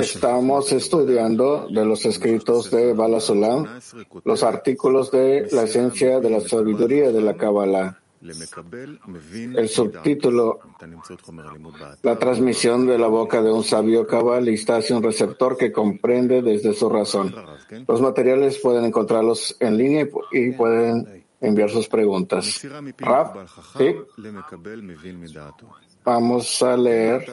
Estamos 0.00 0.72
estudiando 0.72 1.68
de 1.68 1.84
los 1.84 2.04
escritos 2.04 2.72
de 2.72 2.92
Balasulam 2.92 3.66
los 4.24 4.42
artículos 4.42 5.10
de 5.12 5.46
la 5.52 5.62
esencia 5.62 6.18
de 6.18 6.30
la 6.30 6.40
sabiduría 6.40 7.12
de 7.12 7.20
la 7.20 7.36
Kabbalah. 7.36 8.00
El 8.20 9.68
subtítulo 9.68 10.58
La 12.02 12.18
transmisión 12.18 12.84
de 12.86 12.98
la 12.98 13.06
boca 13.06 13.42
de 13.42 13.52
un 13.52 13.62
sabio 13.62 14.04
cabalista 14.06 14.78
hacia 14.78 14.96
un 14.96 15.02
receptor 15.04 15.56
que 15.56 15.70
comprende 15.70 16.42
desde 16.42 16.74
su 16.74 16.88
razón. 16.88 17.32
Los 17.86 18.00
materiales 18.00 18.58
pueden 18.58 18.84
encontrarlos 18.84 19.56
en 19.60 19.76
línea 19.76 20.08
y 20.32 20.50
pueden 20.50 21.24
enviar 21.40 21.70
sus 21.70 21.86
preguntas. 21.88 22.44
¿sí? 23.76 23.94
Vamos 26.08 26.62
a 26.62 26.74
leer 26.74 27.26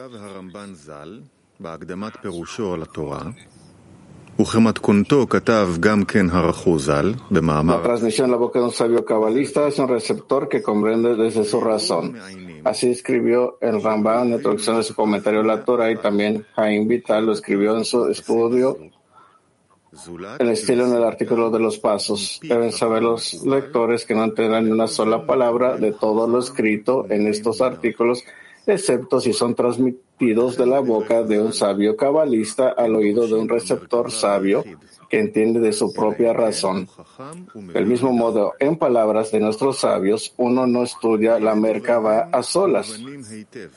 la 7.72 7.82
transmisión 7.82 8.26
en 8.26 8.32
la 8.32 8.36
boca 8.36 8.58
de 8.58 8.66
un 8.66 8.72
sabio 8.72 9.02
cabalista 9.02 9.66
es 9.66 9.78
un 9.78 9.88
receptor 9.88 10.50
que 10.50 10.60
comprende 10.60 11.16
desde 11.16 11.44
su 11.44 11.58
razón. 11.58 12.18
Así 12.64 12.90
escribió 12.90 13.56
el 13.62 13.82
Ramban 13.82 14.24
en 14.24 14.30
la 14.32 14.36
introducción 14.36 14.76
de 14.76 14.82
su 14.82 14.94
comentario 14.94 15.40
a 15.40 15.44
la 15.44 15.64
Torah 15.64 15.90
y 15.90 15.96
también 15.96 16.44
Jaime 16.54 16.84
Vital 16.84 17.24
lo 17.24 17.32
escribió 17.32 17.78
en 17.78 17.86
su 17.86 18.06
estudio 18.08 18.76
el 20.38 20.50
estilo 20.50 20.86
en 20.86 20.96
el 20.96 21.04
artículo 21.04 21.50
de 21.50 21.60
los 21.60 21.78
pasos. 21.78 22.40
Deben 22.42 22.72
saber 22.72 23.02
los 23.02 23.42
lectores 23.46 24.04
que 24.04 24.14
no 24.14 24.24
entenderán 24.24 24.66
ni 24.66 24.70
una 24.70 24.86
sola 24.86 25.24
palabra 25.24 25.78
de 25.78 25.92
todo 25.92 26.28
lo 26.28 26.40
escrito 26.40 27.06
en 27.08 27.26
estos 27.26 27.62
artículos 27.62 28.22
excepto 28.66 29.20
si 29.20 29.32
son 29.32 29.54
transmitidos 29.54 30.56
de 30.56 30.66
la 30.66 30.80
boca 30.80 31.22
de 31.22 31.40
un 31.40 31.52
sabio 31.52 31.96
cabalista 31.96 32.68
al 32.70 32.94
oído 32.94 33.26
de 33.26 33.34
un 33.34 33.48
receptor 33.48 34.10
sabio 34.10 34.64
que 35.08 35.20
entiende 35.20 35.60
de 35.60 35.72
su 35.72 35.92
propia 35.92 36.32
razón. 36.32 36.88
Del 37.54 37.86
mismo 37.86 38.12
modo, 38.12 38.54
en 38.58 38.76
palabras 38.76 39.30
de 39.30 39.40
nuestros 39.40 39.78
sabios, 39.78 40.34
uno 40.36 40.66
no 40.66 40.82
estudia 40.82 41.38
la 41.38 41.54
Merkaba 41.54 42.28
a 42.32 42.42
solas, 42.42 43.00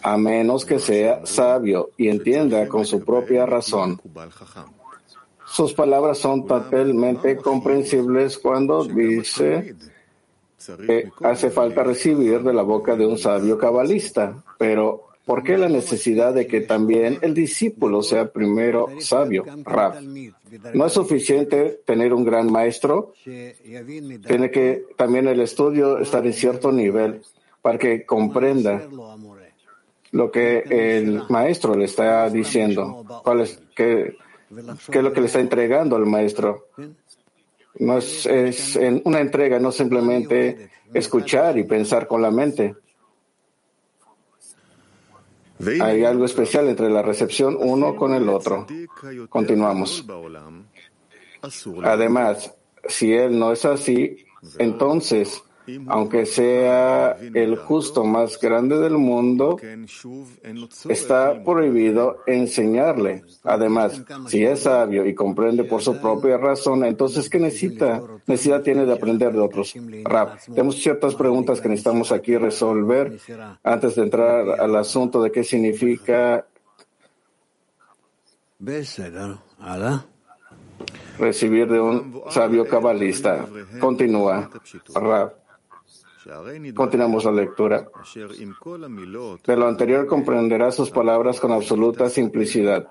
a 0.02 0.18
menos 0.18 0.66
que 0.66 0.80
sea 0.80 1.26
sabio 1.26 1.92
y 1.98 2.08
entienda 2.08 2.68
con 2.68 2.86
su 2.86 3.04
propia 3.04 3.46
razón. 3.46 4.02
Sus 5.46 5.74
palabras 5.74 6.20
son 6.20 6.46
totalmente 6.46 7.38
comprensibles 7.38 8.38
cuando 8.38 8.84
dice 8.86 9.76
que 10.86 11.12
hace 11.24 11.50
falta 11.50 11.84
recibir 11.84 12.42
de 12.42 12.54
la 12.54 12.64
boca 12.64 12.96
de 12.96 13.06
un 13.06 13.18
sabio 13.18 13.58
cabalista, 13.58 14.44
pero 14.58 15.10
¿por 15.26 15.44
qué 15.44 15.58
la 15.58 15.70
necesidad 15.70 16.34
de 16.34 16.48
que 16.48 16.62
también 16.62 17.20
el 17.22 17.34
discípulo 17.34 18.02
sea 18.02 18.32
primero 18.32 18.90
sabio? 19.00 19.46
Rab. 19.64 20.02
No 20.74 20.86
es 20.86 20.94
suficiente 20.94 21.82
tener 21.86 22.14
un 22.14 22.26
gran 22.26 22.52
maestro, 22.52 23.14
tiene 23.24 24.52
que 24.52 24.86
también 24.98 25.28
el 25.28 25.40
estudio 25.42 26.00
estar 26.00 26.26
en 26.26 26.34
cierto 26.34 26.72
nivel 26.72 27.22
para 27.62 27.78
que 27.78 28.06
comprenda 28.06 28.82
lo 30.12 30.32
que 30.32 30.64
el 30.70 31.24
maestro 31.30 31.76
le 31.76 31.86
está 31.86 32.30
diciendo, 32.30 33.06
cuál 33.24 33.42
es, 33.42 33.62
qué, 33.76 34.16
qué 34.92 34.98
es 34.98 35.04
lo 35.04 35.14
que 35.14 35.22
le 35.22 35.28
está 35.28 35.40
entregando 35.40 35.96
al 35.96 36.06
maestro. 36.06 36.68
No 37.80 37.98
es, 37.98 38.26
es 38.26 38.80
una 39.04 39.20
entrega, 39.20 39.60
no 39.60 39.72
simplemente 39.72 40.70
escuchar 40.94 41.58
y 41.58 41.64
pensar 41.64 42.08
con 42.08 42.22
la 42.22 42.32
mente. 42.32 42.76
Hay 45.82 46.06
algo 46.06 46.26
especial 46.26 46.70
entre 46.70 46.90
la 46.90 47.02
recepción 47.02 47.58
uno 47.60 47.96
con 47.96 48.14
el 48.14 48.30
otro. 48.30 48.66
Continuamos. 49.30 50.06
Además, 51.84 52.54
si 52.88 53.14
él 53.14 53.38
no 53.38 53.52
es 53.52 53.66
así, 53.66 54.26
entonces 54.58 55.44
aunque 55.88 56.26
sea 56.26 57.18
el 57.34 57.56
justo 57.58 58.04
más 58.04 58.40
grande 58.40 58.78
del 58.78 58.98
mundo, 58.98 59.58
está 60.88 61.44
prohibido 61.44 62.18
enseñarle. 62.26 63.24
Además, 63.44 64.02
si 64.28 64.44
es 64.44 64.62
sabio 64.62 65.06
y 65.06 65.14
comprende 65.14 65.64
por 65.64 65.82
su 65.82 66.00
propia 66.00 66.38
razón, 66.38 66.84
entonces 66.86 67.30
¿qué 67.30 67.40
necesita? 67.40 68.02
Necesidad 68.28 68.62
tiene 68.62 68.86
de 68.86 68.94
aprender 68.94 69.34
de 69.34 69.40
otros. 69.40 69.74
Rap, 70.04 70.40
tenemos 70.46 70.76
ciertas 70.76 71.16
preguntas 71.16 71.62
que 71.62 71.70
necesitamos 71.70 72.12
aquí 72.12 72.38
resolver 72.38 73.20
antes 73.64 73.96
de 73.96 74.04
entrar 74.04 74.60
al 74.60 74.76
asunto 74.76 75.22
de 75.22 75.32
qué 75.32 75.44
significa 75.44 76.46
recibir 81.18 81.68
de 81.68 81.80
un 81.80 82.24
sabio 82.30 82.68
cabalista. 82.68 83.46
Continúa. 83.80 84.50
Rap. 84.96 85.39
Continuamos 86.76 87.24
la 87.26 87.32
lectura. 87.32 87.88
De 89.46 89.56
lo 89.56 89.68
anterior 89.68 90.06
comprenderá 90.06 90.72
sus 90.72 90.90
palabras 90.92 91.40
con 91.40 91.52
absoluta 91.52 92.10
simplicidad. 92.10 92.88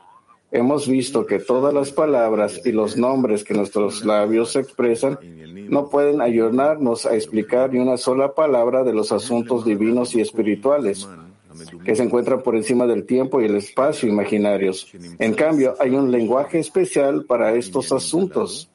Hemos 0.50 0.88
visto 0.88 1.26
que 1.26 1.38
todas 1.38 1.74
las 1.74 1.92
palabras 1.92 2.62
y 2.64 2.72
los 2.72 2.96
nombres 2.96 3.44
que 3.44 3.52
nuestros 3.52 4.04
labios 4.04 4.56
expresan 4.56 5.18
no 5.68 5.90
pueden 5.90 6.22
ayudarnos 6.22 7.04
a 7.04 7.14
explicar 7.14 7.70
ni 7.72 7.80
una 7.80 7.98
sola 7.98 8.34
palabra 8.34 8.82
de 8.82 8.94
los 8.94 9.12
asuntos 9.12 9.66
divinos 9.66 10.14
y 10.14 10.22
espirituales 10.22 11.06
que 11.84 11.96
se 11.96 12.02
encuentran 12.02 12.42
por 12.42 12.56
encima 12.56 12.86
del 12.86 13.04
tiempo 13.04 13.42
y 13.42 13.44
el 13.44 13.56
espacio 13.56 14.08
imaginarios. 14.08 14.90
En 15.18 15.34
cambio, 15.34 15.74
hay 15.78 15.90
un 15.90 16.10
lenguaje 16.10 16.60
especial 16.60 17.26
para 17.26 17.52
estos 17.52 17.92
asuntos, 17.92 18.70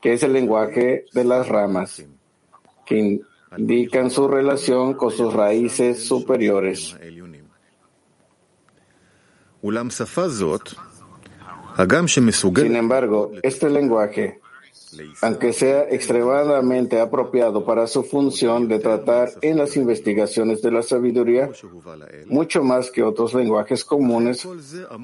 que 0.00 0.14
es 0.14 0.22
el 0.22 0.32
lenguaje 0.32 1.04
de 1.12 1.24
las 1.24 1.46
ramas, 1.48 2.06
indican 3.56 4.10
su 4.10 4.28
relación 4.28 4.94
con 4.94 5.10
sus 5.10 5.32
raíces 5.32 6.04
superiores. 6.04 6.96
Sin 12.66 12.76
embargo, 12.76 13.32
este 13.42 13.70
lenguaje, 13.70 14.40
aunque 15.22 15.52
sea 15.52 15.84
extremadamente 15.88 17.00
apropiado 17.00 17.64
para 17.64 17.86
su 17.86 18.02
función 18.02 18.68
de 18.68 18.78
tratar 18.80 19.30
en 19.40 19.58
las 19.58 19.76
investigaciones 19.76 20.62
de 20.62 20.70
la 20.70 20.82
sabiduría, 20.82 21.50
mucho 22.26 22.64
más 22.64 22.90
que 22.90 23.02
otros 23.02 23.34
lenguajes 23.34 23.84
comunes, 23.84 24.46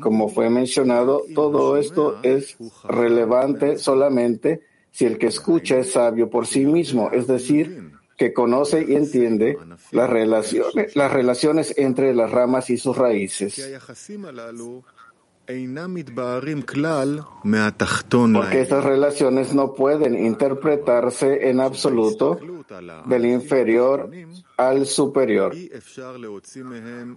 como 0.00 0.28
fue 0.28 0.50
mencionado, 0.50 1.22
todo 1.34 1.76
esto 1.76 2.18
es 2.22 2.56
relevante 2.84 3.78
solamente 3.78 4.62
si 4.90 5.04
el 5.04 5.18
que 5.18 5.28
escucha 5.28 5.78
es 5.78 5.92
sabio 5.92 6.28
por 6.28 6.46
sí 6.46 6.66
mismo, 6.66 7.10
es 7.12 7.28
decir, 7.28 7.92
que 8.18 8.32
conoce 8.32 8.84
y 8.86 8.96
entiende 8.96 9.56
las 9.92 10.10
relaciones, 10.10 10.96
las 10.96 11.12
relaciones 11.12 11.72
entre 11.78 12.14
las 12.14 12.30
ramas 12.30 12.68
y 12.68 12.76
sus 12.76 12.98
raíces. 12.98 13.54
Porque 18.34 18.60
estas 18.60 18.84
relaciones 18.84 19.54
no 19.54 19.74
pueden 19.74 20.14
interpretarse 20.14 21.48
en 21.48 21.60
absoluto 21.60 22.38
del 23.06 23.24
inferior 23.24 24.10
al 24.58 24.84
superior. 24.84 25.54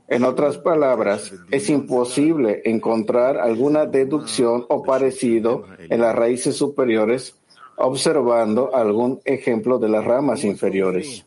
En 0.08 0.24
otras 0.24 0.60
palabras, 0.60 1.34
es 1.50 1.70
imposible 1.70 2.62
encontrar 2.64 3.38
alguna 3.38 3.86
deducción 3.86 4.66
o 4.70 4.84
parecido 4.84 5.66
en 5.78 6.00
las 6.00 6.16
raíces 6.16 6.56
superiores 6.56 7.41
observando 7.82 8.76
algún 8.76 9.22
ejemplo 9.26 9.78
de 9.80 9.90
las 9.90 10.04
ramas 10.04 10.44
inferiores. 10.44 11.26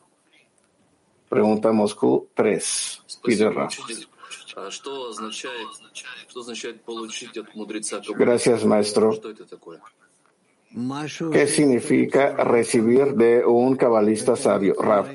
Pregunta 1.29 1.73
Moscú 1.73 2.29
3. 2.35 3.03
Gracias, 8.17 8.65
maestro. 8.65 9.21
¿Qué 11.33 11.47
significa 11.47 12.35
recibir 12.37 13.15
de 13.15 13.45
un 13.45 13.77
cabalista 13.77 14.35
sabio? 14.35 14.75
Rab, 14.75 15.07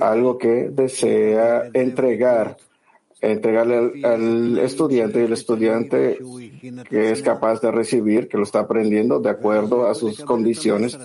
algo 0.00 0.38
que 0.38 0.68
desea 0.70 1.70
entregar 1.72 2.56
entregarle 3.20 4.04
al, 4.04 4.58
estudiante 4.58 5.20
y 5.20 5.24
el 5.24 5.32
estudiante 5.32 6.18
que 6.88 7.10
es 7.12 7.22
capaz 7.22 7.60
de 7.60 7.70
recibir, 7.70 8.28
que 8.28 8.36
lo 8.36 8.42
está 8.42 8.60
aprendiendo 8.60 9.20
de 9.20 9.30
acuerdo 9.30 9.86
a 9.86 9.94
sus 9.94 10.22
condiciones 10.22 10.98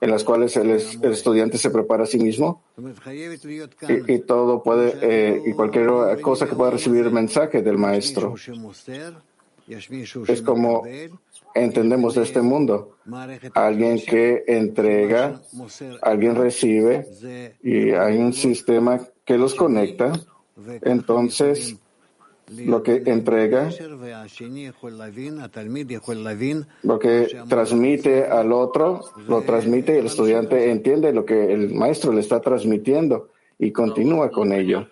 en 0.00 0.10
las 0.10 0.24
cuales 0.24 0.56
el, 0.56 0.70
estudiante 0.70 1.58
se 1.58 1.70
prepara 1.70 2.04
a 2.04 2.06
sí 2.06 2.18
mismo 2.18 2.62
y, 4.06 4.18
todo 4.20 4.62
puede 4.62 4.94
eh, 5.02 5.42
y 5.46 5.52
cualquier 5.52 6.20
cosa 6.20 6.46
que 6.46 6.54
pueda 6.54 6.72
recibir 6.72 7.04
el 7.06 7.12
mensaje 7.12 7.62
del 7.62 7.78
maestro. 7.78 8.34
Es 10.28 10.42
como 10.42 10.84
entendemos 11.54 12.14
de 12.14 12.22
este 12.22 12.40
mundo. 12.40 12.98
Alguien 13.54 14.00
que 14.00 14.44
entrega, 14.46 15.40
alguien 16.02 16.36
recibe 16.36 17.06
y 17.62 17.90
hay 17.90 18.18
un 18.18 18.32
sistema 18.32 19.00
que 19.24 19.36
los 19.38 19.54
conecta 19.54 20.12
entonces, 20.82 21.76
lo 22.48 22.82
que 22.82 23.02
entrega, 23.06 23.70
lo 26.82 26.98
que 26.98 27.36
transmite 27.48 28.24
al 28.24 28.52
otro, 28.52 29.00
lo 29.26 29.42
transmite 29.42 29.94
y 29.94 29.98
el 29.98 30.06
estudiante 30.06 30.70
entiende 30.70 31.12
lo 31.12 31.24
que 31.24 31.52
el 31.52 31.74
maestro 31.74 32.12
le 32.12 32.20
está 32.20 32.40
transmitiendo 32.40 33.30
y 33.58 33.72
continúa 33.72 34.30
con 34.30 34.52
ello. 34.52 34.86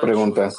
Pregunta. 0.00 0.50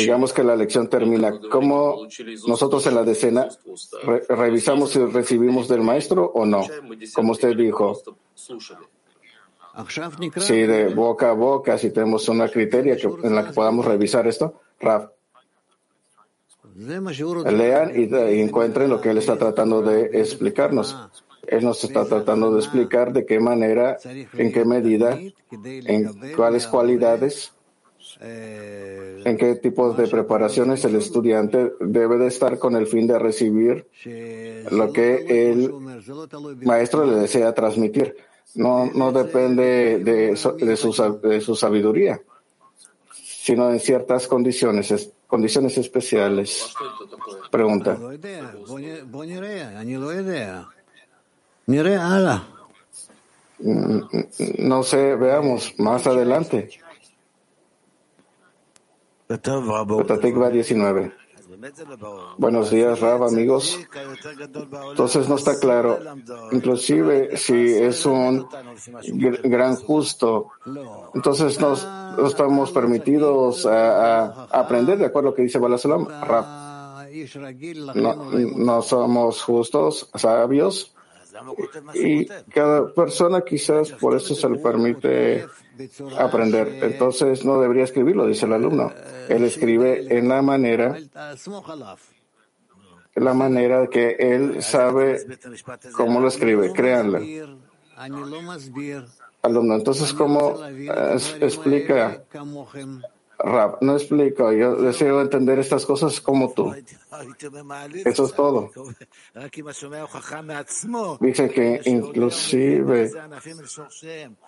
Digamos 0.00 0.32
que 0.32 0.42
la 0.42 0.56
lección 0.56 0.88
termina. 0.88 1.38
¿Cómo 1.50 2.06
nosotros 2.46 2.86
en 2.86 2.94
la 2.94 3.04
decena 3.04 3.48
revisamos 4.28 4.90
si 4.90 4.98
recibimos 5.00 5.68
del 5.68 5.82
maestro 5.82 6.26
o 6.26 6.44
no? 6.44 6.62
Como 7.14 7.32
usted 7.32 7.56
dijo, 7.56 8.00
si 10.38 10.54
de 10.54 10.94
boca 10.94 11.30
a 11.30 11.32
boca, 11.32 11.78
si 11.78 11.90
tenemos 11.90 12.28
una 12.28 12.48
criteria 12.48 12.96
en 13.22 13.34
la 13.34 13.46
que 13.46 13.52
podamos 13.52 13.84
revisar 13.84 14.26
esto, 14.26 14.60
Raf. 14.80 15.10
Lean 17.52 17.92
y, 17.94 18.40
encuentren 18.40 18.90
lo 18.90 19.00
que 19.00 19.10
él 19.10 19.18
está 19.18 19.36
tratando 19.36 19.82
de 19.82 20.20
explicarnos. 20.20 20.96
Él 21.48 21.64
nos 21.64 21.82
está 21.84 22.04
tratando 22.04 22.52
de 22.52 22.60
explicar 22.60 23.12
de 23.12 23.26
qué 23.26 23.40
manera, 23.40 23.98
en 24.04 24.52
qué 24.52 24.64
medida, 24.64 25.18
en 25.50 26.34
cuáles 26.36 26.66
cualidades, 26.66 27.52
en 28.20 29.36
qué 29.36 29.54
tipos 29.56 29.96
de 29.96 30.06
preparaciones 30.08 30.84
el 30.84 30.96
estudiante 30.96 31.72
debe 31.80 32.18
de 32.18 32.28
estar 32.28 32.58
con 32.58 32.76
el 32.76 32.86
fin 32.86 33.06
de 33.06 33.18
recibir 33.18 33.86
lo 34.70 34.92
que 34.92 35.50
el 35.50 35.72
maestro 36.62 37.04
le 37.04 37.16
desea 37.16 37.54
transmitir 37.54 38.16
no, 38.54 39.12
depende 39.12 39.98
de, 39.98 40.30
de, 40.30 40.36
su, 40.36 41.20
de 41.22 41.40
su 41.40 41.56
sabiduría, 41.56 42.20
sino 43.12 43.70
en 43.70 43.80
ciertas 43.80 44.28
condiciones, 44.28 45.10
condiciones 45.26 45.76
especiales. 45.78 46.72
Pregunta. 47.50 47.98
No 53.58 54.82
sé, 54.82 55.16
veamos 55.16 55.74
más 55.78 56.06
adelante. 56.06 56.68
19. 60.50 61.12
Buenos 62.36 62.70
días, 62.70 63.00
Rab, 63.00 63.24
amigos. 63.24 63.80
Entonces 64.90 65.28
no 65.28 65.36
está 65.36 65.58
claro, 65.58 65.98
inclusive 66.52 67.36
si 67.38 67.54
es 67.54 68.04
un 68.04 68.46
gran 69.44 69.76
justo, 69.76 70.50
entonces 71.14 71.58
no, 71.60 71.74
estamos 72.26 72.70
permitidos 72.70 73.64
a, 73.64 74.44
aprender 74.50 74.98
de 74.98 75.06
acuerdo 75.06 75.28
a 75.28 75.30
lo 75.30 75.36
que 75.36 75.42
dice 75.42 75.58
Balasalam. 75.58 76.06
Rab, 76.06 76.44
no, 77.94 78.14
no 78.56 78.82
somos 78.82 79.42
justos, 79.42 80.10
sabios, 80.14 80.93
y 81.94 82.26
cada 82.52 82.92
persona 82.92 83.42
quizás 83.42 83.90
por 83.92 84.14
eso 84.16 84.34
se 84.34 84.48
le 84.48 84.58
permite 84.58 85.46
aprender. 86.18 86.78
Entonces 86.82 87.44
no 87.44 87.60
debería 87.60 87.84
escribirlo, 87.84 88.26
dice 88.26 88.46
el 88.46 88.52
alumno. 88.52 88.92
Él 89.28 89.44
escribe 89.44 90.06
en 90.16 90.28
la 90.28 90.42
manera, 90.42 90.96
la 93.14 93.34
manera 93.34 93.86
que 93.88 94.16
él 94.18 94.62
sabe 94.62 95.24
cómo 95.96 96.20
lo 96.20 96.28
escribe. 96.28 96.72
Créanlo. 96.72 97.20
Alumno, 99.42 99.74
entonces, 99.74 100.12
¿cómo 100.14 100.58
explica 101.40 102.24
Rap, 103.44 103.82
no 103.82 103.94
explico, 103.94 104.50
yo 104.52 104.74
deseo 104.76 105.20
entender 105.20 105.58
estas 105.58 105.84
cosas 105.84 106.18
como 106.18 106.54
tú. 106.54 106.74
Eso 108.04 108.24
es 108.24 108.32
todo. 108.32 108.70
Dice 111.20 111.50
que 111.50 111.80
inclusive 111.84 113.10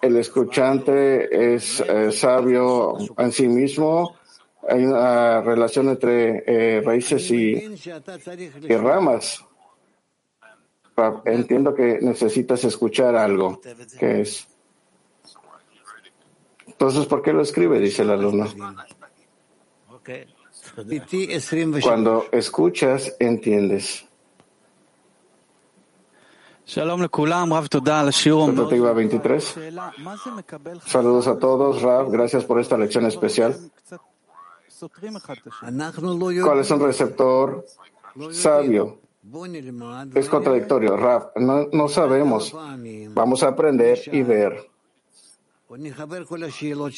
el 0.00 0.16
escuchante 0.16 1.54
es 1.54 1.81
eh, 1.81 2.10
sabio 2.10 2.96
en 3.19 3.32
sí 3.32 3.48
mismo. 3.48 4.16
Hay 4.66 4.84
una 4.84 5.43
relación 5.43 5.90
entre 5.90 6.43
eh, 6.46 6.81
raíces 6.81 7.31
y, 7.31 7.54
y 7.54 8.76
ramas. 8.76 9.44
entiendo 11.26 11.75
que 11.75 11.98
necesitas 12.00 12.64
escuchar 12.64 13.14
algo, 13.14 13.60
que 13.98 14.22
es 14.22 14.48
entonces, 16.78 17.06
¿por 17.06 17.23
qué 17.23 17.32
lo 17.32 17.40
escribe? 17.40 17.81
Dice 17.81 18.02
el 18.02 18.11
alumno. 18.11 18.44
Cuando 21.82 22.26
escuchas, 22.32 23.17
entiendes. 23.19 24.05
Shalom 26.67 27.00
23. 28.94 29.55
Saludos 30.84 31.28
a 31.28 31.38
todos, 31.38 31.81
Rav. 31.81 32.11
Gracias 32.11 32.44
por 32.44 32.61
esta 32.61 32.76
lección 32.76 33.06
especial. 33.06 33.56
¿Cuál 36.43 36.58
es 36.58 36.70
un 36.70 36.81
receptor 36.81 37.64
sabio? 38.32 39.00
Es 40.14 40.29
contradictorio. 40.29 40.94
Rav, 40.99 41.31
no, 41.37 41.69
no 41.72 41.88
sabemos. 41.88 42.55
Vamos 43.14 43.43
a 43.43 43.49
aprender 43.49 43.99
y 44.12 44.22
ver 44.22 44.75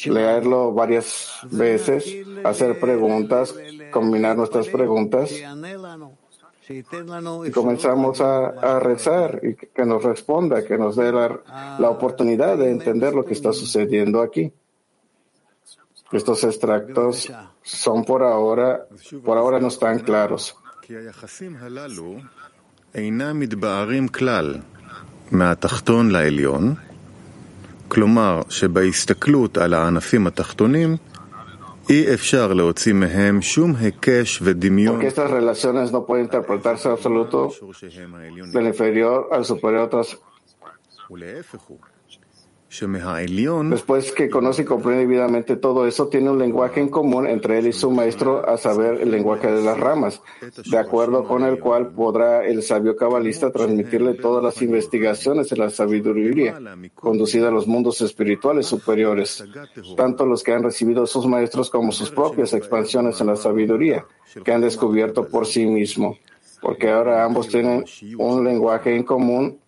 leerlo 0.05 0.73
varias 0.73 1.39
veces, 1.51 2.05
hacer 2.43 2.79
preguntas, 2.79 3.55
combinar 3.91 4.37
nuestras 4.37 4.67
preguntas 4.67 5.31
y 6.69 7.51
comenzamos 7.51 8.21
a, 8.21 8.79
rezar 8.79 9.41
y 9.43 9.55
que 9.55 9.85
nos 9.85 10.03
responda, 10.03 10.63
que 10.63 10.77
nos 10.77 10.95
dé 10.95 11.11
la, 11.11 11.77
la 11.79 11.89
oportunidad 11.89 12.57
de 12.57 12.69
entender 12.69 13.13
lo 13.13 13.25
que 13.25 13.33
está 13.33 13.53
sucediendo 13.53 14.21
aquí. 14.21 14.53
Estos 16.11 16.43
extractos 16.43 17.31
son 17.61 18.03
por 18.03 18.23
ahora, 18.23 18.87
por 19.23 19.37
ahora 19.37 19.59
no 19.59 19.67
están 19.67 19.99
claros. 19.99 20.55
כלומר 27.89 28.41
שבהסתכלות 28.49 29.57
על 29.57 29.73
הענפים 29.73 30.27
התחתונים 30.27 30.97
אי 31.89 32.13
אפשר 32.13 32.53
להוציא 32.53 32.93
מהם 32.93 33.41
שום 33.41 33.75
היקש 33.75 34.39
ודמיון. 34.41 35.01
ולהפך 41.11 41.59
הוא. 41.59 41.77
Después 43.71 44.11
que 44.11 44.29
conoce 44.29 44.61
y 44.61 44.65
comprende 44.65 45.01
debidamente 45.01 45.55
todo 45.55 45.87
eso, 45.87 46.07
tiene 46.07 46.29
un 46.29 46.37
lenguaje 46.37 46.79
en 46.79 46.89
común 46.89 47.27
entre 47.27 47.57
él 47.57 47.67
y 47.67 47.73
su 47.73 47.89
maestro, 47.89 48.47
a 48.47 48.57
saber, 48.57 49.01
el 49.01 49.09
lenguaje 49.09 49.51
de 49.51 49.63
las 49.63 49.79
ramas, 49.79 50.21
de 50.69 50.77
acuerdo 50.77 51.23
con 51.23 51.43
el 51.43 51.59
cual 51.59 51.89
podrá 51.89 52.45
el 52.45 52.61
sabio 52.61 52.95
cabalista 52.95 53.51
transmitirle 53.51 54.13
todas 54.13 54.43
las 54.43 54.61
investigaciones 54.61 55.49
de 55.49 55.57
la 55.57 55.71
sabiduría 55.71 56.59
conducida 56.93 57.47
a 57.47 57.51
los 57.51 57.65
mundos 57.65 58.01
espirituales 58.01 58.67
superiores, 58.67 59.43
tanto 59.97 60.27
los 60.27 60.43
que 60.43 60.53
han 60.53 60.61
recibido 60.61 61.07
sus 61.07 61.25
maestros 61.25 61.71
como 61.71 61.91
sus 61.91 62.11
propias 62.11 62.53
expansiones 62.53 63.19
en 63.19 63.27
la 63.27 63.35
sabiduría 63.35 64.05
que 64.43 64.51
han 64.53 64.61
descubierto 64.61 65.27
por 65.27 65.47
sí 65.47 65.65
mismo, 65.65 66.17
porque 66.61 66.91
ahora 66.91 67.25
ambos 67.25 67.47
tienen 67.47 67.83
un 68.17 68.43
lenguaje 68.43 68.95
en 68.95 69.03
común 69.03 69.59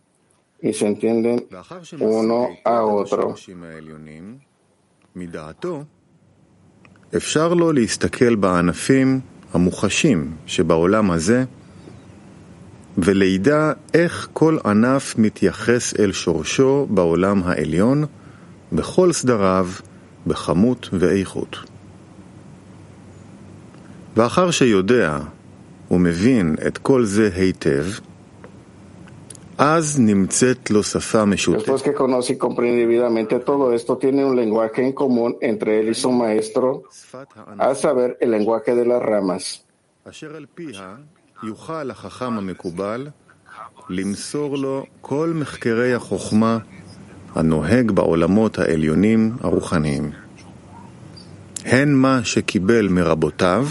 y 0.62 0.74
se 0.74 0.86
entienden 0.88 1.38
uno 2.00 2.50
a 2.66 2.84
otro. 2.84 3.36
אפשר 7.18 7.54
לו 7.54 7.72
להסתכל 7.72 8.36
בענפים 8.36 9.20
המוחשים 9.54 10.32
שבעולם 10.46 11.12
הזה 11.12 11.44
ולידע 12.98 13.72
איך 13.94 14.28
כל 14.34 14.58
ענף 14.66 15.16
מתייחס 15.18 16.00
אל 16.00 16.12
שורשו 16.12 16.88
בעולם 16.90 17.42
העליון 17.46 18.06
בכל 18.72 19.12
סדריו, 19.14 19.68
בכמות 20.28 20.90
ואיכות. 20.94 21.58
ואחר 24.16 24.52
שיודע 24.52 25.20
ומבין 25.92 26.56
את 26.68 26.78
כל 26.78 27.06
זה 27.06 27.30
היטב, 27.36 27.86
אז 29.64 30.00
נמצאת 30.00 30.72
לו 30.72 30.84
שפה 30.84 31.26
משותפת. 31.26 31.70
אשר 40.10 40.36
על 40.36 40.46
פיה 40.56 40.96
יוכל 41.44 41.92
החכם 41.92 42.34
המקובל 42.38 43.08
למסור 43.90 44.58
לו 44.58 44.86
כל 45.02 45.34
מחקרי 45.36 45.94
החוכמה 45.94 46.58
הנוהג 47.36 47.92
בעולמות 47.92 48.60
העליונים 48.60 49.32
הרוחניים. 49.42 50.12
הן 51.66 51.94
מה 51.94 52.20
שקיבל 52.24 52.88
מרבותיו, 52.88 53.68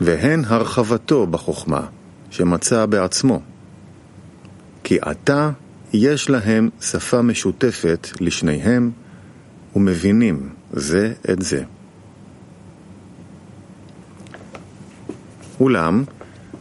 והן 0.00 0.42
הרחבתו 0.46 1.26
בחוכמה 1.26 1.86
שמצא 2.30 2.86
בעצמו. 2.86 3.40
כי 4.84 4.98
עתה 5.02 5.50
יש 5.92 6.30
להם 6.30 6.68
שפה 6.80 7.22
משותפת 7.22 8.08
לשניהם, 8.20 8.90
ומבינים 9.76 10.48
זה 10.72 11.12
את 11.32 11.42
זה. 11.42 11.62
אולם, 15.60 16.04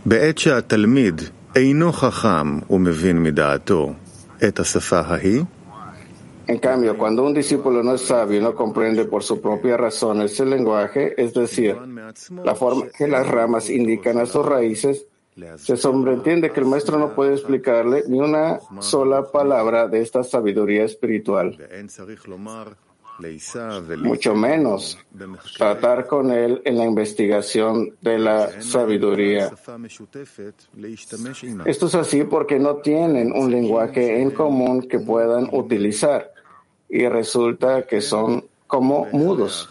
בעת 0.05 0.37
שהתלמיד 0.37 1.21
אינו 1.55 1.91
חכם 1.91 2.59
ומבין 2.69 3.23
מדעתו 3.23 3.93
את 4.47 4.59
השפה 4.59 4.99
ההיא, 4.99 5.43
En 6.45 6.59
cambio, 6.59 6.97
cuando 6.97 7.23
un 7.23 7.33
discípulo 7.33 7.81
no 7.83 7.93
es 7.93 8.01
sabio 8.01 8.37
y 8.37 8.41
no 8.41 8.53
comprende 8.53 9.05
por 9.05 9.23
su 9.23 9.39
propia 9.39 9.77
razón 9.77 10.21
ese 10.21 10.45
lenguaje, 10.45 11.13
es 11.17 11.33
decir, 11.33 11.77
la 12.43 12.53
forma 12.53 12.87
que 12.97 13.07
las 13.07 13.25
ramas 13.25 13.69
indican 13.69 14.17
a 14.19 14.25
sus 14.25 14.45
raíces, 14.45 15.05
se 15.57 15.77
sobreentiende 15.77 16.51
que 16.51 16.59
el 16.59 16.65
maestro 16.65 16.97
no 16.97 17.15
puede 17.15 17.33
explicarle 17.33 18.03
ni 18.07 18.19
una 18.19 18.59
sola 18.79 19.31
palabra 19.31 19.87
de 19.87 20.01
esta 20.01 20.23
sabiduría 20.23 20.83
espiritual, 20.83 21.57
mucho 23.97 24.35
menos 24.35 24.97
tratar 25.57 26.07
con 26.07 26.31
él 26.31 26.61
en 26.65 26.77
la 26.77 26.85
investigación 26.85 27.95
de 28.01 28.17
la 28.17 28.61
sabiduría. 28.61 29.51
Esto 31.65 31.85
es 31.85 31.95
así 31.95 32.23
porque 32.23 32.59
no 32.59 32.77
tienen 32.77 33.31
un 33.31 33.51
lenguaje 33.51 34.21
en 34.21 34.31
común 34.31 34.87
que 34.87 34.99
puedan 34.99 35.49
utilizar. 35.51 36.31
Y 36.89 37.07
resulta 37.07 37.83
que 37.83 38.01
son 38.01 38.45
como 38.67 39.07
mudos. 39.11 39.69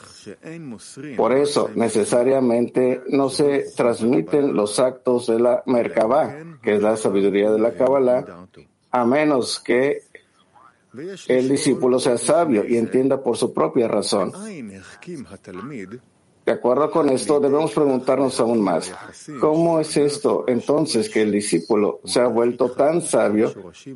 Por 1.16 1.32
eso, 1.32 1.70
necesariamente, 1.74 3.02
no 3.08 3.28
se 3.28 3.66
transmiten 3.76 4.54
los 4.54 4.78
actos 4.78 5.26
de 5.26 5.40
la 5.40 5.62
Merkabah, 5.66 6.58
que 6.62 6.76
es 6.76 6.82
la 6.82 6.96
sabiduría 6.96 7.50
de 7.50 7.58
la 7.58 7.72
Kabbalah, 7.74 8.24
a 8.90 9.04
menos 9.04 9.60
que 9.60 10.02
el 11.28 11.48
discípulo 11.48 11.98
sea 11.98 12.18
sabio 12.18 12.64
y 12.66 12.76
entienda 12.76 13.22
por 13.22 13.36
su 13.36 13.52
propia 13.52 13.88
razón. 13.88 14.32
De 16.44 16.50
acuerdo 16.50 16.90
con 16.90 17.08
esto, 17.08 17.38
debemos 17.38 17.70
preguntarnos 17.70 18.40
aún 18.40 18.60
más, 18.60 18.92
¿cómo 19.40 19.78
es 19.78 19.96
esto 19.96 20.44
entonces 20.48 21.08
que 21.08 21.22
el 21.22 21.30
discípulo 21.30 22.00
se 22.04 22.20
ha 22.20 22.26
vuelto 22.26 22.72
tan 22.72 23.00
sabio 23.00 23.52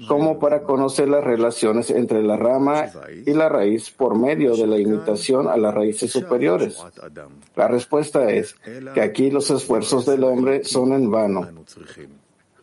como 0.07 0.39
para 0.39 0.63
conocer 0.63 1.09
las 1.09 1.25
relaciones 1.25 1.91
entre 1.91 2.23
la 2.23 2.37
rama 2.37 2.87
y 3.25 3.33
la 3.33 3.49
raíz 3.49 3.91
por 3.91 4.17
medio 4.17 4.55
de 4.55 4.69
la 4.69 4.79
imitación 4.79 5.49
a 5.49 5.57
las 5.57 5.75
raíces 5.75 6.13
superiores? 6.13 6.79
La 7.57 7.67
respuesta 7.67 8.31
es 8.31 8.55
que 8.95 9.01
aquí 9.01 9.31
los 9.31 9.51
esfuerzos 9.51 10.07
del 10.07 10.23
hombre 10.23 10.63
son 10.65 10.93
en 10.93 11.11
vano. 11.11 11.49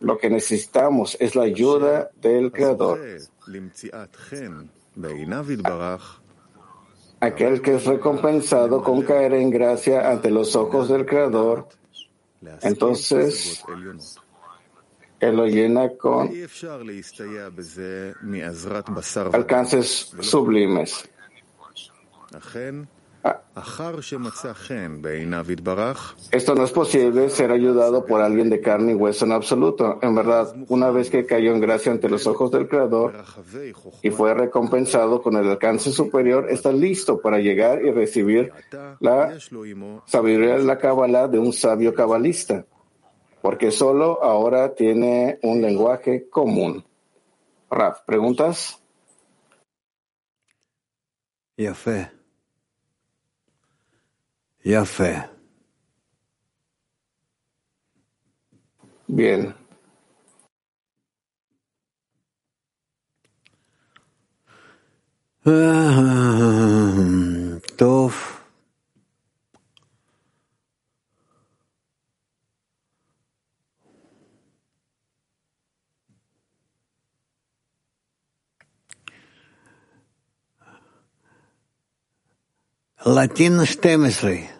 Lo 0.00 0.16
que 0.16 0.30
necesitamos 0.30 1.16
es 1.20 1.34
la 1.36 1.42
ayuda 1.42 2.10
del 2.22 2.52
Creador 2.52 2.98
aquel 7.24 7.60
que 7.60 7.74
es 7.76 7.84
recompensado 7.84 8.82
con 8.82 9.02
caer 9.02 9.34
en 9.34 9.50
gracia 9.50 10.10
ante 10.10 10.30
los 10.30 10.54
ojos 10.56 10.88
del 10.88 11.06
Creador, 11.06 11.68
entonces 12.62 13.64
él 15.20 15.36
lo 15.36 15.46
llena 15.46 15.88
con 15.96 16.30
alcances 19.32 20.14
sublimes. 20.20 21.08
Esto 26.30 26.54
no 26.54 26.64
es 26.64 26.72
posible 26.72 27.30
ser 27.30 27.52
ayudado 27.52 28.04
por 28.04 28.20
alguien 28.20 28.50
de 28.50 28.60
carne 28.60 28.92
y 28.92 28.94
hueso 28.94 29.24
en 29.24 29.32
absoluto. 29.32 29.98
En 30.02 30.14
verdad, 30.14 30.54
una 30.68 30.90
vez 30.90 31.08
que 31.08 31.24
cayó 31.24 31.52
en 31.52 31.60
gracia 31.60 31.90
ante 31.90 32.08
los 32.08 32.26
ojos 32.26 32.50
del 32.50 32.68
Creador 32.68 33.14
y 34.02 34.10
fue 34.10 34.34
recompensado 34.34 35.22
con 35.22 35.36
el 35.36 35.48
alcance 35.48 35.90
superior, 35.90 36.50
está 36.50 36.70
listo 36.72 37.20
para 37.20 37.38
llegar 37.38 37.82
y 37.82 37.92
recibir 37.92 38.52
la 39.00 39.38
sabiduría 40.04 40.58
de 40.58 40.64
la 40.64 40.78
Kabbalah 40.78 41.28
de 41.28 41.38
un 41.38 41.52
sabio 41.52 41.94
cabalista, 41.94 42.66
porque 43.40 43.70
solo 43.70 44.22
ahora 44.22 44.74
tiene 44.74 45.38
un 45.42 45.62
lenguaje 45.62 46.28
común. 46.28 46.84
Raf, 47.70 48.00
¿preguntas? 48.04 48.82
fe. 51.74 52.23
Яфе. 54.64 55.28
Bien. 59.06 59.54
Тов. 67.76 68.40
Латина 83.04 83.66
12. 83.66 84.53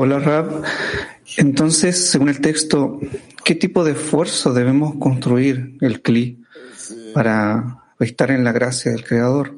Hola 0.00 0.20
Rab. 0.20 0.62
Entonces, 1.38 2.08
según 2.08 2.28
el 2.28 2.40
texto, 2.40 3.00
¿qué 3.44 3.56
tipo 3.56 3.82
de 3.82 3.90
esfuerzo 3.90 4.52
debemos 4.52 4.94
construir 4.94 5.76
el 5.80 6.02
CLI 6.02 6.40
para 7.12 7.82
estar 7.98 8.30
en 8.30 8.44
la 8.44 8.52
gracia 8.52 8.92
del 8.92 9.04
Creador? 9.04 9.56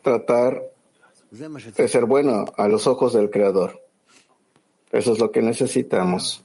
Tratar 0.00 0.62
de 1.32 1.88
ser 1.88 2.04
bueno 2.04 2.44
a 2.56 2.68
los 2.68 2.86
ojos 2.86 3.14
del 3.14 3.30
Creador. 3.30 3.83
Eso 4.94 5.12
es 5.12 5.18
lo 5.18 5.32
que 5.32 5.42
necesitamos. 5.42 6.44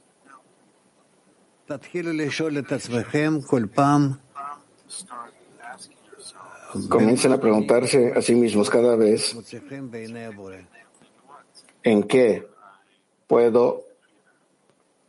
Comiencen 6.88 7.32
a 7.32 7.40
preguntarse 7.40 8.12
a 8.12 8.20
sí 8.20 8.34
mismos 8.34 8.68
cada 8.68 8.96
vez 8.96 9.36
en 11.84 12.02
qué 12.02 12.48
puedo 13.28 13.84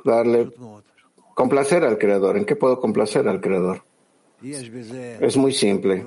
darle 0.05 0.51
complacer 1.33 1.83
al 1.83 1.98
Creador, 1.98 2.38
en 2.38 2.45
qué 2.45 2.55
puedo 2.55 2.79
complacer 2.79 3.27
al 3.27 3.41
Creador. 3.41 3.83
Es 4.43 5.36
muy 5.36 5.51
simple. 5.51 6.05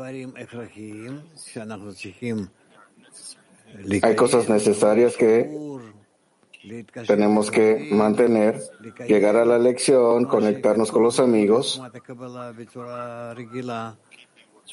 Hay 4.02 4.14
cosas 4.14 4.48
necesarias 4.48 5.16
que 5.16 5.50
tenemos 7.06 7.50
que 7.50 7.88
mantener, 7.92 8.60
llegar 9.06 9.36
a 9.36 9.44
la 9.44 9.58
lección, 9.58 10.24
conectarnos 10.24 10.90
con 10.90 11.02
los 11.02 11.20
amigos, 11.20 11.80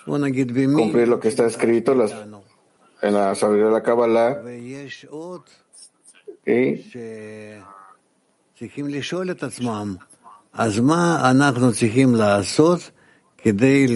cumplir 0.05 1.07
lo 1.07 1.19
que 1.19 1.27
está 1.27 1.45
escrito 1.45 1.93
en 3.01 3.13
la 3.13 3.35
sabiduría 3.35 3.65
de 3.67 3.71
la 3.71 3.83
Kabbalah. 3.83 4.41
Y 6.45 6.75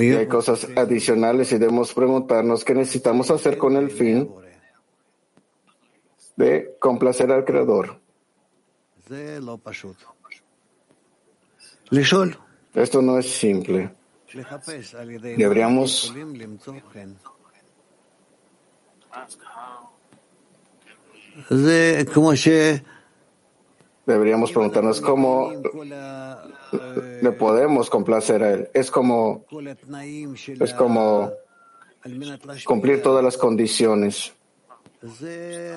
y 0.04 0.12
hay 0.14 0.28
cosas 0.28 0.68
adicionales 0.75 1.52
y 1.52 1.58
debemos 1.58 1.94
preguntarnos 1.94 2.64
qué 2.66 2.74
necesitamos 2.74 3.30
hacer 3.30 3.58
con 3.58 3.75
el 3.75 3.92
fin 3.92 4.30
de 6.36 6.75
complacer 6.80 7.32
al 7.32 7.46
Creador. 7.46 8.00
Esto 12.74 13.01
no 13.01 13.18
es 13.20 13.30
simple. 13.30 13.92
Deberíamos 15.38 16.13
deberíamos 24.06 24.51
preguntarnos 24.51 25.01
cómo 25.01 25.51
le 27.22 27.32
podemos 27.32 27.89
complacer 27.89 28.44
a 28.44 28.54
Él. 28.54 28.70
Es 28.74 28.92
como, 28.92 29.46
es 30.60 30.74
como 30.74 31.32
cumplir 32.65 33.01
todas 33.01 33.24
las 33.24 33.38
condiciones 33.38 34.35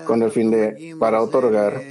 con 0.05 0.23
el 0.23 0.31
fin 0.31 0.51
de, 0.51 0.97
para 0.99 1.23
otorgar. 1.23 1.83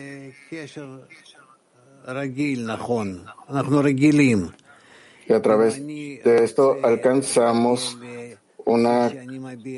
Y 5.27 5.33
a 5.33 5.41
través 5.41 5.85
de 5.85 6.43
esto 6.43 6.77
alcanzamos 6.81 7.97
una 8.65 9.11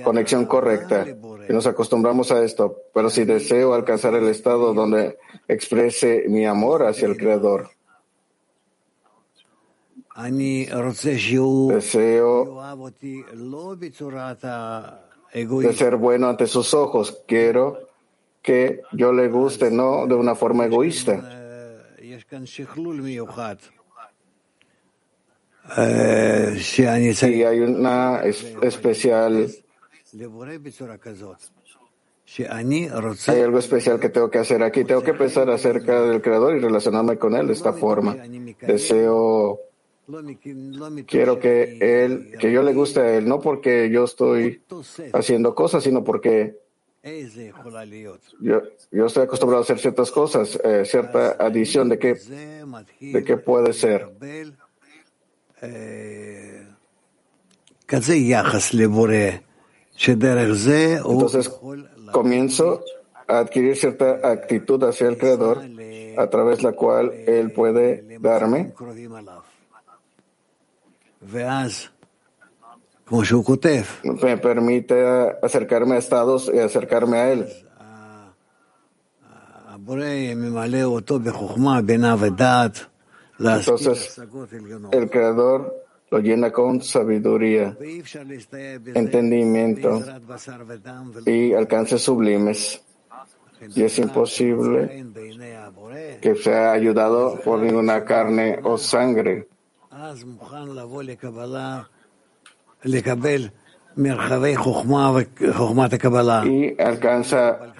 conexión 0.03 0.45
correcta 0.45 1.05
y 1.47 1.53
nos 1.53 1.65
acostumbramos 1.67 2.31
a 2.31 2.43
esto. 2.43 2.83
Pero 2.93 3.09
si 3.09 3.23
deseo 3.23 3.73
alcanzar 3.73 4.15
el 4.15 4.27
estado 4.27 4.73
donde 4.73 5.17
exprese 5.47 6.25
mi 6.27 6.45
amor 6.45 6.85
hacia 6.85 7.07
el 7.07 7.17
Creador, 7.17 7.69
deseo 11.69 12.61
de 15.33 15.73
ser 15.73 15.95
bueno 15.97 16.29
ante 16.29 16.47
sus 16.47 16.73
ojos. 16.73 17.21
Quiero 17.27 17.89
que 18.41 18.81
yo 18.93 19.11
le 19.13 19.27
guste, 19.27 19.71
no 19.71 20.07
de 20.07 20.15
una 20.15 20.35
forma 20.35 20.65
egoísta. 20.65 21.15
Y 26.67 27.43
hay 27.43 27.59
una 27.59 28.21
especial 28.23 29.49
hay 32.37 33.41
algo 33.41 33.57
especial 33.57 33.99
que 33.99 34.09
tengo 34.09 34.29
que 34.29 34.37
hacer 34.37 34.61
aquí. 34.61 34.83
Tengo 34.83 35.01
que 35.01 35.13
pensar 35.13 35.49
acerca 35.49 36.01
del 36.01 36.21
Creador 36.21 36.55
y 36.55 36.59
relacionarme 36.59 37.17
con 37.17 37.35
Él 37.35 37.47
de 37.47 37.53
esta 37.53 37.73
forma. 37.73 38.15
Deseo, 38.61 39.59
quiero 41.07 41.39
que 41.39 41.77
Él, 41.79 42.35
que 42.39 42.51
yo 42.51 42.63
le 42.63 42.73
guste 42.73 42.99
a 42.99 43.17
Él, 43.17 43.27
no 43.27 43.39
porque 43.39 43.89
yo 43.89 44.03
estoy 44.05 44.61
haciendo 45.13 45.55
cosas, 45.55 45.83
sino 45.83 46.03
porque 46.03 46.57
yo, 48.41 48.61
yo 48.91 49.05
estoy 49.05 49.23
acostumbrado 49.23 49.61
a 49.61 49.63
hacer 49.63 49.79
ciertas 49.79 50.11
cosas, 50.11 50.59
eh, 50.63 50.83
cierta 50.85 51.31
adición 51.39 51.89
de 51.89 51.97
qué, 51.99 52.15
de 52.99 53.23
qué 53.23 53.37
puede 53.37 53.73
ser. 53.73 54.09
Entonces 60.97 61.49
comienzo 62.11 62.83
a 63.27 63.39
adquirir 63.39 63.75
cierta 63.75 64.19
actitud 64.23 64.83
hacia 64.83 65.07
el 65.07 65.17
Creador 65.17 65.61
a 66.17 66.27
través 66.29 66.57
de 66.57 66.63
la 66.63 66.71
cual 66.73 67.11
Él 67.11 67.51
puede 67.51 68.19
darme. 68.19 68.73
Me 74.03 74.37
permite 74.37 74.95
acercarme 75.41 75.95
a 75.95 75.97
estados 75.97 76.51
y 76.53 76.59
acercarme 76.59 77.17
a 77.17 77.31
Él. 77.31 77.47
Entonces, 83.39 84.21
el 84.91 85.09
Creador 85.09 85.85
lo 86.11 86.19
llena 86.19 86.51
con 86.51 86.81
sabiduría, 86.81 87.77
entendimiento 88.93 90.03
y 91.25 91.53
alcances 91.53 92.01
sublimes. 92.01 92.81
Y 93.75 93.83
es 93.83 93.99
imposible 93.99 95.05
que 96.21 96.35
sea 96.35 96.71
ayudado 96.71 97.39
por 97.41 97.59
ninguna 97.59 98.05
carne 98.05 98.59
o 98.63 98.77
sangre. 98.77 99.47
Y 106.45 106.81
alcanza 106.81 107.73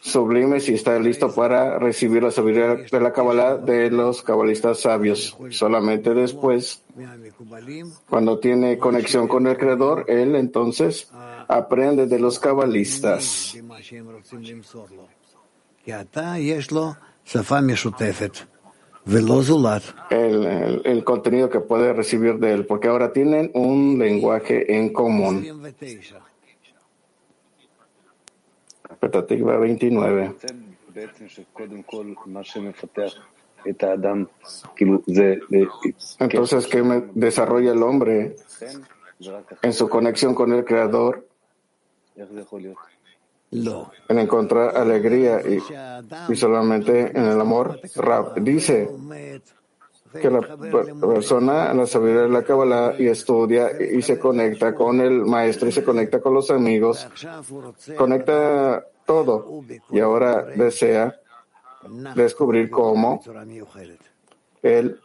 sublimes 0.00 0.68
y 0.68 0.74
está 0.74 0.98
listo 0.98 1.34
para 1.34 1.78
recibir 1.78 2.22
la 2.22 2.30
sabiduría 2.30 2.86
de 2.90 3.00
la 3.00 3.12
Kabbalah 3.12 3.56
de 3.56 3.90
los 3.90 4.22
cabalistas 4.22 4.80
sabios. 4.80 5.36
Solamente 5.50 6.14
después, 6.14 6.82
cuando 8.08 8.38
tiene 8.38 8.78
conexión 8.78 9.28
con 9.28 9.46
el 9.46 9.56
Creador, 9.56 10.04
él 10.08 10.34
entonces 10.36 11.10
aprende 11.48 12.06
de 12.06 12.18
los 12.18 12.38
cabalistas. 12.38 13.54
El, 20.10 20.82
el, 20.84 21.04
contenido 21.04 21.50
que 21.50 21.60
puede 21.60 21.92
recibir 21.92 22.38
de 22.38 22.52
él, 22.52 22.66
porque 22.66 22.88
ahora 22.88 23.12
tienen 23.12 23.50
un 23.54 23.98
lenguaje 23.98 24.76
en 24.76 24.92
común. 24.92 25.44
Expectativa 28.90 29.58
29. 29.58 30.34
Entonces, 36.18 36.66
¿qué 36.66 37.02
desarrolla 37.14 37.72
el 37.72 37.82
hombre 37.82 38.36
en 39.62 39.72
su 39.72 39.88
conexión 39.88 40.34
con 40.34 40.52
el 40.52 40.64
Creador? 40.64 41.26
En 44.08 44.18
encontrar 44.18 44.76
alegría 44.76 45.40
y, 45.40 46.36
solamente 46.36 47.16
en 47.16 47.24
el 47.24 47.40
amor. 47.40 47.80
Rab 47.96 48.40
dice 48.42 48.90
que 50.20 50.30
la 50.30 50.40
persona, 50.40 51.72
la 51.74 51.86
sabiduría 51.86 52.22
de 52.22 52.28
la 52.28 52.42
Kabbalah 52.42 52.94
y 52.98 53.06
estudia 53.06 53.70
y 53.80 54.02
se 54.02 54.18
conecta 54.18 54.74
con 54.74 55.00
el 55.00 55.24
maestro 55.24 55.68
y 55.68 55.72
se 55.72 55.84
conecta 55.84 56.20
con 56.20 56.34
los 56.34 56.50
amigos, 56.50 57.06
conecta 57.96 58.84
todo 59.04 59.62
y 59.90 60.00
ahora 60.00 60.44
desea 60.44 61.14
descubrir 62.14 62.70
cómo 62.70 63.20
él 64.62 65.00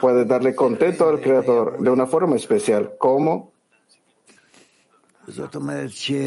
puede 0.00 0.24
darle 0.24 0.54
contento 0.54 1.08
al 1.08 1.20
Creador 1.20 1.78
de 1.78 1.90
una 1.90 2.06
forma 2.06 2.36
especial, 2.36 2.94
cómo, 2.98 3.52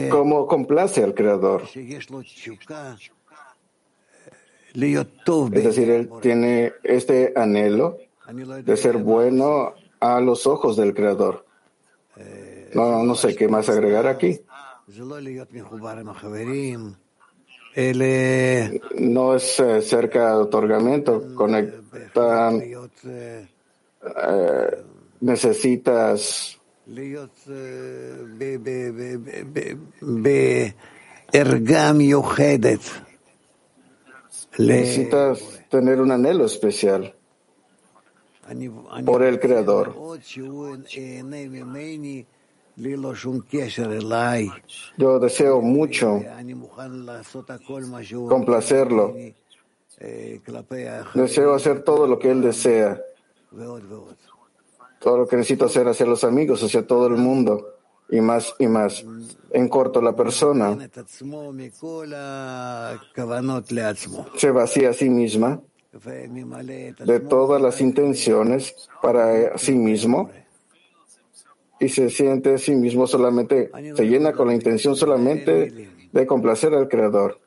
cómo 0.10 0.48
complace 0.48 1.04
al 1.04 1.14
Creador. 1.14 1.64
Es 5.54 5.64
decir, 5.64 5.90
él 5.90 6.10
tiene 6.22 6.74
este 6.84 7.34
anhelo 7.36 7.98
de 8.64 8.78
ser 8.78 8.98
bueno 8.98 9.74
a 10.00 10.20
los 10.20 10.46
ojos 10.48 10.78
del 10.78 10.94
Creador. 10.94 11.46
No, 12.74 13.04
no 13.04 13.16
sé 13.16 13.36
qué 13.36 13.48
más 13.48 13.70
agregar 13.70 14.06
aquí. 14.08 14.40
No 18.98 19.36
es 19.36 19.60
eh, 19.60 19.82
cerca 19.82 20.30
de 20.30 20.36
otorgamiento, 20.36 21.24
eh, 23.06 24.84
necesitas 25.22 26.59
necesitas 34.58 35.62
tener 35.70 36.02
un 36.02 36.12
anhelo 36.12 36.46
especial 36.46 37.14
por 39.06 39.24
el 39.24 39.40
Creador. 39.40 39.96
Yo 44.98 45.20
deseo 45.20 45.62
mucho 45.62 46.22
complacerlo. 48.28 49.16
Deseo 51.14 51.54
hacer 51.54 51.84
todo 51.84 52.08
lo 52.08 52.18
que 52.18 52.32
él 52.32 52.42
desea. 52.42 53.02
Todo 55.00 55.18
lo 55.18 55.28
que 55.28 55.38
necesito 55.38 55.66
hacer 55.66 55.88
hacia 55.88 56.06
los 56.06 56.24
amigos, 56.24 56.64
hacia 56.64 56.86
todo 56.86 57.08
el 57.08 57.16
mundo. 57.16 57.76
Y 58.12 58.22
más 58.22 58.56
y 58.58 58.68
más. 58.68 59.06
En 59.52 59.70
corto, 59.70 60.02
la 60.02 60.16
persona 60.16 60.76
se 64.36 64.52
vacía 64.52 64.90
a 64.90 64.94
sí 64.94 65.10
misma 65.10 65.62
de 67.06 67.20
todas 67.20 67.62
las 67.62 67.82
intenciones 67.82 68.90
para 69.02 69.58
sí 69.58 69.74
mismo 69.74 70.30
y 71.80 71.90
se 71.90 72.10
siente 72.10 72.54
a 72.54 72.58
sí 72.58 72.76
mismo 72.76 73.08
solamente, 73.08 73.72
se 73.96 74.04
llena 74.06 74.34
con 74.34 74.48
la 74.48 74.54
intención 74.54 74.96
solamente 74.96 75.90
de 76.12 76.28
complacer 76.28 76.74
al 76.74 76.88
Creador. 76.88 77.40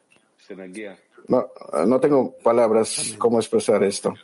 No, 1.28 1.48
no 1.86 2.00
tengo 2.00 2.34
palabras 2.42 3.14
cómo 3.18 3.38
expresar 3.38 3.82
esto. 3.84 4.14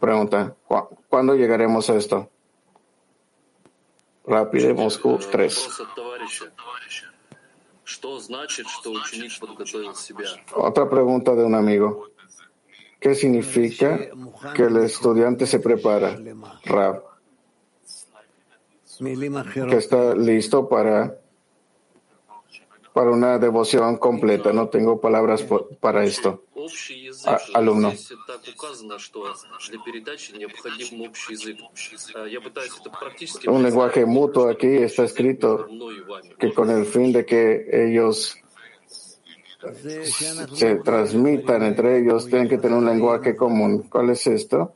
Pregunta, 0.00 0.54
¿cuándo 1.08 1.34
llegaremos 1.34 1.88
a 1.90 1.96
esto? 1.96 2.30
Rápido, 4.26 4.74
Moscú 4.74 5.18
3. 5.30 5.68
Otra 10.54 10.88
pregunta 10.90 11.34
de 11.34 11.44
un 11.44 11.54
amigo. 11.54 12.08
¿Qué 12.98 13.14
significa 13.14 13.98
que 14.54 14.62
el 14.64 14.76
estudiante 14.78 15.46
se 15.46 15.60
prepara? 15.60 16.18
Rab. 16.64 17.04
Que 19.70 19.76
está 19.76 20.14
listo 20.14 20.68
para, 20.68 21.18
para 22.92 23.10
una 23.10 23.38
devoción 23.38 23.96
completa. 23.98 24.52
No 24.52 24.68
tengo 24.68 25.00
palabras 25.00 25.42
por- 25.42 25.76
para 25.76 26.02
esto. 26.04 26.42
A- 27.26 27.38
alumno. 27.54 27.92
Un 33.48 33.62
lenguaje 33.62 34.04
mutuo 34.06 34.48
aquí 34.48 34.66
está 34.66 35.04
escrito 35.04 35.66
que 36.38 36.52
con 36.52 36.70
el 36.70 36.86
fin 36.86 37.12
de 37.12 37.24
que 37.24 37.66
ellos 37.72 38.36
se 40.54 40.76
transmitan 40.76 41.62
entre 41.62 41.98
ellos, 41.98 42.26
tienen 42.26 42.48
que 42.48 42.58
tener 42.58 42.78
un 42.78 42.84
lenguaje 42.86 43.34
común. 43.34 43.82
¿Cuál 43.90 44.10
es 44.10 44.26
esto? 44.26 44.74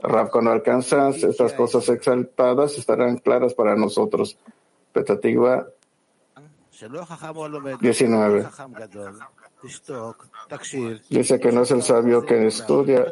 Rab, 0.00 0.30
cuando 0.30 0.52
alcanzas 0.52 1.22
estas 1.24 1.52
cosas 1.54 1.88
exaltadas, 1.88 2.78
estarán 2.78 3.18
claras 3.18 3.52
para 3.54 3.74
nosotros. 3.74 4.38
Petatigua 4.92 5.68
19. 7.80 8.46
Dice 11.10 11.40
que 11.40 11.52
no 11.52 11.62
es 11.62 11.70
el 11.70 11.82
sabio 11.82 12.24
que 12.24 12.46
estudia, 12.46 13.06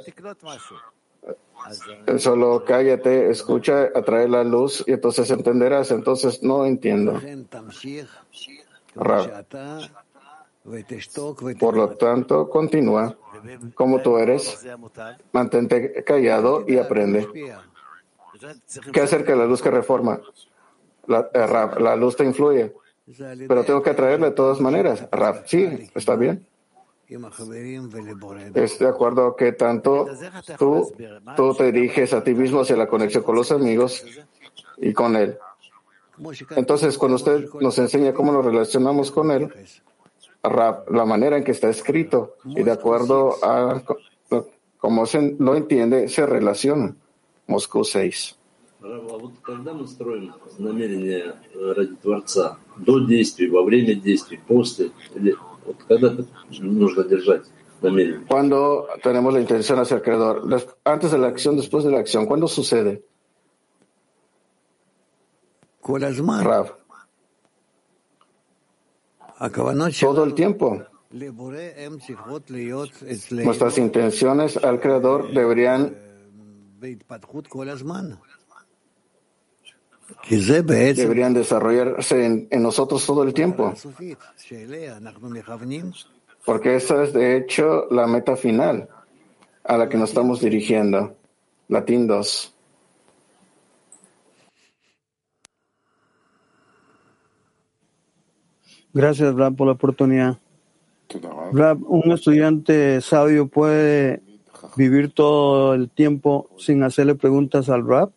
solo 2.19 2.65
cállate, 2.65 3.31
escucha, 3.31 3.91
atrae 3.95 4.29
la 4.29 4.45
luz 4.45 4.85
y 4.87 4.93
entonces 4.93 5.31
entenderás. 5.31 5.91
Entonces 5.91 6.43
no 6.43 6.65
entiendo. 6.65 7.21
Por 11.59 11.77
lo 11.77 11.89
tanto, 11.91 12.49
continúa 12.49 13.17
como 13.75 14.01
tú 14.03 14.19
eres, 14.19 14.67
mantente 15.33 16.05
callado 16.05 16.65
y 16.67 16.79
aprende. 16.79 17.29
¿Qué 18.93 19.01
hacer 19.01 19.25
que 19.25 19.35
la 19.35 19.47
luz 19.47 19.63
que 19.63 19.71
reforma? 19.71 20.21
La, 21.07 21.31
eh, 21.33 21.81
la 21.81 21.95
luz 21.95 22.17
te 22.17 22.25
influye, 22.25 22.75
pero 23.49 23.65
tengo 23.65 23.83
que 23.83 23.91
atraerla 23.91 24.27
de 24.27 24.35
todas 24.35 24.61
maneras. 24.61 25.07
Rab, 25.11 25.47
sí, 25.47 25.91
está 25.95 26.17
bien. 26.17 26.47
Es 28.55 28.79
de 28.81 28.89
acuerdo 28.89 29.37
que 29.37 29.53
tanto 29.53 30.07
tú, 30.59 30.93
tú 31.37 31.55
te 31.55 31.71
diriges 31.71 32.13
a 32.13 32.25
ti 32.25 32.35
mismo 32.35 32.63
hacia 32.63 32.77
la 32.77 32.89
conexión 32.89 33.23
con 33.23 33.37
los 33.37 33.53
amigos 33.53 34.05
y 34.79 34.93
con 34.93 35.15
él. 35.15 35.39
Entonces, 36.57 36.99
cuando 36.99 37.17
usted 37.17 37.47
nos 37.61 37.79
enseña 37.79 38.13
cómo 38.13 38.33
nos 38.33 38.45
relacionamos 38.45 39.13
con 39.13 39.31
él, 39.31 39.53
Rab, 40.43 40.91
la 40.91 41.05
manera 41.05 41.37
en 41.37 41.45
que 41.45 41.53
está 41.53 41.69
escrito 41.69 42.37
y 42.45 42.63
de 42.63 42.73
acuerdo 42.73 43.37
a 43.45 43.83
cómo 44.79 45.07
se 45.07 45.37
lo 45.39 45.55
entiende, 45.55 46.09
se 46.09 46.27
relaciona. 46.27 46.95
Moscú 47.47 47.85
6. 47.85 48.36
А 48.89 49.19
вот 49.19 49.33
когда 49.43 49.73
мы 49.73 49.87
строим 49.89 50.33
намерение 50.59 51.35
э, 51.55 51.73
ради 51.73 51.97
Творца, 51.97 52.59
до 52.77 53.01
действий, 53.01 53.49
во 53.49 53.65
время 53.65 53.97
действий, 53.97 54.41
после, 54.47 54.93
или 55.15 55.35
вот 55.65 55.77
когда? 55.89 56.25
Cuando 58.29 58.87
tenemos 59.03 59.35
la 59.35 59.41
intención 59.41 59.79
hacia 59.79 59.97
el 59.97 60.03
Creador, 60.03 60.43
antes 60.85 61.11
de 61.11 61.19
la 61.19 61.27
acción, 61.27 61.57
después 61.57 61.85
de 61.85 61.91
la 61.91 61.99
acción, 61.99 62.27
¿cuándo 62.27 62.49
sucede? 62.49 63.05
Todo 70.01 70.25
el 70.25 70.35
tiempo. 70.35 70.83
Nuestras 73.31 73.79
intenciones 73.79 74.57
al 74.57 74.81
Creador 74.81 75.33
deberían 75.33 75.97
deberían 80.29 81.35
desarrollarse 81.35 82.49
en, 82.51 82.63
nosotros 82.63 83.05
todo 83.07 83.23
el 83.23 83.35
tiempo. 83.35 83.75
Porque 86.45 86.77
esa 86.77 87.03
es, 87.03 87.13
de 87.13 87.37
hecho, 87.37 87.87
la 87.91 88.07
meta 88.07 88.37
final 88.37 88.89
a 89.65 89.77
la 89.77 89.89
que 89.89 89.97
nos 89.97 90.11
estamos 90.11 90.41
dirigiendo. 90.41 91.17
Latín 91.69 92.07
2. 92.07 92.55
Gracias, 98.93 99.35
Brad, 99.35 99.53
por 99.53 99.67
la 99.67 99.75
oportunidad. 99.75 100.39
Brad, 101.53 101.79
un 101.87 102.13
estudiante 102.13 103.01
sabio 103.01 103.47
puede 103.47 104.23
vivir 104.77 105.13
todo 105.13 105.75
el 105.75 105.91
tiempo 105.91 106.49
sin 106.59 106.83
hacerle 106.83 107.15
preguntas 107.15 107.69
al 107.69 107.87
Rap. 107.87 108.13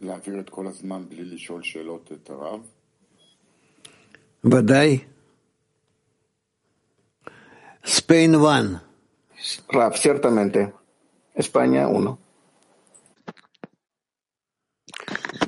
להעביר 0.00 0.40
את 0.40 0.50
כל 0.50 0.66
הזמן 0.66 1.08
בלי 1.08 1.24
לשאול 1.24 1.62
שאלות 1.62 2.12
את 2.12 2.30
הרב? 2.30 2.60
ודאי. 4.44 4.98
ספיין 7.84 8.34
1, 8.34 8.88
Rab, 9.72 9.94
ciertamente. 9.94 10.72
España 11.34 11.88
1. 11.88 12.18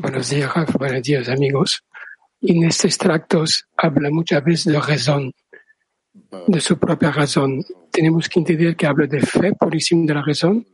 Buenos 0.01 0.31
días, 0.31 0.55
Raf. 0.55 0.77
Buenos 0.79 1.03
días, 1.03 1.29
amigos. 1.29 1.85
En 2.41 2.65
estos 2.65 2.87
extractos 2.87 3.67
habla 3.77 4.09
muchas 4.11 4.43
veces 4.45 4.73
de 4.73 4.81
razón, 4.81 5.33
de 6.47 6.61
su 6.61 6.79
propia 6.79 7.11
razón. 7.11 7.63
Tenemos 7.91 8.29
que 8.29 8.39
entender 8.39 8.77
que 8.77 8.87
habla 8.87 9.07
de 9.07 9.21
fe 9.21 9.53
por 9.53 9.75
encima 9.75 10.07
de 10.07 10.15
la 10.15 10.23
razón. 10.23 10.67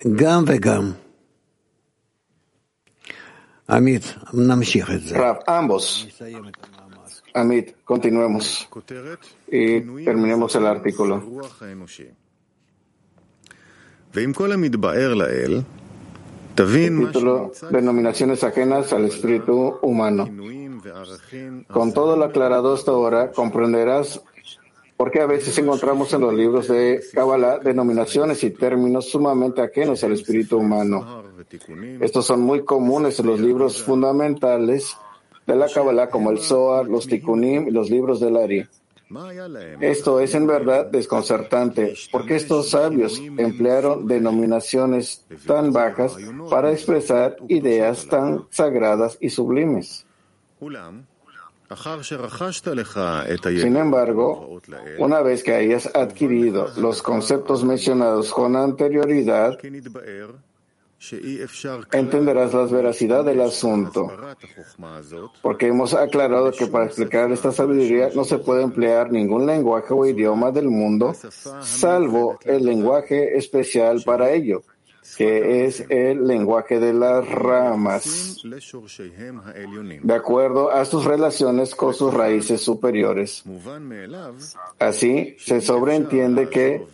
Gam 0.00 0.44
vegam. 0.44 0.96
Amit, 3.66 4.04
Rab, 5.12 5.42
ambos. 5.46 6.08
Amit, 7.34 7.76
continuemos 7.84 8.68
y 9.46 9.80
terminemos 10.04 10.54
el 10.54 10.66
artículo. 10.66 11.22
El 16.56 17.06
título, 17.06 17.52
denominaciones 17.70 18.42
ajenas 18.42 18.92
al 18.92 19.04
espíritu 19.04 19.78
humano. 19.82 20.28
Con 21.68 21.92
todo 21.92 22.16
lo 22.16 22.24
aclarado 22.24 22.74
hasta 22.74 22.90
ahora, 22.90 23.30
comprenderás 23.30 24.22
porque 24.98 25.20
a 25.20 25.26
veces 25.26 25.56
encontramos 25.56 26.12
en 26.12 26.22
los 26.22 26.34
libros 26.34 26.66
de 26.66 27.00
Kabbalah 27.14 27.60
denominaciones 27.60 28.42
y 28.42 28.50
términos 28.50 29.08
sumamente 29.08 29.62
ajenos 29.62 30.02
al 30.02 30.12
espíritu 30.12 30.58
humano. 30.58 31.22
Estos 32.00 32.26
son 32.26 32.40
muy 32.40 32.64
comunes 32.64 33.18
en 33.20 33.26
los 33.26 33.38
libros 33.40 33.80
fundamentales 33.80 34.96
de 35.46 35.54
la 35.54 35.68
Kabbalah 35.68 36.10
como 36.10 36.32
el 36.32 36.40
Zohar, 36.40 36.88
los 36.88 37.06
Tikkunim 37.06 37.68
y 37.68 37.70
los 37.70 37.88
libros 37.90 38.18
del 38.18 38.36
Ari. 38.36 38.66
Esto 39.80 40.18
es 40.18 40.34
en 40.34 40.48
verdad 40.48 40.86
desconcertante, 40.86 41.94
porque 42.10 42.34
estos 42.34 42.70
sabios 42.70 43.22
emplearon 43.38 44.08
denominaciones 44.08 45.24
tan 45.46 45.72
bajas 45.72 46.16
para 46.50 46.72
expresar 46.72 47.36
ideas 47.46 48.06
tan 48.08 48.46
sagradas 48.50 49.16
y 49.20 49.30
sublimes. 49.30 50.04
Sin 53.60 53.76
embargo, 53.76 54.60
una 54.98 55.20
vez 55.20 55.42
que 55.42 55.54
hayas 55.54 55.94
adquirido 55.94 56.70
los 56.76 57.02
conceptos 57.02 57.62
mencionados 57.64 58.32
con 58.32 58.56
anterioridad, 58.56 59.58
entenderás 61.92 62.54
la 62.54 62.64
veracidad 62.64 63.24
del 63.24 63.40
asunto, 63.42 64.10
porque 65.42 65.66
hemos 65.68 65.94
aclarado 65.94 66.50
que 66.52 66.66
para 66.66 66.86
explicar 66.86 67.30
esta 67.30 67.52
sabiduría 67.52 68.10
no 68.14 68.24
se 68.24 68.38
puede 68.38 68.62
emplear 68.62 69.12
ningún 69.12 69.46
lenguaje 69.46 69.92
o 69.94 70.06
idioma 70.06 70.50
del 70.50 70.68
mundo, 70.68 71.14
salvo 71.60 72.38
el 72.44 72.64
lenguaje 72.64 73.36
especial 73.36 74.02
para 74.04 74.32
ello, 74.32 74.62
que 75.16 75.64
es 75.64 75.84
el 75.88 76.26
lenguaje 76.26 76.78
de 76.78 76.92
las 76.92 77.28
ramas, 77.28 78.42
de 80.02 80.14
acuerdo 80.14 80.70
a 80.70 80.84
sus 80.84 81.04
relaciones 81.04 81.74
con 81.74 81.94
sus 81.94 82.12
raíces 82.12 82.60
superiores. 82.60 83.44
Así 84.78 85.36
se 85.38 85.60
sobreentiende 85.60 86.48
que 86.48 86.86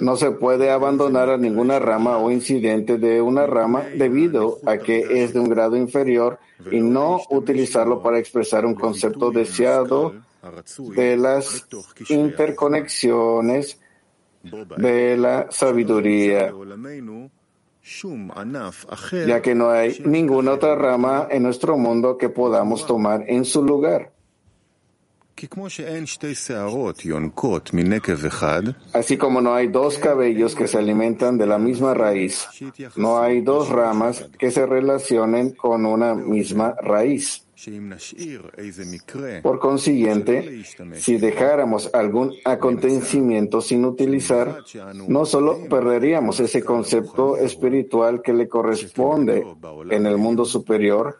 no 0.00 0.16
se 0.16 0.30
puede 0.30 0.70
abandonar 0.70 1.30
a 1.30 1.36
ninguna 1.36 1.78
rama 1.78 2.18
o 2.18 2.30
incidente 2.30 2.98
de 2.98 3.20
una 3.20 3.46
rama 3.46 3.82
debido 3.82 4.58
a 4.66 4.78
que 4.78 5.22
es 5.22 5.34
de 5.34 5.40
un 5.40 5.48
grado 5.48 5.76
inferior 5.76 6.38
y 6.70 6.80
no 6.80 7.20
utilizarlo 7.30 8.02
para 8.02 8.18
expresar 8.18 8.64
un 8.64 8.74
concepto 8.74 9.30
deseado 9.30 10.14
de 10.94 11.16
las 11.16 11.66
interconexiones 12.08 13.78
de 14.42 15.16
la 15.16 15.46
sabiduría, 15.50 16.52
ya 19.26 19.42
que 19.42 19.54
no 19.54 19.70
hay 19.70 19.98
ninguna 20.04 20.52
otra 20.52 20.74
rama 20.74 21.26
en 21.30 21.42
nuestro 21.42 21.76
mundo 21.76 22.16
que 22.18 22.28
podamos 22.28 22.86
tomar 22.86 23.24
en 23.28 23.44
su 23.44 23.62
lugar. 23.62 24.12
Así 28.92 29.16
como 29.16 29.40
no 29.40 29.54
hay 29.54 29.68
dos 29.68 29.96
cabellos 29.98 30.54
que 30.56 30.66
se 30.66 30.78
alimentan 30.78 31.38
de 31.38 31.46
la 31.46 31.58
misma 31.58 31.94
raíz, 31.94 32.48
no 32.96 33.20
hay 33.20 33.40
dos 33.40 33.68
ramas 33.68 34.28
que 34.36 34.50
se 34.50 34.66
relacionen 34.66 35.50
con 35.50 35.86
una 35.86 36.14
misma 36.14 36.74
raíz. 36.82 37.47
Por 39.42 39.58
consiguiente, 39.58 40.62
si 40.94 41.16
dejáramos 41.16 41.90
algún 41.92 42.34
acontecimiento 42.44 43.60
sin 43.60 43.84
utilizar, 43.84 44.62
no 45.08 45.24
solo 45.24 45.68
perderíamos 45.68 46.38
ese 46.38 46.62
concepto 46.62 47.36
espiritual 47.36 48.22
que 48.22 48.32
le 48.32 48.48
corresponde 48.48 49.44
en 49.90 50.06
el 50.06 50.18
mundo 50.18 50.44
superior, 50.44 51.18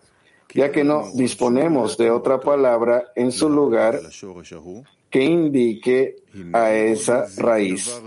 ya 0.55 0.71
que 0.71 0.85
no 0.85 1.11
disponemos 1.15 1.99
de 1.99 2.11
otra 2.11 2.39
palabra 2.41 3.13
en 3.17 3.33
su 3.33 3.49
lugar 3.49 4.01
que 5.11 5.25
indique 5.25 6.17
a 6.53 6.73
esa 6.73 7.27
raíz. 7.37 8.01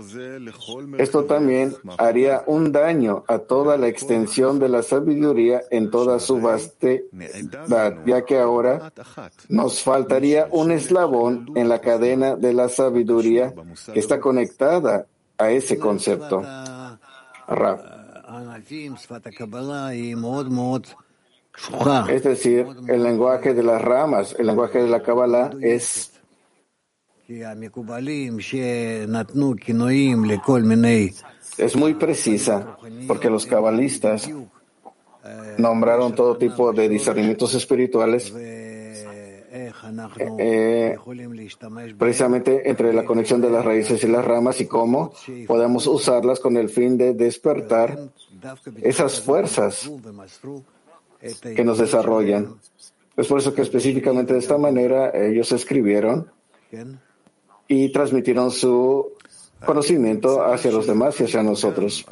Esto 0.98 1.24
también 1.24 1.74
haría 1.98 2.44
un 2.46 2.72
daño 2.72 3.24
a 3.26 3.38
toda 3.38 3.76
la 3.76 3.88
extensión 3.88 4.58
de 4.58 4.68
la 4.68 4.82
sabiduría 4.82 5.62
en 5.70 5.90
toda 5.90 6.18
su 6.18 6.40
vastedad, 6.40 7.96
ya 8.06 8.24
que 8.24 8.38
ahora 8.38 8.92
nos 9.48 9.82
faltaría 9.82 10.48
un 10.50 10.70
eslabón 10.70 11.50
en 11.56 11.68
la 11.68 11.80
cadena 11.80 12.36
de 12.36 12.52
la 12.54 12.68
sabiduría 12.68 13.52
que 13.92 14.00
está 14.00 14.20
conectada 14.20 15.06
a 15.38 15.50
ese 15.50 15.78
concepto. 15.78 16.42
Es 22.08 22.22
decir, 22.22 22.66
el 22.88 23.02
lenguaje 23.02 23.52
de 23.52 23.62
las 23.62 23.82
ramas, 23.82 24.34
el 24.38 24.46
lenguaje 24.46 24.82
de 24.82 24.88
la 24.88 25.02
Kabbalah 25.02 25.50
es 25.60 26.11
es 31.58 31.76
muy 31.76 31.94
precisa 31.94 32.76
porque 33.06 33.30
los 33.30 33.46
cabalistas 33.46 34.28
nombraron 35.58 36.14
todo 36.14 36.36
tipo 36.36 36.72
de 36.72 36.88
discernimientos 36.88 37.54
espirituales 37.54 38.32
eh, 40.28 40.96
precisamente 41.98 42.68
entre 42.68 42.92
la 42.92 43.04
conexión 43.04 43.40
de 43.40 43.50
las 43.50 43.64
raíces 43.64 44.02
y 44.02 44.08
las 44.08 44.24
ramas 44.24 44.60
y 44.60 44.66
cómo 44.66 45.12
podemos 45.46 45.86
usarlas 45.86 46.40
con 46.40 46.56
el 46.56 46.68
fin 46.68 46.96
de 46.96 47.14
despertar 47.14 47.98
esas 48.82 49.20
fuerzas 49.20 49.90
que 51.54 51.64
nos 51.64 51.78
desarrollan. 51.78 52.56
Es 53.16 53.26
por 53.26 53.38
eso 53.38 53.54
que 53.54 53.62
específicamente 53.62 54.32
de 54.32 54.38
esta 54.38 54.56
manera 54.56 55.10
ellos 55.14 55.52
escribieron 55.52 56.30
y 57.68 57.90
transmitieron 57.90 58.50
su 58.50 59.12
conocimiento 59.64 60.44
hacia 60.44 60.72
los 60.72 60.86
demás 60.86 61.20
y 61.20 61.24
hacia 61.24 61.42
nosotros. 61.42 62.04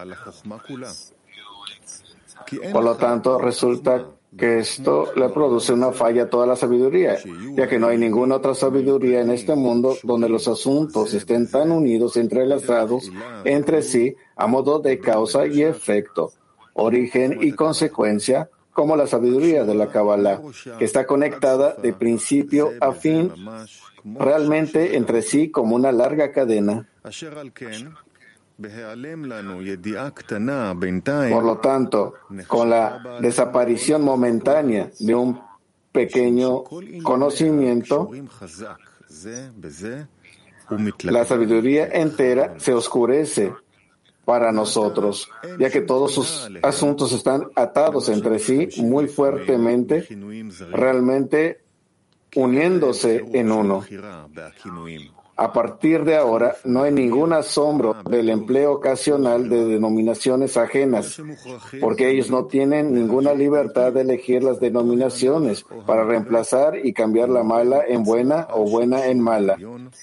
Por 2.73 2.85
lo 2.85 2.97
tanto, 2.97 3.39
resulta 3.39 4.07
que 4.37 4.61
esto 4.61 5.13
le 5.17 5.29
produce 5.31 5.73
una 5.73 5.93
falla 5.93 6.25
a 6.25 6.31
toda 6.31 6.47
la 6.47 6.57
sabiduría, 6.57 7.19
ya 7.55 7.69
que 7.69 7.79
no 7.79 7.89
hay 7.89 7.99
ninguna 7.99 8.37
otra 8.37 8.55
sabiduría 8.55 9.21
en 9.21 9.31
este 9.31 9.57
mundo 9.57 9.97
donde 10.05 10.29
los 10.29 10.47
asuntos 10.47 11.13
estén 11.15 11.51
tan 11.51 11.73
unidos, 11.73 12.17
entrelazados 12.17 13.11
entre 13.45 13.83
sí, 13.83 14.15
a 14.37 14.47
modo 14.47 14.79
de 14.79 14.99
causa 15.01 15.47
y 15.47 15.63
efecto, 15.63 16.33
origen 16.75 17.39
y 17.41 17.53
consecuencia, 17.53 18.49
como 18.73 18.97
la 18.97 19.09
sabiduría 19.09 19.65
de 19.65 19.75
la 19.75 19.89
Kabbalah, 19.89 20.41
que 20.79 20.85
está 20.85 21.07
conectada 21.07 21.75
de 21.75 21.93
principio 21.93 22.71
a 22.81 22.93
fin 22.93 23.33
realmente 24.05 24.97
entre 24.97 25.23
sí 25.23 25.51
como 25.51 25.77
una 25.77 25.93
larga 25.93 26.33
cadena. 26.33 26.89
Por 31.31 31.45
lo 31.45 31.59
tanto, 31.59 32.15
con 32.47 32.69
la 32.69 33.19
desaparición 33.21 34.03
momentánea 34.03 34.91
de 34.99 35.15
un 35.15 35.41
pequeño 35.93 36.65
conocimiento, 37.03 38.11
la 41.05 41.25
sabiduría 41.25 41.87
entera 41.87 42.55
se 42.59 42.75
oscurece 42.75 43.53
para 44.25 44.53
nosotros, 44.53 45.29
ya 45.59 45.71
que 45.71 45.81
todos 45.81 46.13
sus 46.13 46.49
asuntos 46.63 47.13
están 47.13 47.49
atados 47.57 48.09
entre 48.09 48.39
sí 48.39 48.69
muy 48.81 49.09
fuertemente, 49.09 50.07
realmente 50.71 51.63
uniéndose 52.37 53.25
en 53.33 53.53
uno. 53.53 53.85
A 55.41 55.55
partir 55.55 56.05
de 56.05 56.17
ahora, 56.17 56.55
no 56.65 56.83
hay 56.83 56.93
ningún 56.93 57.33
asombro 57.33 57.97
del 58.05 58.29
empleo 58.29 58.73
ocasional 58.73 59.49
de 59.49 59.65
denominaciones 59.65 60.59
ajenas, 60.59 61.19
porque 61.81 62.11
ellos 62.11 62.31
no 62.31 62.45
tienen 62.45 62.93
ninguna 62.93 63.33
libertad 63.33 63.91
de 63.95 64.03
elegir 64.03 64.45
las 64.45 64.61
denominaciones 64.61 65.65
para 65.87 66.05
reemplazar 66.05 66.77
y 66.85 66.93
cambiar 66.93 67.31
la 67.31 67.43
mala 67.43 67.81
en 67.89 68.03
buena 68.03 68.49
o 68.53 68.69
buena 68.69 69.07
en 69.07 69.19
mala. 69.19 69.57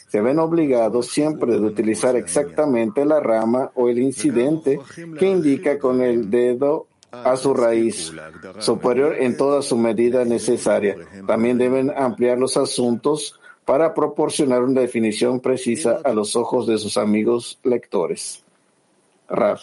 Se 0.08 0.22
ven 0.22 0.40
obligados 0.40 1.06
siempre 1.06 1.52
de 1.52 1.68
utilizar 1.68 2.16
exactamente 2.16 3.06
la 3.06 3.20
rama 3.20 3.70
o 3.76 3.90
el 3.90 4.00
incidente 4.00 4.80
que 5.20 5.28
indica 5.28 5.78
con 5.78 6.02
el 6.02 6.32
dedo 6.32 6.88
a 7.12 7.36
su 7.38 7.54
raíz 7.54 8.12
superior 8.60 9.16
en 9.20 9.38
toda 9.38 9.62
su 9.62 9.78
medida 9.78 10.26
necesaria. 10.26 10.96
También 11.26 11.58
deben 11.58 11.92
ampliar 11.96 12.38
los 12.38 12.58
asuntos 12.58 13.40
para 13.66 13.94
proporcionar 13.94 14.64
una 14.64 14.82
definición 14.82 15.40
precisa 15.40 16.00
a 16.04 16.14
los 16.14 16.36
ojos 16.36 16.68
de 16.68 16.78
sus 16.78 16.98
amigos 16.98 17.60
lectores. 17.64 18.44
Raf, 19.28 19.62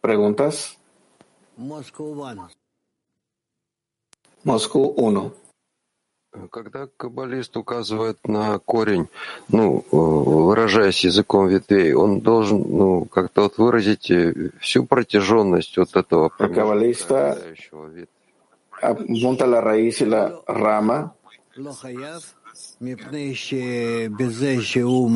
¿preguntas? 0.00 0.78
Moscú 4.42 4.94
1. 4.96 5.49
Когда 6.50 6.88
каббалист 6.96 7.56
указывает 7.56 8.18
на 8.26 8.58
корень, 8.58 9.08
ну, 9.48 9.84
выражаясь 9.90 11.04
языком 11.04 11.48
ветвей, 11.48 11.92
он 11.92 12.20
должен, 12.20 12.64
ну, 12.68 13.04
как-то 13.04 13.42
вот 13.42 13.58
выразить 13.58 14.12
всю 14.60 14.86
протяженность 14.86 15.76
вот 15.76 15.96
этого 15.96 16.28
каббалиста 16.28 17.36
apunta 18.80 19.46
la 19.46 19.60
raíz 19.60 20.00
y 20.00 20.06
la 20.06 20.40
rama 20.46 21.14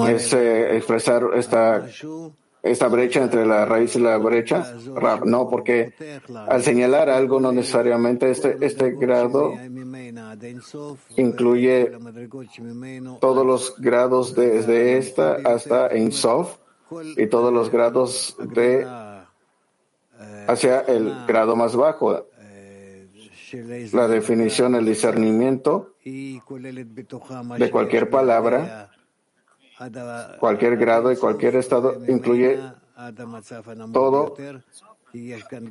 es 0.09 0.33
expresar 0.33 1.25
esta 1.35 1.89
esta 2.65 2.89
brecha 2.89 3.23
entre 3.23 3.45
la 3.45 3.67
raíz 3.67 3.95
y 3.95 4.01
la 4.01 4.17
brecha? 4.17 4.75
No, 5.25 5.49
porque 5.49 5.93
al 6.49 6.63
señalar 6.63 7.11
algo 7.11 7.39
no 7.39 7.53
necesariamente 7.53 8.31
este, 8.31 8.57
este 8.61 8.93
grado 8.93 9.53
incluye 11.17 11.93
todos 13.21 13.47
los 13.47 13.77
grados 13.79 14.35
desde 14.35 14.97
esta 14.97 15.37
hasta 15.45 15.91
Sof 16.11 16.57
y 17.17 17.27
todos 17.27 17.53
los 17.53 17.71
grados 17.71 18.37
de 18.39 18.87
hacia 20.47 20.81
el 20.81 21.13
grado 21.27 21.57
más 21.57 21.77
bajo. 21.77 22.27
La 23.93 24.09
definición, 24.09 24.75
el 24.75 24.85
discernimiento 24.87 25.95
de 26.03 27.71
cualquier 27.71 28.11
palabra 28.11 28.91
Cualquier 30.39 30.77
grado 30.77 31.11
y 31.11 31.17
cualquier 31.17 31.57
estado 31.57 32.01
incluye 32.07 32.61
todo 33.93 34.37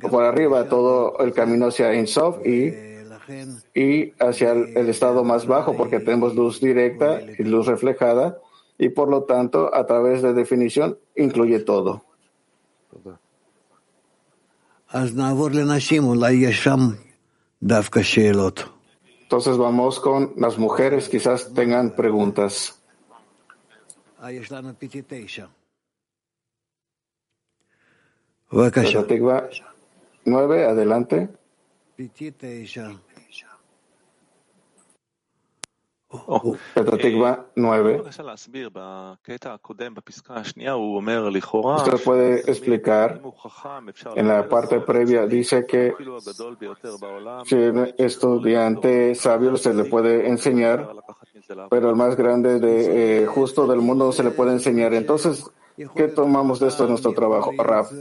por 0.09 0.23
arriba, 0.23 0.67
todo 0.67 1.17
el 1.19 1.33
camino 1.33 1.67
hacia 1.67 1.93
Insof 1.95 2.45
y, 2.45 2.73
y 3.73 4.13
hacia 4.19 4.51
el, 4.51 4.89
estado 4.89 5.23
más 5.23 5.47
bajo, 5.47 5.75
porque 5.75 5.99
tenemos 5.99 6.35
luz 6.35 6.59
directa 6.59 7.21
y 7.21 7.43
luz 7.43 7.67
reflejada, 7.67 8.39
y 8.77 8.89
por 8.89 9.09
lo 9.09 9.23
tanto, 9.23 9.73
a 9.73 9.85
través 9.85 10.21
de 10.21 10.33
definición, 10.33 10.97
incluye 11.15 11.59
todo. 11.59 12.03
Entonces 19.23 19.57
vamos 19.57 19.99
con 19.99 20.33
las 20.37 20.57
mujeres, 20.57 21.09
quizás 21.09 21.53
tengan 21.53 21.95
preguntas. 21.95 22.82
Nueve, 30.23 30.65
adelante. 30.65 31.29
Tecva 36.13 36.25
9, 36.25 36.43
adelante. 36.43 36.59
Petatikva 36.73 37.45
9. 37.55 38.03
Usted 41.75 42.03
puede 42.03 42.39
explicar, 42.51 43.21
en 44.15 44.27
la 44.27 44.47
parte 44.47 44.79
previa 44.81 45.25
dice 45.25 45.65
que 45.65 45.93
si 47.45 47.55
un 47.55 47.93
estudiante 47.97 49.15
sabio 49.15 49.57
se 49.57 49.73
le 49.73 49.85
puede 49.85 50.27
enseñar, 50.29 50.87
pero 51.69 51.89
el 51.89 51.95
más 51.95 52.15
grande 52.15 52.59
de 52.59 53.23
eh, 53.23 53.25
justo 53.25 53.67
del 53.67 53.79
mundo 53.79 54.11
se 54.11 54.23
le 54.23 54.31
puede 54.31 54.51
enseñar. 54.51 54.93
Entonces, 54.93 55.45
¿qué 55.95 56.07
tomamos 56.07 56.59
de 56.59 56.67
esto 56.67 56.83
en 56.83 56.89
nuestro 56.91 57.13
trabajo? 57.13 57.51
Raf. 57.57 57.91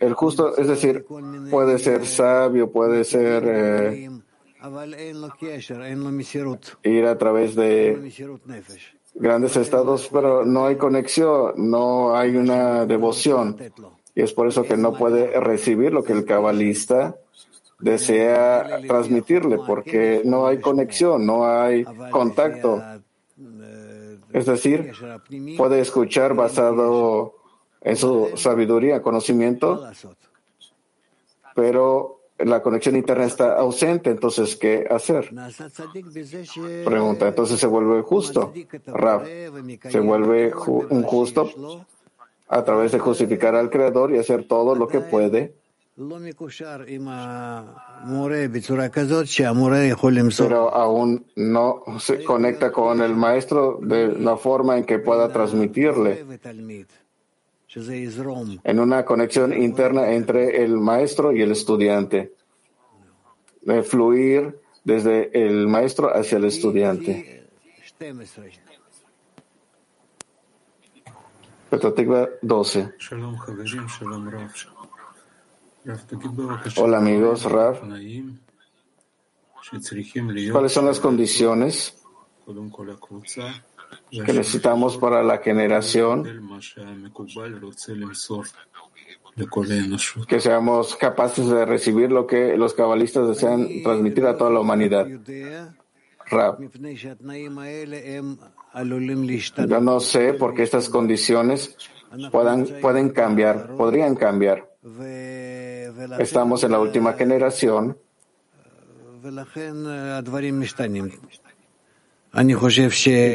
El 0.00 0.14
justo, 0.14 0.56
es 0.56 0.66
decir, 0.66 1.06
puede 1.48 1.78
ser 1.78 2.06
sabio, 2.06 2.72
puede 2.72 3.04
ser 3.04 3.44
eh, 3.46 4.10
ir 6.82 7.06
a 7.06 7.18
través 7.18 7.54
de 7.54 8.12
grandes 9.14 9.56
estados, 9.56 10.08
pero 10.12 10.44
no 10.44 10.66
hay 10.66 10.76
conexión, 10.76 11.52
no 11.56 12.16
hay 12.16 12.36
una 12.36 12.86
devoción. 12.86 13.56
Y 14.14 14.22
es 14.22 14.32
por 14.32 14.46
eso 14.48 14.62
que 14.62 14.76
no 14.76 14.92
puede 14.92 15.38
recibir 15.40 15.92
lo 15.92 16.04
que 16.04 16.12
el 16.12 16.24
cabalista 16.24 17.16
desea 17.78 18.80
transmitirle, 18.86 19.58
porque 19.66 20.22
no 20.24 20.46
hay 20.46 20.60
conexión, 20.60 21.26
no 21.26 21.46
hay 21.46 21.84
contacto. 22.10 22.80
Es 24.32 24.46
decir, 24.46 24.92
puede 25.56 25.80
escuchar 25.80 26.34
basado 26.34 27.34
en 27.80 27.96
su 27.96 28.30
sabiduría, 28.36 29.02
conocimiento, 29.02 29.90
pero 31.54 32.21
la 32.44 32.62
conexión 32.62 32.96
interna 32.96 33.24
está 33.24 33.54
ausente, 33.54 34.10
entonces, 34.10 34.56
¿qué 34.56 34.86
hacer? 34.90 35.30
Pregunta, 36.84 37.28
entonces 37.28 37.58
se 37.58 37.66
vuelve 37.66 38.02
justo. 38.02 38.52
Se 39.88 40.00
vuelve 40.00 40.52
un 40.90 41.02
justo 41.02 41.50
a 42.48 42.64
través 42.64 42.92
de 42.92 42.98
justificar 42.98 43.54
al 43.54 43.70
Creador 43.70 44.14
y 44.14 44.18
hacer 44.18 44.46
todo 44.46 44.74
lo 44.74 44.86
que 44.86 45.00
puede. 45.00 45.54
Pero 50.48 50.74
aún 50.74 51.26
no 51.36 51.84
se 51.98 52.24
conecta 52.24 52.72
con 52.72 53.02
el 53.02 53.14
maestro 53.14 53.78
de 53.82 54.08
la 54.18 54.36
forma 54.36 54.78
en 54.78 54.84
que 54.84 54.98
pueda 54.98 55.30
transmitirle 55.32 56.24
en 57.74 58.80
una 58.80 59.04
conexión 59.04 59.52
interna 59.52 60.12
entre 60.12 60.62
el 60.62 60.76
maestro 60.76 61.32
y 61.32 61.40
el 61.40 61.52
estudiante, 61.52 62.34
de 63.62 63.82
fluir 63.82 64.60
desde 64.84 65.30
el 65.46 65.68
maestro 65.68 66.14
hacia 66.14 66.38
el 66.38 66.44
estudiante. 66.44 67.48
Petatikva 71.70 72.28
12. 72.42 72.94
Hola 76.76 76.98
amigos, 76.98 77.44
Rav. 77.44 77.80
¿Cuáles 80.52 80.72
son 80.72 80.86
las 80.86 81.00
condiciones 81.00 81.96
que 84.20 84.32
necesitamos 84.32 84.98
para 84.98 85.22
la 85.22 85.38
generación, 85.38 86.24
que 90.28 90.40
seamos 90.40 90.96
capaces 90.96 91.48
de 91.48 91.64
recibir 91.64 92.12
lo 92.12 92.26
que 92.26 92.56
los 92.56 92.74
cabalistas 92.74 93.26
desean 93.28 93.66
transmitir 93.82 94.26
a 94.26 94.36
toda 94.36 94.50
la 94.50 94.60
humanidad. 94.60 95.06
Rab. 96.26 96.58
Yo 99.68 99.80
no 99.80 100.00
sé 100.00 100.34
por 100.34 100.54
qué 100.54 100.62
estas 100.62 100.88
condiciones 100.88 101.76
puedan, 102.30 102.66
pueden 102.80 103.10
cambiar, 103.10 103.74
podrían 103.76 104.14
cambiar. 104.14 104.68
Estamos 106.18 106.64
en 106.64 106.72
la 106.72 106.80
última 106.80 107.14
generación 107.14 107.96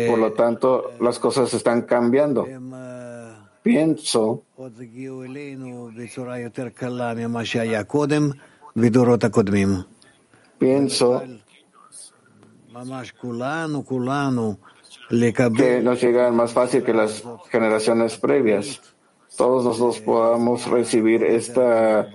y 0.05 0.09
por 0.09 0.19
lo 0.19 0.33
tanto, 0.33 0.91
las 0.99 1.19
cosas 1.19 1.53
están 1.53 1.83
cambiando. 1.83 2.47
Pienso 3.61 4.43
pienso 10.57 11.21
que 15.55 15.81
nos 15.81 16.01
llega 16.01 16.31
más 16.31 16.53
fácil 16.53 16.83
que 16.83 16.93
las 16.93 17.23
generaciones 17.49 18.17
previas. 18.17 18.81
Todos 19.35 19.63
nosotros 19.63 19.99
podamos 20.01 20.67
recibir 20.67 21.23
esta, 21.23 22.07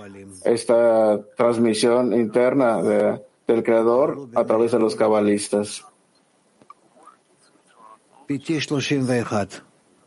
esta 0.44 1.20
transmisión 1.36 2.12
interna 2.12 2.82
del 2.82 3.62
Creador 3.62 4.28
a 4.34 4.44
través 4.44 4.72
de 4.72 4.78
los 4.78 4.96
cabalistas. 4.96 5.84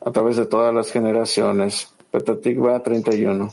A 0.02 0.12
través 0.12 0.38
de 0.38 0.46
todas 0.46 0.74
las 0.74 0.92
generaciones. 0.92 1.94
Petatikva 2.12 2.82
31. 2.82 3.52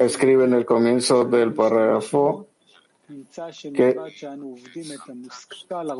Escribe 0.00 0.44
en 0.44 0.54
el 0.54 0.66
comienzo 0.66 1.24
del 1.24 1.52
párrafo 1.54 2.48
que 3.74 3.96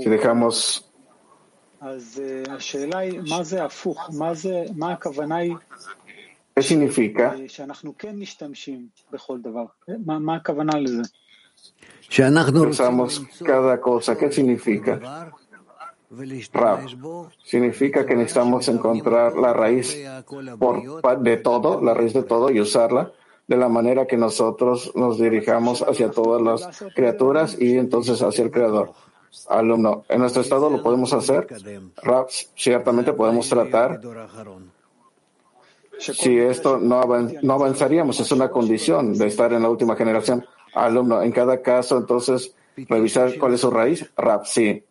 si 0.03 0.11
dejamos 0.11 0.91
¿Qué 6.55 6.63
significa? 6.63 7.37
Usamos 12.70 13.23
cada 13.44 13.81
cosa. 13.81 14.16
¿Qué 14.16 14.33
significa? 14.33 15.31
Rab. 16.53 16.81
Significa 17.44 18.05
que 18.05 18.16
necesitamos 18.16 18.68
encontrar 18.68 19.37
la 19.37 19.53
raíz 19.53 19.96
de 19.96 21.37
todo, 21.37 21.81
la 21.81 21.94
raíz 21.94 22.12
de 22.12 22.23
todo 22.25 22.51
y 22.51 22.61
usarla 22.61 23.12
de 23.46 23.57
la 23.57 23.68
manera 23.68 24.07
que 24.07 24.16
nosotros 24.16 24.92
nos 24.94 25.18
dirijamos 25.18 25.83
hacia 25.83 26.11
todas 26.11 26.40
las 26.40 26.85
criaturas 26.94 27.57
y 27.61 27.79
entonces 27.79 28.23
hacia 28.23 28.44
el 28.44 28.51
Creador. 28.51 28.92
Alumno, 29.49 30.05
en 30.09 30.20
nuestro 30.20 30.42
estado 30.42 30.70
lo 30.70 30.83
podemos 30.83 31.12
hacer. 31.12 31.46
Rab, 32.03 32.27
ciertamente 32.57 33.12
podemos 33.12 33.49
tratar. 33.49 34.01
Si 36.01 36.39
esto 36.39 36.79
no, 36.79 37.01
avanzaríamos, 37.01 38.19
es 38.21 38.33
una 38.33 38.51
condición 38.51 39.13
de 39.13 39.27
estar 39.27 39.53
en 39.53 39.63
la 39.63 39.69
última 39.69 39.95
generación 39.97 40.45
alumno. 40.75 41.23
En 41.23 41.31
cada 41.31 41.61
caso, 41.61 41.99
entonces, 41.99 42.55
revisar 42.89 43.39
cuál 43.39 43.55
es 43.55 43.61
su 43.61 43.71
raíz. 43.71 44.11
Rap, 44.17 44.47
sí. 44.47 44.83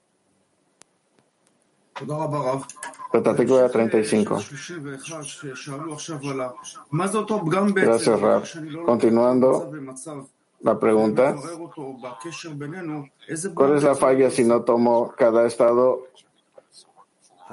Petatikva 3.12 3.70
35. 3.70 4.40
Gracias, 7.74 8.22
Rap. 8.22 8.46
Continuando 8.86 9.72
la 10.62 10.80
pregunta. 10.80 11.36
¿Cuál 13.56 13.76
es 13.78 13.84
la 13.84 13.96
falla 13.96 14.30
si 14.30 14.44
no 14.44 14.62
tomo 14.62 15.14
cada 15.18 15.48
estado 15.48 16.08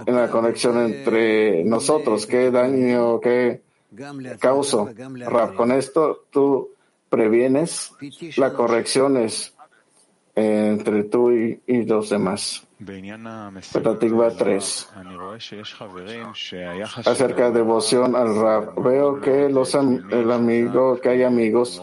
en 0.05 0.15
la 0.15 0.31
conexión 0.31 0.79
entre 0.79 1.65
nosotros? 1.65 2.27
¿Qué 2.27 2.51
daño, 2.51 3.21
qué 3.21 3.63
causo? 4.39 4.91
Rap, 5.27 5.55
con 5.55 5.73
esto 5.73 6.27
tú 6.31 6.71
previenes 7.09 7.93
la 8.37 8.53
corrección 8.53 9.17
es 9.17 9.55
entre 10.35 11.05
tú 11.05 11.31
y, 11.31 11.63
y 11.67 11.85
los 11.85 12.11
demás. 12.11 12.66
Petatikva 12.79 14.31
3. 14.31 14.89
Acerca 17.07 17.51
de 17.51 17.59
devoción 17.59 18.15
al 18.15 18.37
Rab, 18.37 18.83
veo 18.83 19.21
que 19.21 19.49
los 19.49 19.75
el 19.75 20.31
amigo, 20.31 21.01
que 21.01 21.09
hay 21.09 21.23
amigos 21.23 21.83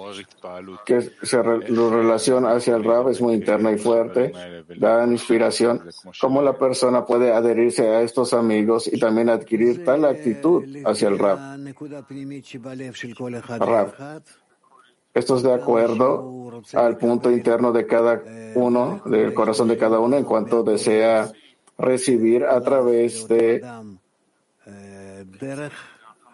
que 0.85 1.01
se 1.23 1.37
la 1.37 1.89
relación 1.89 2.45
hacia 2.45 2.75
el 2.75 2.83
Rab 2.83 3.09
es 3.09 3.21
muy 3.21 3.33
interna 3.33 3.71
y 3.71 3.79
fuerte, 3.79 4.33
dan 4.77 5.11
inspiración. 5.11 5.81
¿Cómo 6.21 6.43
la 6.43 6.59
persona 6.59 7.05
puede 7.05 7.33
adherirse 7.33 7.89
a 7.89 8.01
estos 8.01 8.33
amigos 8.33 8.87
y 8.91 8.99
también 8.99 9.29
adquirir 9.29 9.83
tal 9.83 10.05
actitud 10.05 10.63
hacia 10.85 11.07
el 11.07 11.17
Rab? 11.17 11.57
Rab. 13.59 14.23
Esto 15.13 15.37
es 15.37 15.43
de 15.43 15.53
acuerdo 15.53 16.42
al 16.73 16.97
punto 16.97 17.31
interno 17.31 17.71
de 17.71 17.85
cada 17.85 18.21
uno, 18.55 19.01
del 19.05 19.33
corazón 19.33 19.67
de 19.67 19.77
cada 19.77 19.99
uno, 19.99 20.17
en 20.17 20.23
cuanto 20.23 20.63
desea 20.63 21.31
recibir 21.77 22.45
a 22.45 22.61
través 22.61 23.27
de, 23.27 23.63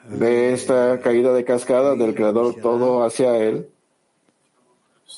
de 0.10 0.54
esta 0.54 1.00
caída 1.00 1.34
de 1.34 1.44
cascada 1.46 1.96
del 1.96 2.16
Creador 2.16 2.56
todo 2.62 3.04
hacia 3.04 3.38
Él, 3.38 3.70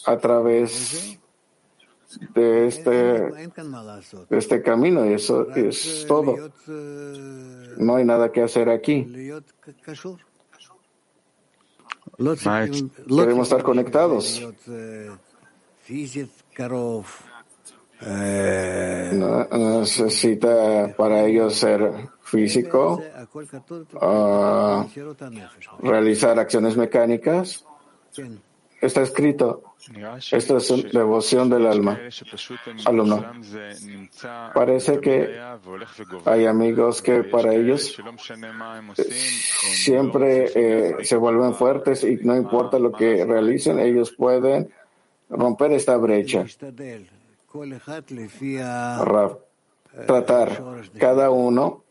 a 0.05 0.17
través 0.17 1.19
de 2.33 2.67
este, 2.67 2.91
de 2.91 4.37
este 4.37 4.61
camino 4.61 5.05
y 5.05 5.13
eso 5.13 5.49
es 5.51 6.05
todo. 6.07 6.35
No 7.77 7.95
hay 7.95 8.05
nada 8.05 8.31
que 8.31 8.41
hacer 8.41 8.69
aquí. 8.69 9.31
Queremos 13.07 13.47
estar 13.47 13.63
conectados. 13.63 14.41
No 19.13 19.47
necesita 19.79 20.93
para 20.97 21.25
ellos 21.25 21.55
ser 21.55 22.09
físico, 22.23 23.01
ah, 24.01 24.87
realizar 25.81 26.39
acciones 26.39 26.75
mecánicas. 26.75 27.65
Está 28.81 29.03
escrito. 29.03 29.75
Esto 30.31 30.57
es 30.57 30.91
devoción 30.91 31.49
del 31.51 31.67
alma. 31.67 31.99
Alumno. 32.85 33.23
Parece 34.55 34.99
que 34.99 35.39
hay 36.25 36.45
amigos 36.47 37.01
que 37.03 37.23
para 37.23 37.53
ellos 37.53 37.95
siempre 39.83 40.51
eh, 40.55 40.95
se 41.03 41.15
vuelven 41.15 41.53
fuertes 41.53 42.03
y 42.03 42.15
no 42.23 42.35
importa 42.35 42.79
lo 42.79 42.91
que 42.91 43.23
realicen, 43.23 43.79
ellos 43.79 44.11
pueden 44.11 44.71
romper 45.29 45.73
esta 45.73 45.97
brecha. 45.97 46.45
Tratar 50.07 50.63
cada 50.97 51.29
uno 51.29 51.83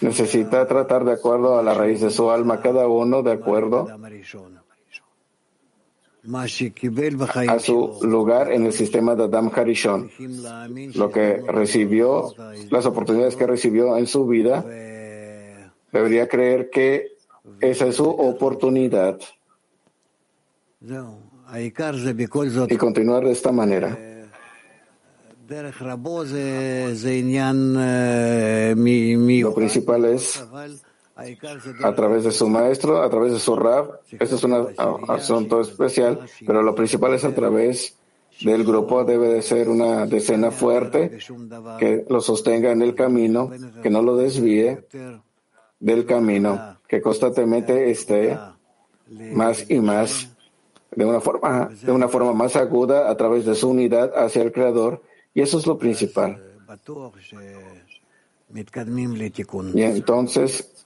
necesita 0.00 0.66
tratar 0.66 1.04
de 1.04 1.12
acuerdo 1.12 1.58
a 1.58 1.62
la 1.62 1.74
raíz 1.74 2.00
de 2.00 2.10
su 2.10 2.30
alma, 2.30 2.60
cada 2.60 2.88
uno 2.88 3.22
de 3.22 3.32
acuerdo 3.32 3.86
a 7.48 7.58
su 7.58 7.98
lugar 8.02 8.52
en 8.52 8.66
el 8.66 8.72
sistema 8.72 9.16
de 9.16 9.24
Adam 9.24 9.50
Harishon, 9.54 10.10
lo 10.94 11.10
que 11.10 11.42
recibió, 11.48 12.32
las 12.70 12.86
oportunidades 12.86 13.34
que 13.34 13.46
recibió 13.46 13.96
en 13.96 14.06
su 14.06 14.26
vida, 14.26 14.64
debería 15.92 16.28
creer 16.28 16.70
que 16.70 17.16
esa 17.60 17.86
es 17.86 17.96
su 17.96 18.08
oportunidad 18.08 19.18
y 22.68 22.76
continuar 22.76 23.24
de 23.24 23.32
esta 23.32 23.52
manera. 23.52 23.98
Lo 29.42 29.54
principal 29.54 30.04
es 30.06 30.44
a 31.82 31.94
través 31.94 32.24
de 32.24 32.32
su 32.32 32.48
maestro, 32.48 33.02
a 33.02 33.10
través 33.10 33.32
de 33.32 33.38
su 33.38 33.56
rab. 33.56 34.00
Esto 34.10 34.36
es 34.36 34.44
un 34.44 34.74
asunto 35.08 35.60
especial, 35.60 36.20
pero 36.46 36.62
lo 36.62 36.74
principal 36.74 37.14
es 37.14 37.24
a 37.24 37.34
través 37.34 37.96
del 38.40 38.64
grupo. 38.64 39.04
Debe 39.04 39.28
de 39.28 39.42
ser 39.42 39.68
una 39.68 40.06
decena 40.06 40.50
fuerte 40.50 41.18
que 41.78 42.04
lo 42.08 42.20
sostenga 42.20 42.72
en 42.72 42.82
el 42.82 42.94
camino, 42.94 43.50
que 43.82 43.90
no 43.90 44.02
lo 44.02 44.16
desvíe 44.16 44.86
del 45.78 46.06
camino, 46.06 46.78
que 46.88 47.02
constantemente 47.02 47.90
esté 47.90 48.38
más 49.32 49.70
y 49.70 49.80
más 49.80 50.30
de 50.94 51.04
una 51.04 51.20
forma, 51.20 51.70
de 51.82 51.92
una 51.92 52.08
forma 52.08 52.32
más 52.32 52.56
aguda 52.56 53.10
a 53.10 53.16
través 53.16 53.44
de 53.44 53.54
su 53.54 53.70
unidad 53.70 54.12
hacia 54.16 54.42
el 54.42 54.52
Creador. 54.52 55.02
Y 55.34 55.40
eso 55.40 55.58
es 55.58 55.66
lo 55.66 55.78
principal. 55.78 56.42
Y 59.74 59.82
entonces 59.82 60.81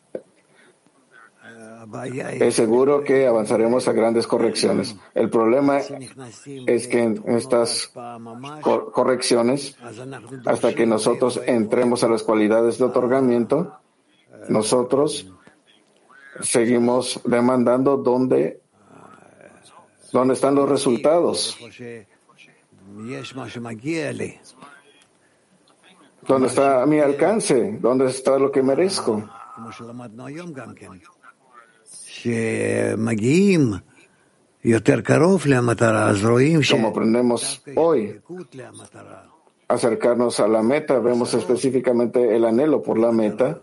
es 2.40 2.54
seguro 2.54 3.02
que 3.02 3.26
avanzaremos 3.26 3.88
a 3.88 3.92
grandes 3.92 4.26
correcciones. 4.26 4.96
El 5.14 5.30
problema 5.30 5.78
es 6.66 6.88
que 6.88 7.02
en 7.02 7.22
estas 7.26 7.92
correcciones, 8.92 9.76
hasta 10.44 10.74
que 10.74 10.86
nosotros 10.86 11.40
entremos 11.46 12.04
a 12.04 12.08
las 12.08 12.22
cualidades 12.22 12.78
de 12.78 12.84
otorgamiento, 12.84 13.78
nosotros 14.48 15.32
seguimos 16.40 17.20
demandando 17.24 17.96
dónde, 17.96 18.60
dónde 20.12 20.34
están 20.34 20.54
los 20.54 20.68
resultados. 20.68 21.58
¿Dónde 26.26 26.48
está 26.48 26.86
mi 26.86 26.98
alcance? 26.98 27.78
¿Dónde 27.80 28.06
está 28.06 28.38
lo 28.38 28.50
que 28.50 28.62
merezco? 28.62 29.28
Como 36.76 36.88
aprendemos 36.88 37.62
hoy, 37.76 38.20
acercarnos 39.68 40.40
a 40.40 40.48
la 40.48 40.62
meta, 40.62 40.98
vemos 40.98 41.34
específicamente 41.34 42.34
el 42.34 42.44
anhelo 42.44 42.82
por 42.82 42.98
la 42.98 43.12
meta, 43.12 43.60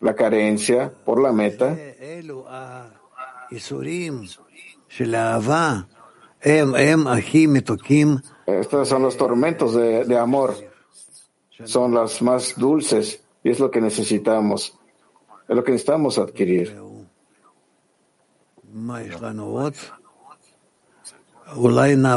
la 0.00 0.14
carencia 0.14 0.90
por 1.04 1.20
la 1.20 1.32
meta. 1.32 1.76
Estos 8.46 8.88
son 8.88 9.02
los 9.02 9.16
tormentos 9.16 9.74
de, 9.74 10.04
de 10.04 10.18
amor, 10.18 10.54
son 11.64 11.92
las 11.94 12.22
más 12.22 12.54
dulces 12.56 13.22
y 13.44 13.50
es 13.50 13.60
lo 13.60 13.70
que 13.70 13.80
necesitamos, 13.80 14.78
es 15.48 15.56
lo 15.56 15.62
que 15.62 15.72
necesitamos 15.72 16.18
adquirir. 16.18 16.89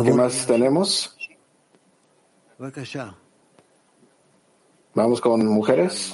¿Qué 0.03 0.13
más 0.13 0.45
tenemos? 0.45 1.17
Vamos 4.93 5.19
con 5.19 5.45
mujeres. 5.47 6.13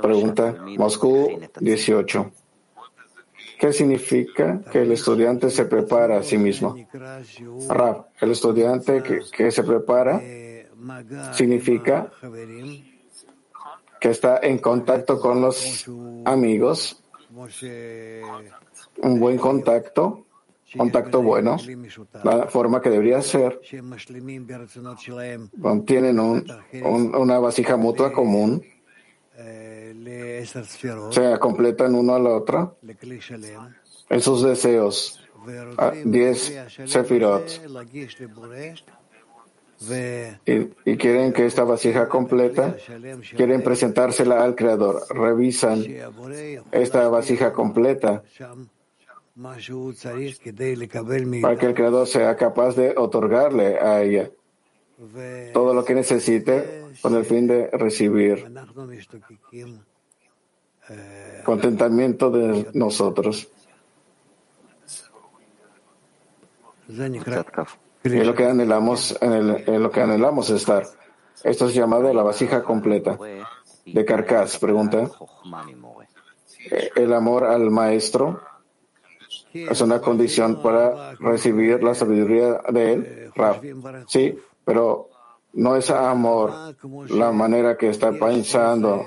Pregunta 0.00 0.54
Moscú 0.78 1.40
18. 1.60 2.32
¿Qué 3.58 3.72
significa 3.72 4.60
que 4.70 4.82
el 4.82 4.92
estudiante 4.92 5.50
se 5.50 5.64
prepara 5.64 6.18
a 6.18 6.22
sí 6.22 6.38
mismo? 6.38 6.76
Rab, 7.68 8.06
el 8.20 8.30
estudiante 8.30 9.02
que, 9.02 9.20
que 9.32 9.50
se 9.50 9.64
prepara 9.64 10.22
significa 11.32 12.10
que 14.00 14.10
está 14.10 14.38
en 14.42 14.58
contacto 14.58 15.18
con 15.18 15.40
los 15.40 15.86
amigos 16.24 17.03
un 19.02 19.20
buen 19.20 19.38
contacto, 19.38 20.26
contacto 20.76 21.22
bueno, 21.22 21.56
la 22.22 22.46
forma 22.46 22.80
que 22.80 22.90
debería 22.90 23.20
ser. 23.22 23.60
Tienen 25.86 26.20
una 26.20 27.38
vasija 27.38 27.76
mutua 27.76 28.12
común, 28.12 28.62
se 31.10 31.38
completan 31.40 31.94
uno 31.94 32.14
a 32.14 32.18
la 32.18 32.30
otra 32.30 32.72
en 34.08 34.20
sus 34.20 34.42
deseos. 34.42 35.20
Diez 36.04 36.54
sefirot. 36.86 37.60
Y, 40.46 40.96
quieren 40.96 41.32
que 41.32 41.46
esta 41.46 41.64
vasija 41.64 42.08
completa, 42.08 42.76
quieren 43.36 43.62
presentársela 43.62 44.42
al 44.42 44.54
Creador. 44.54 45.02
Revisan 45.10 45.84
esta 46.72 47.08
vasija 47.08 47.52
completa 47.52 48.22
para 51.42 51.56
que 51.58 51.66
el 51.66 51.74
Creador 51.74 52.06
sea 52.06 52.36
capaz 52.36 52.76
de 52.76 52.94
otorgarle 52.96 53.78
a 53.80 54.02
ella 54.02 54.30
todo 55.52 55.74
lo 55.74 55.84
que 55.84 55.94
necesite 55.94 56.84
con 57.02 57.14
el 57.16 57.24
fin 57.24 57.46
de 57.46 57.68
recibir 57.72 58.46
contentamiento 61.44 62.30
de 62.30 62.68
nosotros. 62.74 63.48
Es 68.04 68.26
lo 68.26 68.34
que 68.34 68.44
anhelamos, 68.44 69.16
en, 69.22 69.82
lo 69.82 69.90
que 69.90 70.02
anhelamos 70.02 70.50
estar. 70.50 70.84
Esto 71.42 71.68
es 71.68 71.74
llamado 71.74 72.12
la 72.12 72.22
vasija 72.22 72.62
completa. 72.62 73.18
De 73.86 74.04
Carcas, 74.04 74.58
pregunta. 74.58 75.10
El 76.94 77.14
amor 77.14 77.44
al 77.44 77.70
maestro 77.70 78.42
es 79.54 79.80
una 79.80 80.02
condición 80.02 80.62
para 80.62 81.14
recibir 81.14 81.82
la 81.82 81.94
sabiduría 81.94 82.60
de 82.70 82.92
él. 82.92 83.30
Sí, 84.06 84.38
pero 84.66 85.08
no 85.54 85.76
es 85.76 85.88
amor 85.88 86.76
la 87.08 87.32
manera 87.32 87.78
que 87.78 87.88
está 87.88 88.12
pensando 88.12 89.06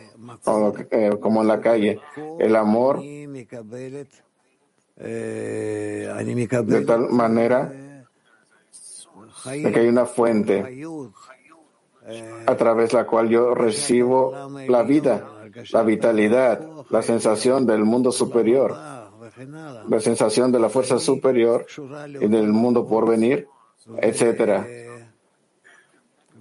eh, 0.89 1.11
como 1.19 1.43
en 1.43 1.47
la 1.47 1.61
calle. 1.61 1.99
El 2.39 2.55
amor 2.55 3.01
de 3.01 4.07
tal 6.85 7.09
manera 7.09 7.71
que 9.47 9.79
hay 9.79 9.87
una 9.87 10.05
fuente 10.05 10.83
a 12.45 12.55
través 12.55 12.91
de 12.91 12.97
la 12.97 13.05
cual 13.05 13.29
yo 13.29 13.53
recibo 13.53 14.33
la 14.67 14.83
vida, 14.83 15.27
la 15.71 15.83
vitalidad, 15.83 16.65
la 16.89 17.01
sensación 17.01 17.65
del 17.65 17.83
mundo 17.83 18.11
superior. 18.11 18.75
la 19.89 19.99
sensación 19.99 20.51
de 20.51 20.59
la 20.59 20.69
fuerza 20.69 20.97
superior 20.97 21.65
y 22.19 22.27
del 22.27 22.47
mundo 22.47 22.87
por 22.87 23.07
venir, 23.07 23.47
etcétera. 23.97 24.65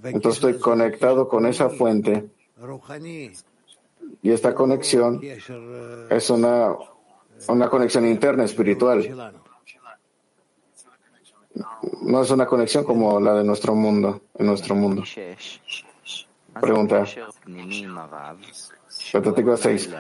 Entonces 0.03 0.35
estoy 0.43 0.59
conectado 0.59 1.29
con 1.29 1.47
esa 1.47 1.69
fuente 1.69 2.31
y 4.23 4.31
esta 4.31 4.55
conexión 4.55 5.21
es 6.11 6.31
una, 6.31 6.75
una 7.49 7.69
conexión 7.69 8.07
interna 8.07 8.45
espiritual. 8.45 9.36
No 12.07 12.23
es 12.23 12.31
una 12.31 12.47
conexión 12.47 12.85
como 12.85 13.19
la 13.19 13.35
de 13.35 13.45
nuestro 13.45 13.75
mundo, 13.75 14.21
en 14.39 14.47
nuestro 14.47 14.77
mundo. 14.77 15.03
Pregunta. 16.61 17.05
Patético 19.13 19.57
6. 19.57 19.91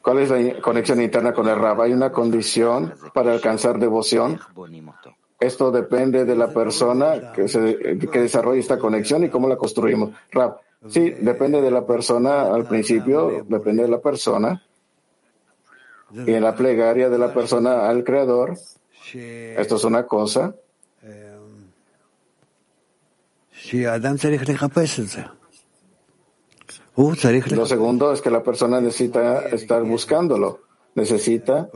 ¿Cuál 0.00 0.18
es 0.18 0.30
la 0.30 0.60
conexión 0.60 1.02
interna 1.02 1.32
con 1.34 1.48
el 1.48 1.56
Rab? 1.56 1.82
¿Hay 1.82 1.92
una 1.92 2.10
condición 2.10 2.94
para 3.12 3.32
alcanzar 3.32 3.78
devoción? 3.78 4.40
Esto 5.38 5.70
depende 5.70 6.24
de 6.24 6.36
la 6.36 6.48
persona 6.48 7.32
que, 7.32 7.48
se, 7.48 7.98
que 7.98 8.20
desarrolla 8.20 8.60
esta 8.60 8.78
conexión 8.78 9.24
y 9.24 9.28
cómo 9.28 9.48
la 9.48 9.56
construimos. 9.56 10.10
Rab, 10.30 10.60
sí, 10.88 11.10
depende 11.10 11.60
de 11.60 11.70
la 11.70 11.86
persona 11.86 12.54
al 12.54 12.66
principio, 12.66 13.44
depende 13.46 13.82
de 13.82 13.88
la 13.88 14.00
persona. 14.00 14.62
Y 16.12 16.32
en 16.32 16.42
la 16.42 16.54
plegaria 16.54 17.10
de 17.10 17.18
la 17.18 17.34
persona 17.34 17.88
al 17.88 18.04
Creador, 18.04 18.56
esto 19.14 19.76
es 19.76 19.84
una 19.84 20.06
cosa. 20.06 20.54
Lo 27.56 27.66
segundo 27.66 28.12
es 28.12 28.20
que 28.20 28.30
la 28.30 28.42
persona 28.42 28.80
necesita 28.80 29.48
estar 29.48 29.82
buscándolo, 29.82 30.62
necesita 30.94 31.68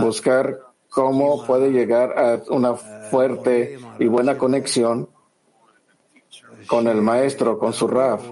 buscar 0.00 0.60
cómo 0.88 1.44
puede 1.44 1.70
llegar 1.70 2.18
a 2.18 2.42
una 2.50 2.74
fuerte 2.74 3.78
y 3.98 4.06
buena 4.06 4.38
conexión 4.38 5.08
con 6.66 6.86
el 6.88 7.02
maestro, 7.02 7.58
con 7.58 7.72
su 7.72 7.88
Raf, 7.88 8.22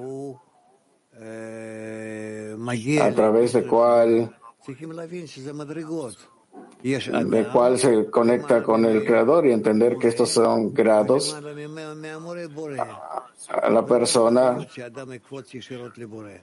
a 3.01 3.11
través 3.15 3.53
de 3.53 3.67
cual 3.67 4.35
de 6.83 7.49
cual 7.53 7.79
se 7.79 8.11
conecta 8.11 8.63
con 8.63 8.85
el 8.85 9.05
Creador 9.05 9.47
y 9.47 9.53
entender 9.53 9.97
que 9.97 10.09
estos 10.09 10.31
son 10.31 10.75
grados 10.75 11.35
a 13.49 13.71
la 13.71 13.87
persona. 13.87 14.59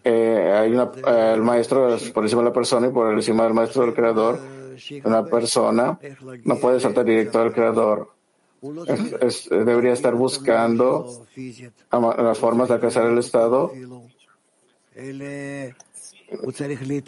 Eh, 0.04 0.54
hay 0.56 0.72
una, 0.72 0.92
eh, 1.08 1.34
el 1.36 1.42
maestro 1.42 1.98
por 2.14 2.24
encima 2.24 2.42
de 2.42 2.50
la 2.50 2.54
persona 2.54 2.88
y 2.88 2.92
por 2.92 3.14
encima 3.14 3.44
del 3.44 3.54
maestro 3.54 3.84
del 3.84 3.94
Creador. 3.94 4.40
Una 5.04 5.26
persona 5.26 6.00
no 6.44 6.56
puede 6.58 6.80
saltar 6.80 7.06
directo 7.06 7.40
al 7.40 7.54
Creador. 7.54 8.12
Es, 8.88 9.14
es, 9.22 9.50
debería 9.50 9.94
estar 9.94 10.16
buscando 10.16 11.26
las 11.92 12.38
formas 12.38 12.68
de 12.68 12.74
alcanzar 12.74 13.06
el 13.06 13.18
estado 13.18 13.72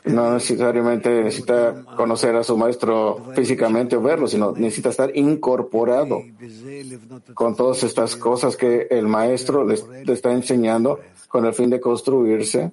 no 0.05 0.33
necesariamente 0.33 1.23
necesita 1.23 1.83
conocer 1.95 2.35
a 2.35 2.43
su 2.43 2.57
maestro 2.57 3.31
físicamente 3.35 3.95
o 3.95 4.01
verlo, 4.01 4.27
sino 4.27 4.51
necesita 4.53 4.89
estar 4.89 5.15
incorporado 5.15 6.21
con 7.33 7.55
todas 7.55 7.83
estas 7.83 8.15
cosas 8.15 8.55
que 8.55 8.87
el 8.89 9.07
maestro 9.07 9.65
le, 9.65 9.75
está 10.11 10.31
enseñando 10.31 10.99
con 11.27 11.45
el 11.45 11.53
fin 11.53 11.69
de 11.69 11.79
construirse 11.79 12.71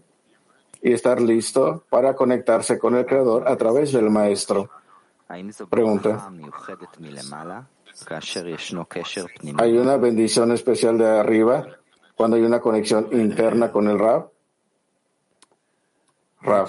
y 0.81 0.93
estar 0.93 1.21
listo 1.21 1.85
para 1.91 2.15
conectarse 2.15 2.79
con 2.79 2.97
el 2.97 3.05
creador 3.05 3.47
a 3.47 3.57
través 3.57 3.93
del 3.93 4.11
maestro. 4.11 4.71
Pregunta. 5.69 6.31
¿Hay 9.59 9.77
una 9.77 9.97
bendición 9.97 10.53
especial 10.53 10.97
de 10.97 11.07
arriba 11.07 11.67
cuando 12.15 12.37
hay 12.37 12.43
una 12.43 12.61
conexión 12.61 13.09
interna 13.13 13.71
con 13.71 13.89
el 13.89 13.99
Rab? 13.99 14.31
Rav. 16.41 16.69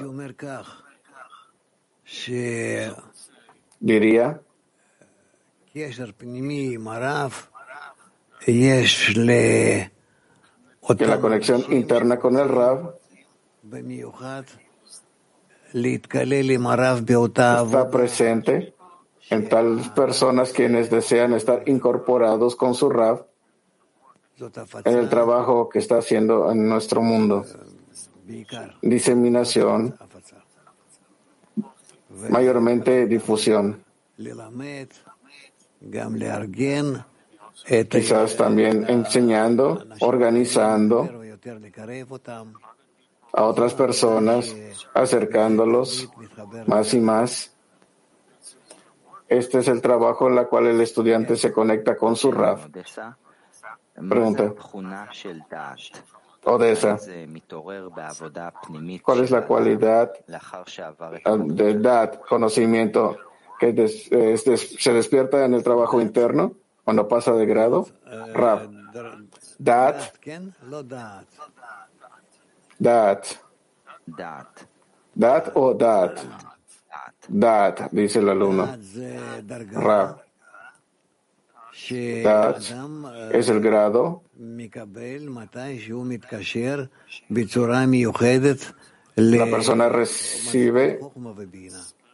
Diría 3.80 4.42
que 10.98 11.06
la 11.06 11.20
conexión 11.20 11.66
interna 11.70 12.18
con 12.20 12.38
el 12.38 12.50
Rav 12.50 12.96
está 17.66 17.92
presente 17.92 18.74
en 19.30 19.48
tales 19.48 19.90
personas 19.90 20.52
quienes 20.52 20.90
desean 20.90 21.34
estar 21.34 21.64
incorporados 21.68 22.56
con 22.56 22.74
su 22.74 22.90
Rav 22.90 23.28
en 24.86 24.98
el 24.98 25.10
trabajo 25.10 25.70
que 25.70 25.80
está 25.80 25.98
haciendo 25.98 26.52
en 26.52 26.68
nuestro 26.68 27.02
mundo 27.02 27.46
diseminación, 28.82 29.96
mayormente 32.30 33.08
difusión. 33.08 33.84
Quizás 37.90 38.38
también 38.38 38.86
enseñando, 38.90 39.86
organizando 40.00 41.10
a 43.34 43.44
otras 43.44 43.74
personas, 43.74 44.56
acercándolos 44.94 46.10
más 46.68 46.94
y 46.94 47.00
más. 47.00 47.56
Este 49.28 49.60
es 49.60 49.68
el 49.68 49.82
trabajo 49.82 50.28
en 50.28 50.38
el 50.40 50.48
cual 50.48 50.68
el 50.68 50.82
estudiante 50.82 51.36
se 51.36 51.52
conecta 51.52 51.96
con 51.96 52.16
su 52.16 52.32
RAF. 52.32 52.68
Pregunta. 53.94 54.54
Odessa. 56.44 56.98
¿Cuál 59.04 59.20
es 59.22 59.32
la 59.32 59.46
cualidad 59.46 60.14
de 60.26 61.70
edad, 61.72 62.22
conocimiento 62.28 63.18
que 63.60 63.88
se 63.88 64.94
despierta 64.94 65.46
en 65.46 65.54
el 65.54 65.64
trabajo 65.64 66.02
interno 66.02 66.54
cuando 66.84 67.08
pasa 67.08 67.34
de 67.34 67.46
grado? 67.46 67.88
Rap. 68.34 68.70
Dat. 69.58 70.14
Dat. 72.78 73.40
Dat 75.14 75.52
o 75.54 75.74
dat. 75.74 76.26
Dat, 77.28 77.88
dice 77.92 78.20
el 78.20 78.30
alumno. 78.30 78.68
Rap. 79.74 80.29
Es 81.92 83.50
el 83.50 83.62
grado 83.62 84.24
la 89.16 89.46
persona 89.46 89.90
recibe 89.90 91.00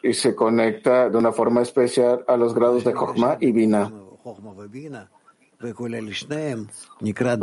y 0.02 0.14
se 0.14 0.36
conecta 0.36 1.10
de 1.10 1.18
una 1.18 1.32
forma 1.32 1.62
especial 1.62 2.24
a 2.28 2.38
los 2.38 2.54
grados 2.54 2.84
de 2.84 2.94
Chokhmah 2.94 3.38
y 3.40 3.52
Bina. 3.52 3.90
Lo 3.90 4.20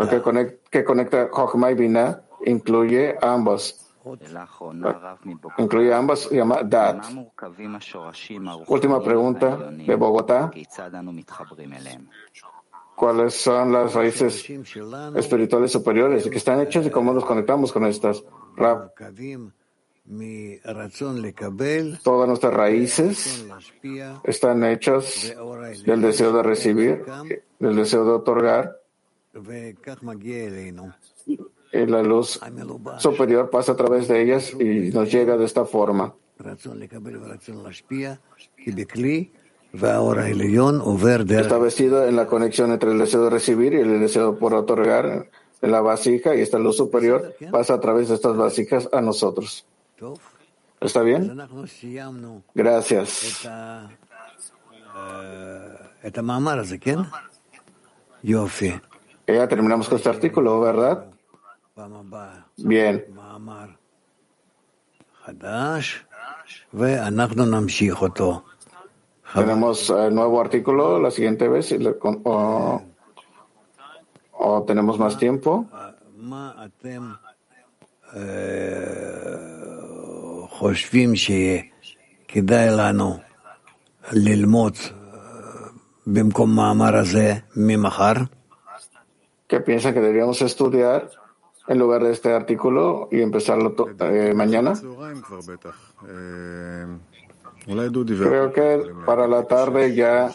que 0.09 0.23
conecta, 0.23 0.71
que 0.71 0.85
conecta 0.85 1.31
y 1.71 1.75
Bina 1.75 2.23
incluye 2.45 3.17
ambos. 3.21 3.82
Incluye 5.59 5.95
ambos, 5.95 6.21
se 6.21 6.37
llama 6.37 6.63
Dat. 6.63 7.05
Última 8.67 9.03
pregunta 9.03 9.57
de 9.71 9.95
Bogotá. 9.95 10.51
¿Cuáles 12.97 13.35
son 13.35 13.73
las 13.73 13.95
raíces 13.95 14.49
espirituales 15.17 15.73
superiores 15.73 16.27
y 16.27 16.31
que 16.31 16.37
están 16.39 16.61
hechas 16.61 16.87
y 16.87 16.91
cómo 16.91 17.13
nos 17.13 17.25
conectamos 17.25 17.73
con 17.73 17.87
estas? 17.87 18.23
Todas 22.03 22.29
nuestras 22.29 22.53
raíces 22.53 23.47
están 24.25 24.65
hechas 24.65 25.35
del 25.85 26.03
deseo 26.03 26.33
de 26.33 26.43
recibir, 26.43 27.05
del 27.59 27.77
deseo 27.77 28.05
de 28.05 28.11
otorgar. 28.11 28.79
Y 31.73 31.87
la 31.87 32.03
luz 32.03 32.39
superior 32.99 33.49
pasa 33.51 33.73
a 33.73 33.77
través 33.77 34.07
de 34.09 34.23
ellas 34.23 34.53
y 34.53 34.91
nos 34.91 35.11
llega 35.11 35.37
de 35.37 35.47
esta 35.47 35.65
forma. 35.65 36.15
Está 41.41 41.59
vestido 41.59 42.07
en 42.07 42.17
la 42.17 42.27
conexión 42.27 42.73
entre 42.73 42.93
el 42.93 42.99
deseo 42.99 43.25
de 43.25 43.31
recibir 43.31 43.73
y 43.73 43.79
el 43.79 44.01
deseo 44.01 44.39
por 44.39 44.53
otorgar 44.53 45.31
en 45.63 45.71
la 45.71 45.81
vasija 45.81 46.35
y 46.35 46.41
esta 46.41 46.59
luz 46.59 46.77
superior 46.77 47.35
pasa 47.51 47.75
a 47.75 47.81
través 47.81 48.09
de 48.09 48.17
estas 48.17 48.37
vasijas 48.37 48.89
a 48.93 49.01
nosotros. 49.01 49.65
¿Está 50.81 51.01
bien? 51.03 51.41
Gracias. 52.55 53.49
Ya 59.27 59.49
terminamos 59.49 59.89
con 59.89 59.97
este 59.97 60.09
artículo, 60.11 60.61
¿verdad? 60.61 61.07
Bien. 62.57 63.05
Tenemos 69.35 69.89
uh, 69.89 70.11
nuevo 70.11 70.41
artículo 70.41 70.99
la 71.01 71.11
siguiente 71.11 71.49
vez 71.49 71.73
o, 72.25 72.83
o 74.33 74.63
tenemos 74.65 74.99
más 74.99 75.17
tiempo. 75.17 75.67
¿Qué 89.49 89.61
piensan 89.61 89.95
que 89.95 90.01
deberíamos 90.01 90.43
estudiar 90.43 91.22
en 91.73 91.79
lugar 91.79 92.05
de 92.05 92.13
este 92.13 92.33
artículo 92.33 93.09
y 93.11 93.21
empezarlo 93.21 93.75
eh, 94.01 94.33
mañana? 94.35 94.75
Creo 97.65 98.53
que 98.53 98.93
para 99.07 99.27
la 99.29 99.45
tarde 99.45 99.95
ya 99.95 100.31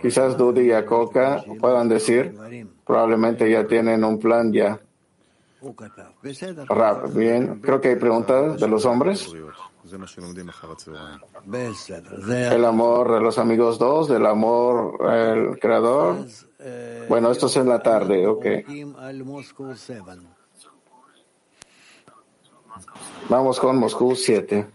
quizás 0.00 0.36
Dudi 0.36 0.62
y 0.62 0.72
Akoka 0.72 1.44
puedan 1.60 1.88
decir, 1.88 2.36
probablemente 2.84 3.48
ya 3.50 3.66
tienen 3.66 4.02
un 4.04 4.18
plan 4.18 4.52
ya. 4.52 4.80
Bien, 7.14 7.60
creo 7.60 7.80
que 7.80 7.88
hay 7.88 7.96
preguntas 7.96 8.58
de 8.58 8.68
los 8.68 8.84
hombres. 8.86 9.32
El 12.54 12.64
amor 12.64 13.12
a 13.12 13.20
los 13.20 13.38
amigos 13.38 13.78
dos, 13.78 14.08
del 14.08 14.26
amor 14.26 15.02
al 15.08 15.58
creador. 15.58 16.26
Bueno, 17.08 17.30
esto 17.30 17.46
es 17.46 17.56
en 17.56 17.68
la 17.68 17.82
tarde, 17.82 18.26
ok. 18.26 18.46
Vamos 23.28 23.60
con 23.60 23.76
Moscú 23.78 24.14
7. 24.16 24.66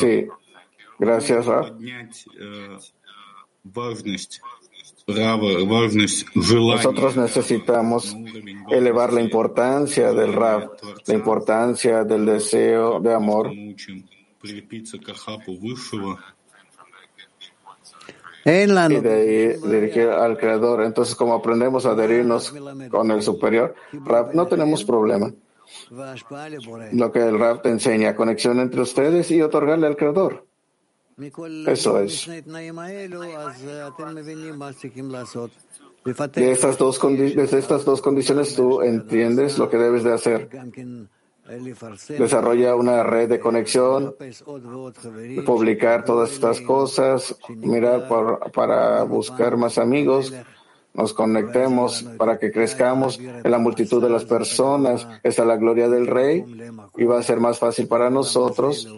Sí, 0.00 0.26
gracias. 0.98 1.48
¿ah? 1.48 1.62
Raf. 1.62 1.72
Nosotros 6.34 7.16
necesitamos 7.16 8.16
elevar 8.70 9.12
la 9.12 9.20
importancia 9.20 10.12
del 10.12 10.32
Rav, 10.32 10.70
la 11.06 11.14
importancia 11.14 12.04
del 12.04 12.24
deseo 12.24 13.00
de 13.00 13.12
amor. 13.12 13.52
Y 18.46 19.00
de 19.00 19.12
ahí 19.12 19.56
dirigir 19.70 20.08
al 20.08 20.38
Creador. 20.38 20.82
Entonces, 20.82 21.14
como 21.14 21.34
aprendemos 21.34 21.84
a 21.86 21.90
adherirnos 21.90 22.54
con 22.90 23.10
el 23.10 23.22
superior, 23.22 23.74
Rav, 23.92 24.34
no 24.34 24.46
tenemos 24.46 24.84
problema. 24.84 25.32
Lo 26.92 27.12
que 27.12 27.20
el 27.20 27.38
Rav 27.38 27.62
te 27.62 27.70
enseña, 27.70 28.16
conexión 28.16 28.60
entre 28.60 28.80
ustedes 28.80 29.30
y 29.30 29.42
otorgarle 29.42 29.86
al 29.86 29.96
Creador. 29.96 30.46
Eso 31.66 32.00
es. 32.00 32.28
De 36.34 36.52
estas, 36.52 36.78
dos 36.78 37.00
desde 37.00 37.58
estas 37.58 37.84
dos 37.84 38.02
condiciones 38.02 38.54
tú 38.54 38.82
entiendes 38.82 39.58
lo 39.58 39.70
que 39.70 39.78
debes 39.78 40.04
de 40.04 40.12
hacer. 40.12 40.48
Desarrolla 42.08 42.74
una 42.74 43.02
red 43.02 43.28
de 43.28 43.38
conexión, 43.38 44.14
publicar 45.44 46.04
todas 46.04 46.32
estas 46.32 46.60
cosas, 46.60 47.36
mirar 47.48 48.08
para 48.52 49.02
buscar 49.04 49.56
más 49.56 49.78
amigos, 49.78 50.32
nos 50.94 51.12
conectemos 51.12 52.04
para 52.16 52.38
que 52.38 52.52
crezcamos 52.52 53.18
en 53.18 53.50
la 53.50 53.58
multitud 53.58 54.00
de 54.00 54.08
las 54.08 54.24
personas. 54.24 55.06
Está 55.22 55.44
la 55.44 55.56
gloria 55.56 55.88
del 55.88 56.06
Rey 56.06 56.44
y 56.96 57.04
va 57.04 57.18
a 57.18 57.22
ser 57.22 57.40
más 57.40 57.58
fácil 57.58 57.88
para 57.88 58.10
nosotros 58.10 58.88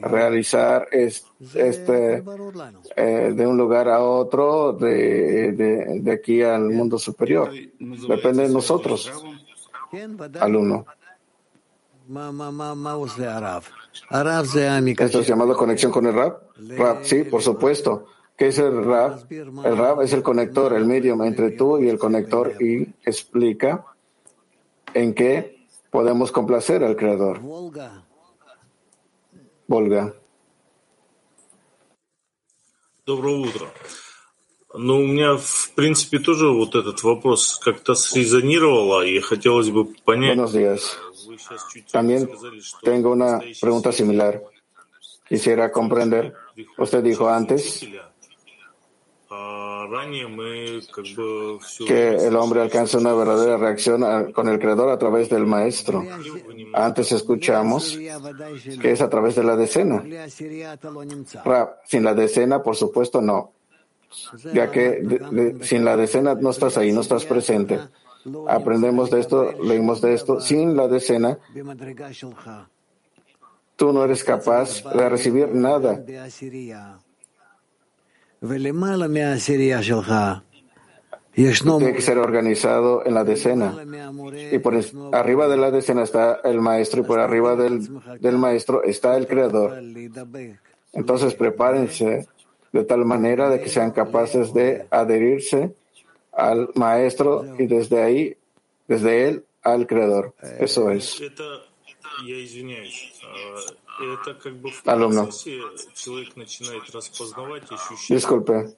realizar 0.00 0.88
este, 0.92 2.22
eh, 2.96 3.32
de 3.34 3.46
un 3.46 3.56
lugar 3.56 3.88
a 3.88 4.02
otro, 4.02 4.72
de, 4.72 5.52
de, 5.52 6.12
aquí 6.12 6.40
al 6.42 6.70
mundo 6.70 6.98
superior. 6.98 7.50
Depende 7.80 8.44
de 8.44 8.54
nosotros, 8.54 9.12
alumno. 10.40 10.86
¿Esto 14.98 15.20
es 15.20 15.26
llamado 15.26 15.56
conexión 15.56 15.90
con 15.90 16.06
el 16.06 16.14
rap, 16.14 16.42
Rab, 16.76 16.98
sí, 17.02 17.24
por 17.24 17.42
supuesto. 17.42 18.06
¿Qué 18.36 18.48
es 18.48 18.58
el 18.58 18.84
RAB? 18.84 19.26
El 19.30 19.76
RAB 19.76 20.02
es 20.02 20.12
el 20.12 20.22
conector, 20.22 20.72
el 20.72 20.84
medium 20.86 21.22
entre 21.22 21.52
tú 21.52 21.78
y 21.78 21.88
el 21.88 21.98
conector 21.98 22.56
y 22.60 22.82
explica 23.04 23.84
en 24.92 25.14
qué 25.14 25.66
podemos 25.90 26.32
complacer 26.32 26.82
al 26.82 26.96
Creador. 26.96 27.40
Volga. 29.66 30.12
Доброе 33.06 33.36
утро. 33.36 33.66
Ну, 34.72 34.96
у 34.96 35.06
меня, 35.06 35.36
в 35.36 35.72
принципе, 35.76 36.18
тоже 36.18 36.48
вот 36.50 36.74
этот 36.74 37.02
вопрос 37.02 37.58
как-то 37.62 37.94
срезонировало, 37.94 39.06
и 39.06 39.20
хотелось 39.20 39.70
бы 39.70 39.84
понять... 39.84 40.36
Buenos 40.36 40.52
días. 40.52 40.98
También 41.92 42.28
tengo 42.82 43.12
una 43.12 43.40
pregunta 43.60 43.92
similar. 43.92 44.42
Quisiera 45.28 45.70
comprender. 45.70 46.34
Usted 46.78 47.02
dijo 47.02 47.28
antes 47.28 47.86
que 51.86 52.16
el 52.16 52.36
hombre 52.36 52.62
alcance 52.62 52.96
una 52.96 53.12
verdadera 53.12 53.56
reacción 53.56 54.32
con 54.32 54.48
el 54.48 54.58
Creador 54.58 54.90
a 54.90 54.98
través 54.98 55.28
del 55.28 55.46
Maestro. 55.46 56.04
Antes 56.72 57.12
escuchamos 57.12 57.98
que 58.80 58.92
es 58.92 59.00
a 59.00 59.08
través 59.08 59.34
de 59.36 59.44
la 59.44 59.56
decena. 59.56 60.02
sin 61.84 62.04
la 62.04 62.14
decena, 62.14 62.62
por 62.62 62.76
supuesto, 62.76 63.20
no, 63.20 63.52
ya 64.52 64.70
que 64.70 65.02
sin 65.62 65.84
la 65.84 65.96
decena 65.96 66.34
no 66.34 66.50
estás 66.50 66.76
ahí, 66.76 66.92
no 66.92 67.00
estás 67.00 67.24
presente. 67.24 67.78
Aprendemos 68.48 69.10
de 69.10 69.20
esto, 69.20 69.52
leímos 69.62 70.00
de 70.00 70.14
esto. 70.14 70.40
Sin 70.40 70.76
la 70.76 70.88
decena, 70.88 71.38
tú 73.76 73.92
no 73.92 74.04
eres 74.04 74.24
capaz 74.24 74.82
de 74.82 75.08
recibir 75.08 75.54
nada 75.54 76.02
tiene 81.78 81.94
que 81.94 82.02
ser 82.02 82.18
organizado 82.18 83.04
en 83.04 83.14
la 83.14 83.24
decena. 83.24 83.74
Y 84.52 84.58
por 84.58 84.74
arriba 85.12 85.48
de 85.48 85.56
la 85.56 85.70
decena 85.70 86.04
está 86.04 86.40
el 86.44 86.60
maestro 86.60 87.00
y 87.00 87.04
por 87.04 87.18
arriba 87.18 87.56
del, 87.56 88.38
maestro 88.38 88.84
está 88.84 89.16
el 89.16 89.26
creador. 89.26 89.82
Entonces 90.92 91.34
prepárense 91.34 92.28
de 92.72 92.84
tal 92.84 93.04
manera 93.04 93.50
de 93.50 93.60
que 93.60 93.68
sean 93.68 93.90
capaces 93.90 94.52
de 94.52 94.86
adherirse 94.90 95.74
al 96.32 96.70
maestro 96.74 97.44
y 97.58 97.66
desde 97.66 98.02
ahí, 98.02 98.36
desde 98.86 99.28
él 99.28 99.44
al 99.62 99.86
creador. 99.86 100.34
Eso 100.60 100.90
es 100.90 101.20
alumno. 104.86 105.28
Disculpe. 108.08 108.74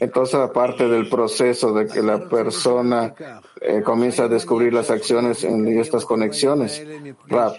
Entonces, 0.00 0.34
aparte 0.34 0.88
del 0.88 1.08
proceso 1.08 1.72
de 1.72 1.86
que 1.86 2.02
la 2.02 2.28
persona 2.28 3.14
eh, 3.60 3.82
comienza 3.82 4.24
a 4.24 4.28
descubrir 4.28 4.72
las 4.72 4.90
acciones 4.90 5.44
y 5.44 5.78
estas 5.78 6.04
conexiones, 6.04 6.84
Rap, 7.26 7.56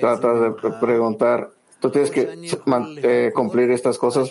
tratas 0.00 0.40
de 0.40 0.70
preguntar 0.80 1.50
tú 1.80 1.90
tienes 1.90 2.10
que 2.10 2.28
eh, 3.02 3.32
cumplir 3.34 3.70
estas 3.70 3.98
cosas 3.98 4.30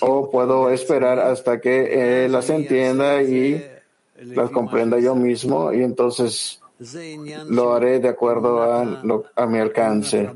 o 0.00 0.30
puedo 0.30 0.70
esperar 0.70 1.18
hasta 1.18 1.60
que 1.60 2.24
eh, 2.24 2.28
las 2.28 2.48
entienda 2.50 3.22
y 3.22 3.62
las 4.20 4.50
comprenda 4.50 4.98
yo 4.98 5.14
mismo 5.14 5.72
y 5.72 5.82
entonces 5.82 6.60
lo 7.48 7.74
haré 7.74 7.98
de 7.98 8.08
acuerdo 8.08 8.62
a, 8.62 9.46
mi 9.46 9.58
alcance. 9.58 10.30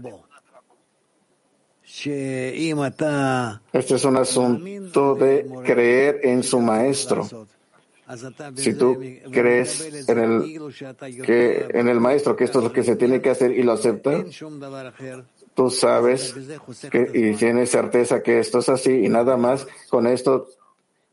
Este 3.72 3.94
es 3.94 4.04
un 4.04 4.16
asunto 4.16 5.14
de 5.14 5.48
creer 5.64 6.20
en 6.24 6.42
su 6.42 6.60
maestro. 6.60 7.28
Si 8.56 8.74
tú 8.74 8.98
crees 9.30 10.08
en 10.08 10.18
el, 10.18 10.60
en 11.28 11.88
el 11.88 12.00
maestro 12.00 12.34
que 12.34 12.44
esto 12.44 12.58
es 12.58 12.64
lo 12.64 12.72
que 12.72 12.82
se 12.82 12.96
tiene 12.96 13.20
que 13.22 13.30
hacer 13.30 13.52
y 13.52 13.62
lo 13.62 13.72
aceptas, 13.72 14.24
tú 15.54 15.70
sabes 15.70 16.34
y 17.14 17.34
tienes 17.34 17.70
certeza 17.70 18.22
que 18.22 18.40
esto 18.40 18.58
es 18.58 18.68
así 18.68 19.04
y 19.04 19.08
nada 19.08 19.36
más, 19.36 19.66
con 19.88 20.06
esto 20.06 20.48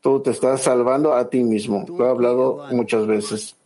tú 0.00 0.20
te 0.20 0.30
estás 0.30 0.62
salvando 0.62 1.14
a 1.14 1.28
ti 1.28 1.44
mismo. 1.44 1.84
Lo 1.88 2.06
he 2.06 2.10
hablado 2.10 2.66
muchas 2.72 3.06
veces. 3.06 3.56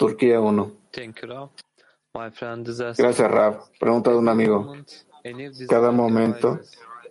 Turquía 0.00 0.40
1. 0.40 0.72
Thank 0.92 1.20
you, 1.20 1.28
Raf. 1.28 1.50
My 2.14 2.30
friend 2.30 2.66
is 2.66 2.80
asking, 2.80 3.04
Gracias, 3.04 3.30
Raf. 3.30 3.68
Pregunta 3.78 4.10
de 4.10 4.16
un 4.16 4.28
amigo. 4.30 4.74
Cada 5.68 5.90
momento 5.90 6.58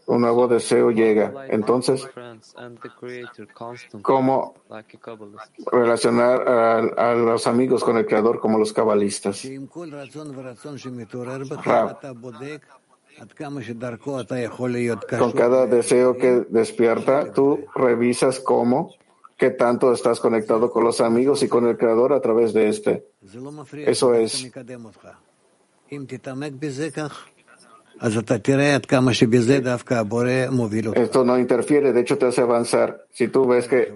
un 0.08 0.22
nuevo 0.22 0.48
deseo 0.48 0.90
llega. 0.90 1.46
Entonces, 1.50 2.10
¿cómo 4.02 4.56
relacionar 5.72 6.50
a, 6.50 7.12
a 7.12 7.14
los 7.14 7.46
amigos 7.46 7.84
con 7.84 7.98
el 7.98 8.08
Creador 8.08 8.40
como 8.40 8.58
los 8.58 8.74
cabalistas? 8.74 9.48
Rab, 11.64 12.00
con 15.20 15.32
cada 15.34 15.68
deseo 15.68 16.18
que 16.18 16.46
despierta, 16.50 17.32
tú 17.34 17.66
revisas 17.76 18.40
cómo, 18.40 18.96
qué 19.39 19.51
tanto 19.51 19.93
estás 19.93 20.21
conectado 20.21 20.71
con 20.71 20.85
los 20.85 21.01
amigos 21.01 21.43
y 21.43 21.49
con 21.49 21.67
el 21.67 21.77
Creador 21.77 22.13
a 22.13 22.21
través 22.21 22.53
de 22.53 22.69
este. 22.69 23.07
Eso 23.87 24.15
es. 24.15 24.51
Esto 30.95 31.25
no 31.25 31.39
interfiere, 31.39 31.93
de 31.93 32.01
hecho 32.01 32.19
te 32.19 32.27
hace 32.27 32.41
avanzar. 32.41 33.07
Si 33.11 33.29
tú 33.29 33.47
ves 33.47 33.69
que 33.69 33.93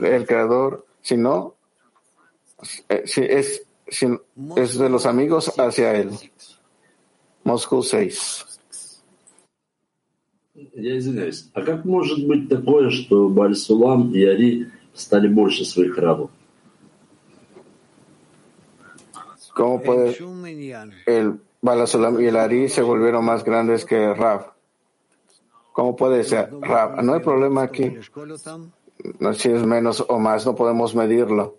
el 0.00 0.26
Creador, 0.26 0.86
si 1.02 1.16
no, 1.16 1.56
eh, 2.88 3.02
si 3.06 3.22
es, 3.22 3.62
si 3.88 4.06
es 4.56 4.78
de 4.78 4.88
los 4.88 5.06
amigos 5.06 5.52
hacia 5.58 5.94
él. 5.94 6.10
Moscú 7.44 7.82
6. 7.82 8.46
Я 10.74 10.98
извиняюсь. 10.98 11.48
А 11.54 11.62
как 11.62 11.84
может 11.84 12.26
быть 12.26 12.48
такое, 12.48 12.90
что 12.90 13.28
Бальсулам 13.28 14.14
и 14.14 14.22
Ари 14.24 14.68
стали 14.94 15.28
больше 15.28 15.64
своих 15.64 15.96
рабов? 15.96 16.30
¿Cómo 19.54 19.82
puede 19.82 20.16
el 21.06 21.40
Balasolam 21.60 22.20
y 22.20 22.26
el 22.26 22.36
Ari 22.36 22.68
se 22.68 22.82
volvieron 22.82 23.24
más 23.24 23.44
grandes 23.44 23.84
que 23.84 24.14
Rab? 24.14 24.52
¿Cómo 25.72 25.96
puede 25.96 26.24
ser 26.24 26.50
Rab? 26.60 27.02
No 27.02 27.14
hay 27.14 27.20
problema 27.20 27.62
aquí. 27.62 27.96
No, 29.18 29.34
si 29.34 29.50
es 29.50 29.64
menos 29.64 30.04
o 30.08 30.18
más, 30.18 30.46
no 30.46 30.54
podemos 30.54 30.94
medirlo 30.94 31.58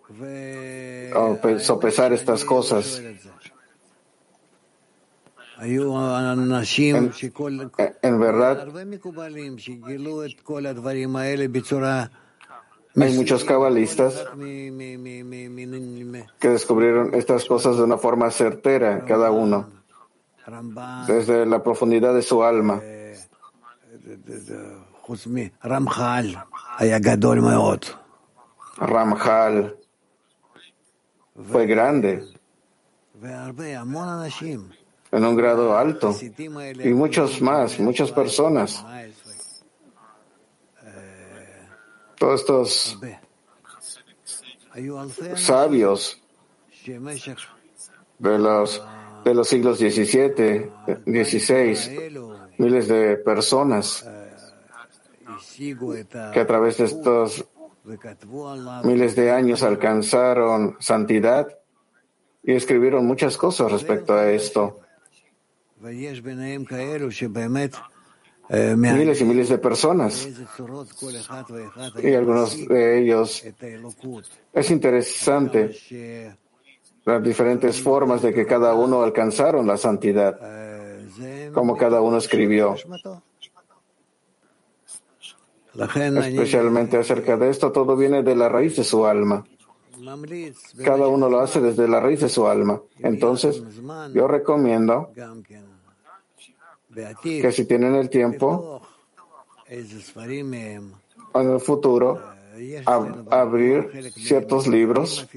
o 1.15 1.37
sopesar 1.59 2.13
estas 2.13 2.45
cosas. 2.45 3.01
En, 5.59 7.11
en 8.01 8.19
verdad, 8.19 8.67
hay 13.04 13.16
muchos 13.16 13.44
cabalistas 13.44 14.26
que 16.38 16.48
descubrieron 16.48 17.14
estas 17.14 17.44
cosas 17.44 17.76
de 17.76 17.82
una 17.82 17.98
forma 17.98 18.30
certera, 18.30 19.04
cada 19.04 19.30
uno, 19.30 19.68
desde 21.06 21.46
la 21.46 21.62
profundidad 21.62 22.14
de 22.14 22.22
su 22.22 22.42
alma. 22.42 22.80
Ramjal 28.78 29.76
fue 31.50 31.66
grande 31.66 32.22
en 35.12 35.24
un 35.24 35.36
grado 35.36 35.76
alto 35.76 36.14
y 36.20 36.88
muchos 36.90 37.40
más, 37.40 37.78
muchas 37.80 38.10
personas. 38.12 38.84
Todos 42.18 42.40
estos 42.40 42.98
sabios 45.36 46.22
de 48.18 48.38
los, 48.38 48.82
de 49.24 49.34
los 49.34 49.48
siglos 49.48 49.78
XVII, 49.78 50.70
XVI, 51.06 52.50
miles 52.58 52.88
de 52.88 53.16
personas 53.16 54.06
que 56.32 56.40
a 56.40 56.46
través 56.46 56.78
de 56.78 56.84
estos 56.84 57.44
miles 58.84 59.14
de 59.16 59.30
años 59.30 59.62
alcanzaron 59.62 60.76
santidad 60.80 61.48
y 62.42 62.52
escribieron 62.52 63.06
muchas 63.06 63.36
cosas 63.36 63.72
respecto 63.72 64.14
a 64.14 64.30
esto. 64.30 64.80
Miles 68.48 69.20
y 69.20 69.24
miles 69.24 69.48
de 69.48 69.58
personas. 69.58 70.28
Y 72.02 72.14
algunos 72.14 72.68
de 72.68 73.02
ellos. 73.02 73.44
Es 74.52 74.70
interesante 74.70 75.76
las 77.04 77.22
diferentes 77.22 77.80
formas 77.80 78.22
de 78.22 78.34
que 78.34 78.46
cada 78.46 78.74
uno 78.74 79.02
alcanzaron 79.02 79.66
la 79.66 79.76
santidad, 79.76 80.38
como 81.52 81.76
cada 81.76 82.00
uno 82.00 82.18
escribió. 82.18 82.76
Especialmente 85.74 86.96
acerca 86.96 87.36
de 87.36 87.50
esto, 87.50 87.70
todo 87.70 87.96
viene 87.96 88.22
de 88.22 88.34
la 88.34 88.48
raíz 88.48 88.76
de 88.76 88.84
su 88.84 89.06
alma. 89.06 89.44
Cada 90.84 91.08
uno 91.08 91.28
lo 91.28 91.40
hace 91.40 91.60
desde 91.60 91.88
la 91.88 92.00
raíz 92.00 92.20
de 92.20 92.28
su 92.28 92.46
alma. 92.46 92.80
Entonces, 92.98 93.62
yo 94.14 94.28
recomiendo 94.28 95.10
que 97.22 97.52
si 97.52 97.64
tienen 97.66 97.94
el 97.94 98.08
tiempo, 98.08 98.82
en 101.34 101.50
el 101.50 101.60
futuro, 101.60 102.20
abrir 103.30 104.12
ciertos 104.14 104.66
libros. 104.66 105.28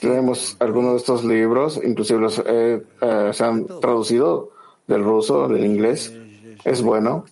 Tenemos 0.00 0.56
algunos 0.60 0.92
de 0.92 0.98
estos 0.98 1.24
libros, 1.24 1.80
inclusive 1.82 2.20
los 2.20 2.38
eh, 2.46 2.82
eh, 3.00 3.30
se 3.32 3.44
han 3.44 3.66
traducido 3.80 4.50
del 4.86 5.02
ruso, 5.02 5.48
del 5.48 5.64
inglés. 5.64 6.12
Es 6.64 6.80
bueno. 6.80 7.24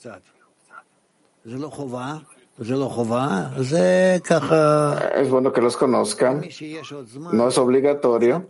Es 5.15 5.31
bueno 5.31 5.53
que 5.53 5.61
los 5.61 5.77
conozcan. 5.77 6.43
No 7.33 7.49
es 7.49 7.59
obligatorio. 7.59 8.49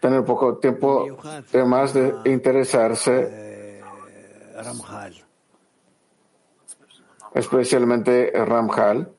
Tener 0.00 0.24
poco 0.24 0.58
tiempo 0.58 1.06
de 1.52 1.64
más 1.64 1.94
de 1.94 2.12
interesarse, 2.24 3.80
especialmente 7.34 8.32
Ramjal. 8.34 9.12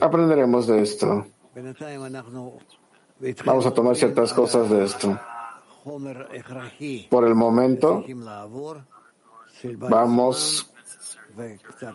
Aprenderemos 0.00 0.66
de 0.66 0.80
esto. 0.82 1.26
Vamos 3.44 3.66
a 3.66 3.70
tomar 3.72 3.96
ciertas 3.96 4.32
cosas 4.32 4.70
de 4.70 4.84
esto. 4.84 5.18
Por 7.10 7.26
el 7.26 7.34
momento, 7.34 8.02
vamos 9.76 10.70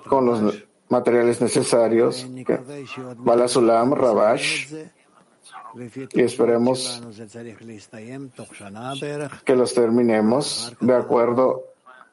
con 0.07 0.25
los 0.25 0.63
materiales 0.89 1.41
necesarios, 1.41 2.27
Balasulam, 3.17 3.93
Rabash, 3.93 4.73
y 6.13 6.21
esperemos 6.21 7.01
que 9.43 9.55
los 9.55 9.73
terminemos 9.73 10.73
de 10.79 10.95
acuerdo 10.95 11.65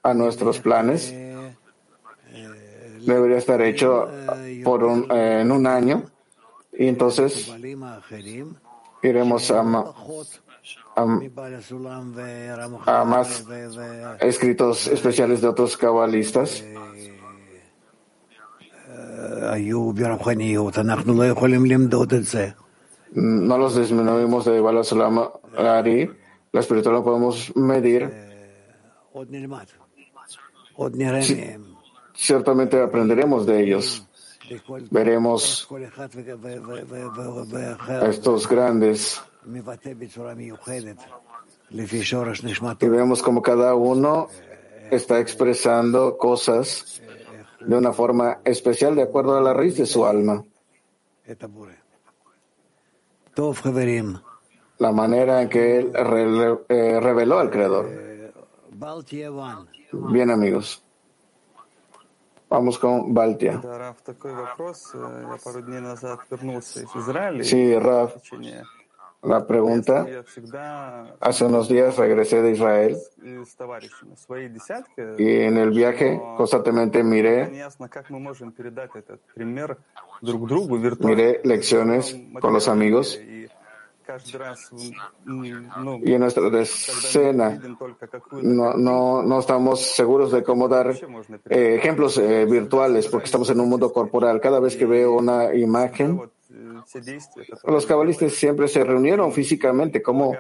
a 0.03 0.15
nuestros 0.15 0.59
planes. 0.61 1.15
Debería 3.07 3.39
estar 3.39 3.61
hecho 3.63 4.09
por 4.65 4.85
en 5.11 5.51
un 5.51 5.67
año 5.67 6.05
y 6.73 6.87
entonces 6.89 7.53
iremos 9.03 9.51
a, 9.51 9.63
a, 12.87 13.05
más 13.05 13.45
escritos 14.21 14.87
especiales 14.87 15.41
de 15.41 15.49
otros 15.49 15.77
cabalistas. 15.77 16.65
No 23.13 23.59
los 23.59 23.77
disminuimos 23.77 24.45
de 24.45 24.61
Balasolam 24.61 25.29
Ari. 25.57 26.11
La 26.53 26.61
espiritual 26.61 26.97
no 26.97 27.05
podemos 27.05 27.55
medir. 27.57 28.11
ciertamente 32.15 32.81
aprenderemos 32.81 33.47
de 33.47 33.63
ellos. 33.63 34.07
Veremos 34.91 35.69
a 37.89 38.07
estos 38.07 38.49
grandes 38.49 39.23
y 42.87 42.89
vemos 42.89 43.23
como 43.23 43.43
cada 43.43 43.75
uno 43.75 44.29
está 44.91 45.19
expresando 45.19 46.17
cosas 46.19 47.03
de 47.61 47.77
una 47.77 47.93
forma 47.93 48.41
especial 48.45 48.95
de 48.95 49.03
acuerdo 49.03 49.37
a 49.37 49.41
la 49.41 49.53
raíz 49.55 49.77
de 49.77 49.87
su 49.87 50.05
alma. 50.05 50.45
La 54.79 54.93
manera 54.93 55.43
en 55.43 55.49
que 55.49 55.79
él 55.79 55.93
eh, 56.69 57.01
reveló 57.01 57.39
al 57.39 57.51
Creador. 57.51 57.89
Bien, 59.93 60.31
amigos. 60.31 60.85
Vamos 62.49 62.79
con 62.79 63.15
Baltia. 63.15 63.63
Sí, 67.45 67.79
Raf 67.79 68.17
la 69.23 69.47
pregunta. 69.47 70.07
Hace 71.21 71.45
unos 71.45 71.69
días 71.69 71.97
regresé 71.97 72.43
de 72.43 72.53
Israel 72.53 72.97
y 75.19 75.29
en 75.29 75.57
el 75.57 75.71
viaje 75.71 76.21
constantemente 76.37 77.03
miré, 77.03 77.51
miré 81.01 81.41
lecciones 81.45 82.17
con 82.41 82.53
los 82.53 82.69
amigos 82.69 83.21
y 86.03 86.13
en 86.13 86.21
nuestra 86.21 86.61
escena 86.61 87.61
no, 88.43 88.75
no, 88.75 89.23
no, 89.23 89.39
estamos 89.39 89.81
seguros 89.81 90.33
de 90.33 90.43
cómo 90.43 90.69
dar 90.69 90.91
eh, 91.49 91.77
ejemplos 91.77 92.19
eh, 92.19 92.45
virtuales 92.45 93.07
porque 93.09 93.27
estamos 93.27 93.49
en 93.51 93.61
un 93.61 93.69
mundo 93.69 93.93
corporal. 93.93 94.41
Cada 94.41 94.61
vez 94.61 94.77
que 94.77 94.87
veo 94.87 95.15
una 95.15 95.55
imagen, 95.55 96.21
eh, 96.55 97.19
los 97.65 97.87
cabalistas 97.87 98.33
siempre 98.33 98.69
se 98.69 98.85
reunieron 98.85 99.33
físicamente, 99.33 100.03
como 100.03 100.35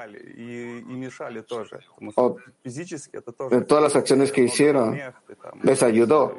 o, 2.17 2.37
en 3.51 3.67
todas 3.67 3.83
las 3.83 3.97
acciones 3.97 4.31
que 4.31 4.43
hicieron, 4.43 4.99
les 5.63 5.83
ayudó. 5.83 6.37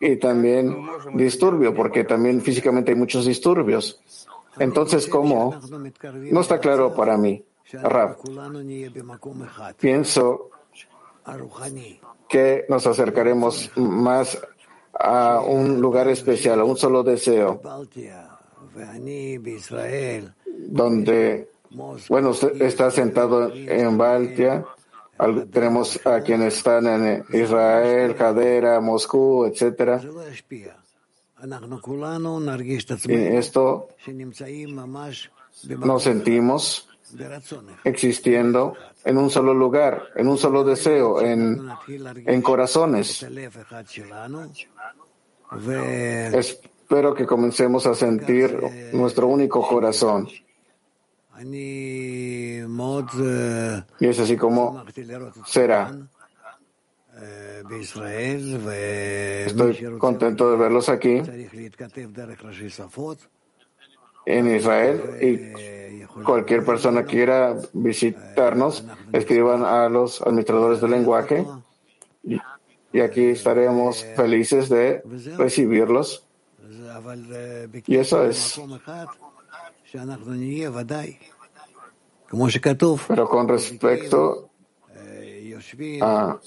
Y 0.00 0.16
también 0.16 0.74
disturbio, 1.14 1.74
porque 1.74 2.04
también 2.04 2.40
físicamente 2.40 2.92
hay 2.92 2.96
muchos 2.96 3.26
disturbios. 3.26 4.00
Entonces, 4.58 5.06
¿cómo? 5.06 5.58
No 6.30 6.40
está 6.40 6.58
claro 6.58 6.94
para 6.94 7.16
mí, 7.16 7.44
Rab. 7.72 8.16
Pienso 9.78 10.50
que 12.28 12.64
nos 12.68 12.86
acercaremos 12.86 13.70
más 13.76 14.40
a 15.02 15.40
un 15.40 15.80
lugar 15.80 16.08
especial, 16.08 16.60
a 16.60 16.64
un 16.64 16.76
solo 16.76 17.02
deseo, 17.02 17.60
donde, 20.68 21.48
bueno, 22.08 22.30
usted 22.30 22.60
está 22.62 22.90
sentado 22.90 23.52
en 23.54 23.98
Baltia, 23.98 24.64
al- 25.18 25.46
tenemos 25.48 25.98
a 26.06 26.20
quienes 26.20 26.56
están 26.58 26.86
en 26.86 27.24
Israel, 27.32 28.14
Hadera, 28.18 28.80
Moscú, 28.80 29.44
etcétera. 29.46 30.00
Y 33.12 33.36
esto 33.36 33.88
nos 35.86 36.02
sentimos 36.04 36.88
existiendo 37.84 38.74
en 39.04 39.18
un 39.18 39.28
solo 39.28 39.52
lugar, 39.52 40.04
en 40.14 40.28
un 40.28 40.38
solo 40.38 40.62
deseo, 40.64 41.20
en, 41.20 41.56
en 42.26 42.40
corazones. 42.42 43.18
Espero 46.32 47.14
que 47.14 47.26
comencemos 47.26 47.86
a 47.86 47.94
sentir 47.94 48.58
nuestro 48.92 49.26
único 49.26 49.66
corazón. 49.66 50.28
Y 54.00 54.06
es 54.06 54.18
así 54.18 54.36
como 54.36 54.84
será. 55.46 55.94
Estoy 59.46 59.98
contento 59.98 60.50
de 60.50 60.56
verlos 60.56 60.88
aquí. 60.88 61.22
en 64.24 64.54
Israel 64.54 65.00
y 65.20 66.02
cualquier 66.22 66.64
persona 66.64 67.02
que 67.04 67.16
quiera 67.16 67.56
visitarnos, 67.72 68.84
escriban 69.12 69.64
a 69.64 69.88
los 69.88 70.22
administradores 70.22 70.80
del 70.80 70.92
lenguaje 70.92 71.44
y, 72.92 73.00
aquí 73.00 73.24
estaremos 73.26 74.04
felices 74.16 74.68
de 74.68 75.02
recibirlos. 75.36 76.26
Y 77.86 77.96
eso 77.96 78.24
es. 78.24 78.60
Pero 83.08 83.28
con 83.28 83.48
respecto 83.48 84.50
a, 86.02 86.38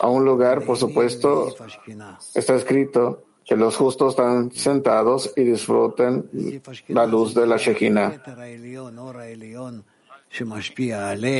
a 0.00 0.08
un 0.08 0.24
lugar, 0.24 0.64
por 0.64 0.76
supuesto, 0.76 1.54
está 2.34 2.54
escrito 2.54 3.24
que 3.44 3.56
los 3.56 3.76
justos 3.76 4.10
están 4.14 4.50
sentados 4.52 5.32
y 5.36 5.44
disfruten 5.44 6.30
la 6.88 7.06
luz 7.06 7.34
de 7.34 7.46
la 7.46 7.56
Shekinah. 7.58 8.22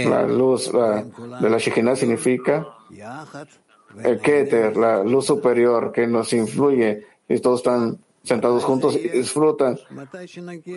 La 0.04 0.22
luz 0.26 0.72
la- 0.72 1.02
de 1.40 1.50
la 1.50 1.58
Shekinah 1.58 1.96
significa 1.96 2.66
el 4.02 4.20
Keter, 4.20 4.76
la 4.76 5.04
luz 5.04 5.26
superior 5.26 5.92
que 5.92 6.06
nos 6.06 6.32
influye 6.32 7.06
y 7.28 7.38
todos 7.40 7.60
están 7.60 7.98
sentados 8.22 8.64
juntos 8.64 8.96
y 8.96 9.08
disfrutan 9.08 9.78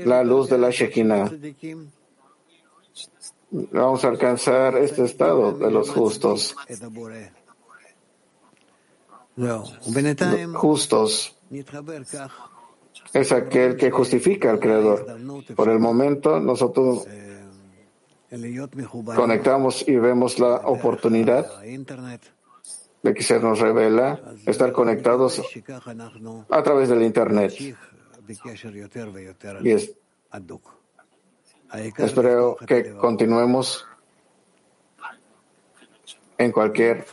la 0.06 0.24
luz 0.24 0.50
de 0.50 0.58
la 0.58 0.70
Shekinah. 0.70 1.32
Vamos 3.50 4.04
a 4.04 4.10
alcanzar 4.10 4.78
este 4.78 5.06
estado 5.06 5.54
de 5.54 5.72
los 5.72 5.90
justos. 5.90 6.56
Justos 10.56 11.38
es 13.14 13.32
aquel 13.32 13.78
que 13.78 13.92
justifica 13.92 14.52
al 14.52 14.60
Creador. 14.60 15.06
Por 15.56 15.70
el 15.70 15.80
momento, 15.80 16.40
nosotros 16.40 17.08
conectamos 19.16 19.88
y 19.88 19.96
vemos 19.96 20.40
la 20.40 20.56
oportunidad 20.66 21.48
de 23.04 23.14
que 23.14 23.24
se 23.24 23.40
nos 23.40 23.60
revela 23.60 24.20
estar 24.46 24.72
conectados 24.72 25.42
a 26.50 26.64
través 26.64 26.90
del 26.90 27.04
Internet. 27.04 27.54
Y 29.64 29.72
es- 29.72 29.94
espero 31.98 32.56
que 32.68 32.96
continuemos 32.98 33.86
en 36.38 36.52
cualquier 36.52 37.06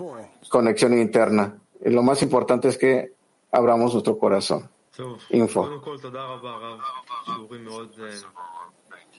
conexión 0.49 0.99
interna. 0.99 1.59
Y 1.85 1.91
lo 1.91 2.03
más 2.03 2.22
importante 2.22 2.68
es 2.68 2.78
que 2.78 3.12
abramos 3.53 3.93
nuestro 3.93 4.18
corazón. 4.18 4.68
Info. 5.30 5.82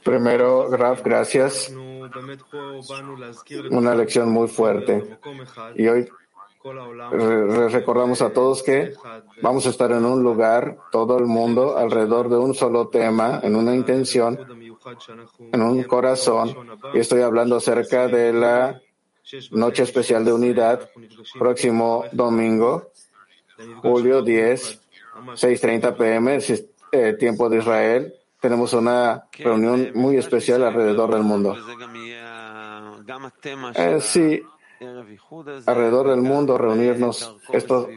Primero, 0.04 0.70
Graf, 0.70 1.02
gracias. 1.04 1.70
Una 3.72 3.96
lección 3.96 4.32
muy 4.32 4.48
fuerte. 4.48 5.18
Y 5.76 5.88
hoy 5.88 6.08
re- 7.12 7.46
re- 7.48 7.70
recordamos 7.70 8.22
a 8.22 8.32
todos 8.32 8.64
que 8.64 8.94
vamos 9.42 9.66
a 9.68 9.70
estar 9.70 9.92
en 9.92 10.06
un 10.06 10.24
lugar, 10.24 10.78
todo 10.92 11.18
el 11.18 11.26
mundo, 11.26 11.78
alrededor 11.78 12.30
de 12.30 12.38
un 12.38 12.54
solo 12.54 12.88
tema, 12.88 13.40
en 13.44 13.56
una 13.56 13.76
intención, 13.76 14.38
en 15.52 15.62
un 15.62 15.84
corazón. 15.84 16.56
Y 16.94 17.00
estoy 17.00 17.22
hablando 17.22 17.56
acerca 17.58 18.08
de 18.08 18.34
la 18.34 18.82
noche 19.52 19.84
especial 19.84 20.24
de 20.26 20.34
unidad, 20.34 20.90
próximo 21.40 22.06
domingo, 22.12 22.92
julio 23.82 24.22
10, 24.22 24.80
6.30 25.36 25.96
pm, 25.96 26.40
eh, 26.92 27.14
tiempo 27.14 27.50
de 27.50 27.58
Israel. 27.58 28.14
Tenemos 28.40 28.74
una 28.74 29.26
reunión 29.40 29.92
muy 29.96 30.18
especial 30.18 30.64
alrededor 30.64 31.12
del 31.14 31.24
mundo. 31.24 31.56
Eh, 33.76 34.00
sí, 34.02 34.42
alrededor 35.66 36.10
del 36.10 36.22
mundo 36.22 36.58
reunirnos. 36.58 37.36
Esto, 37.52 37.88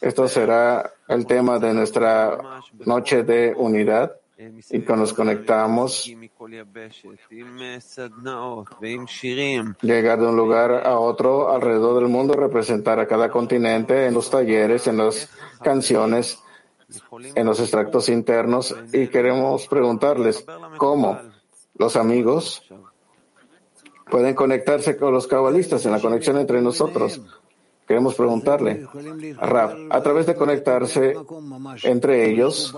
esto 0.00 0.28
será 0.28 0.90
el 1.08 1.26
tema 1.26 1.58
de 1.58 1.74
nuestra 1.74 2.38
noche 2.84 3.22
de 3.22 3.54
unidad 3.56 4.12
y 4.36 4.80
que 4.80 4.96
nos 4.96 5.12
conectamos, 5.12 6.10
llegar 9.80 10.20
de 10.20 10.26
un 10.26 10.36
lugar 10.36 10.86
a 10.86 10.98
otro 10.98 11.52
alrededor 11.52 12.00
del 12.00 12.08
mundo, 12.08 12.34
representar 12.34 12.98
a 12.98 13.06
cada 13.06 13.30
continente 13.30 14.06
en 14.06 14.14
los 14.14 14.30
talleres, 14.30 14.88
en 14.88 14.96
las 14.98 15.30
canciones, 15.62 16.40
en 17.34 17.46
los 17.46 17.60
extractos 17.60 18.08
internos 18.08 18.74
y 18.92 19.06
queremos 19.08 19.68
preguntarles 19.68 20.44
cómo 20.78 21.18
los 21.76 21.96
amigos 21.96 22.62
pueden 24.14 24.36
conectarse 24.36 24.96
con 24.96 25.12
los 25.12 25.26
cabalistas 25.26 25.84
en 25.86 25.90
la 25.90 25.98
conexión 25.98 26.38
entre 26.38 26.62
nosotros. 26.62 27.20
Queremos 27.84 28.14
preguntarle 28.14 28.86
a 29.40 29.44
Rab, 29.44 29.88
a 29.90 30.00
través 30.04 30.26
de 30.26 30.36
conectarse 30.36 31.16
entre 31.82 32.30
ellos, 32.30 32.72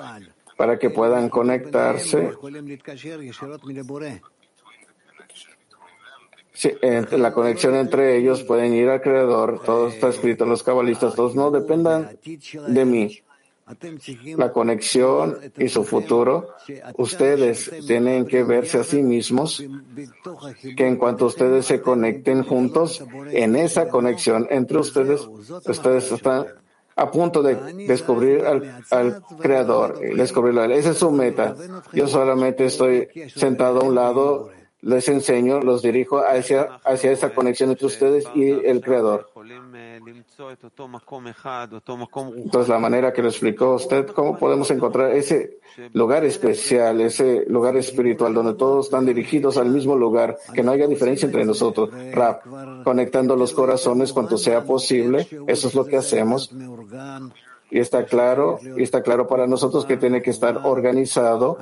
para 0.56 0.78
que 0.78 0.88
puedan 0.88 1.28
conectarse 1.28 2.32
Sí, 6.54 6.72
entre 6.80 7.18
la 7.18 7.34
conexión 7.34 7.74
entre 7.74 8.16
ellos 8.16 8.42
pueden 8.42 8.72
ir 8.72 8.88
al 8.88 9.02
Creador, 9.02 9.60
todo 9.62 9.88
está 9.88 10.08
escrito 10.08 10.44
en 10.44 10.50
los 10.50 10.62
cabalistas, 10.62 11.14
todos 11.14 11.34
no 11.34 11.50
dependan 11.50 12.18
de 12.66 12.84
mí. 12.86 13.20
La 14.36 14.52
conexión 14.52 15.38
y 15.56 15.68
su 15.68 15.82
futuro, 15.82 16.54
ustedes 16.96 17.70
tienen 17.86 18.24
que 18.26 18.44
verse 18.44 18.78
a 18.78 18.84
sí 18.84 19.02
mismos, 19.02 19.64
que 20.76 20.86
en 20.86 20.96
cuanto 20.96 21.26
ustedes 21.26 21.66
se 21.66 21.80
conecten 21.80 22.44
juntos, 22.44 23.04
en 23.32 23.56
esa 23.56 23.88
conexión 23.88 24.46
entre 24.50 24.78
ustedes, 24.78 25.26
ustedes 25.66 26.12
están 26.12 26.46
a 26.94 27.10
punto 27.10 27.42
de 27.42 27.56
descubrir 27.86 28.44
al, 28.46 29.22
Creador, 29.40 29.98
descubrirlo 29.98 30.62
a 30.62 30.64
Él. 30.66 30.72
Esa 30.72 30.90
es 30.90 30.98
su 30.98 31.10
meta. 31.10 31.54
Yo 31.92 32.06
solamente 32.06 32.66
estoy 32.66 33.08
sentado 33.34 33.80
a 33.80 33.84
un 33.84 33.94
lado, 33.94 34.50
les 34.80 35.08
enseño, 35.08 35.60
los 35.60 35.82
dirijo 35.82 36.20
hacia, 36.20 36.78
hacia 36.84 37.10
esa 37.10 37.34
conexión 37.34 37.70
entre 37.70 37.86
ustedes 37.86 38.24
y 38.34 38.48
el 38.50 38.80
Creador. 38.80 39.28
Entonces, 42.36 42.68
la 42.68 42.78
manera 42.78 43.12
que 43.12 43.22
lo 43.22 43.28
explicó 43.28 43.74
usted, 43.74 44.06
¿cómo 44.08 44.38
podemos 44.38 44.70
encontrar 44.70 45.12
ese 45.12 45.58
lugar 45.92 46.24
especial, 46.24 47.00
ese 47.00 47.44
lugar 47.48 47.76
espiritual 47.76 48.34
donde 48.34 48.54
todos 48.54 48.86
están 48.86 49.06
dirigidos 49.06 49.56
al 49.56 49.68
mismo 49.68 49.96
lugar, 49.96 50.38
que 50.54 50.62
no 50.62 50.72
haya 50.72 50.86
diferencia 50.86 51.26
entre 51.26 51.44
nosotros? 51.44 51.90
Rap, 52.12 52.42
conectando 52.84 53.36
los 53.36 53.52
corazones 53.52 54.12
cuanto 54.12 54.38
sea 54.38 54.64
posible, 54.64 55.26
eso 55.46 55.68
es 55.68 55.74
lo 55.74 55.84
que 55.84 55.96
hacemos. 55.96 56.50
Y 57.70 57.80
está 57.80 58.04
claro, 58.04 58.58
y 58.76 58.82
está 58.82 59.02
claro 59.02 59.26
para 59.26 59.46
nosotros 59.46 59.84
que 59.84 59.96
tiene 59.96 60.22
que 60.22 60.30
estar 60.30 60.60
organizado 60.64 61.58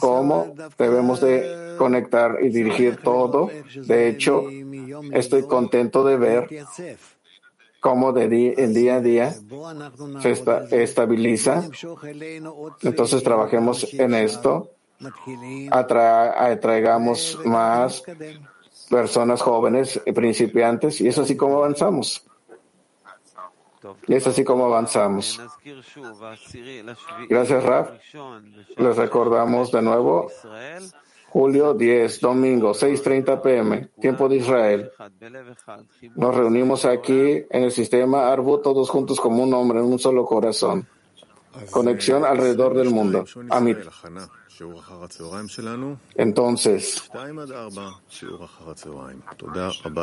cómo 0.00 0.52
debemos 0.76 1.20
de 1.20 1.76
conectar 1.78 2.38
y 2.42 2.48
dirigir 2.48 2.96
todo. 2.96 3.50
De 3.86 4.08
hecho, 4.08 4.44
estoy 5.12 5.44
contento 5.44 6.04
de 6.04 6.16
ver 6.16 6.48
cómo 7.84 8.14
de 8.14 8.54
en 8.56 8.72
día 8.72 8.94
a 8.96 9.00
día 9.02 9.34
se 10.22 10.30
esta- 10.30 10.64
estabiliza. 10.70 11.68
Entonces 12.80 13.22
trabajemos 13.22 13.92
en 13.92 14.14
esto, 14.14 14.70
atra- 15.70 16.32
atraigamos 16.50 17.38
más 17.44 18.02
personas 18.88 19.42
jóvenes, 19.42 20.00
y 20.06 20.12
principiantes, 20.12 20.98
y 21.02 21.08
es 21.08 21.18
así 21.18 21.36
como 21.36 21.58
avanzamos. 21.58 22.24
Y 24.08 24.14
es 24.14 24.26
así 24.26 24.44
como 24.44 24.64
avanzamos. 24.64 25.38
Gracias, 27.28 27.62
Raf. 27.64 27.90
Les 28.78 28.96
recordamos 28.96 29.70
de 29.72 29.82
nuevo, 29.82 30.30
Julio 31.34 31.74
10, 31.74 32.20
domingo, 32.20 32.70
6.30 32.70 33.42
pm, 33.42 33.88
tiempo 34.00 34.28
de 34.28 34.36
Israel. 34.36 34.92
Nos 36.14 36.32
reunimos 36.32 36.84
aquí 36.84 37.44
en 37.50 37.64
el 37.64 37.72
sistema 37.72 38.30
Arbu 38.30 38.58
todos 38.62 38.88
juntos 38.88 39.18
como 39.18 39.42
un 39.42 39.52
hombre 39.52 39.80
en 39.80 39.86
un 39.86 39.98
solo 39.98 40.24
corazón. 40.24 40.86
Conexión 41.72 42.24
alrededor 42.24 42.76
del 42.76 42.90
mundo. 42.90 43.24
Amit. 43.50 43.78
Entonces, 46.14 47.10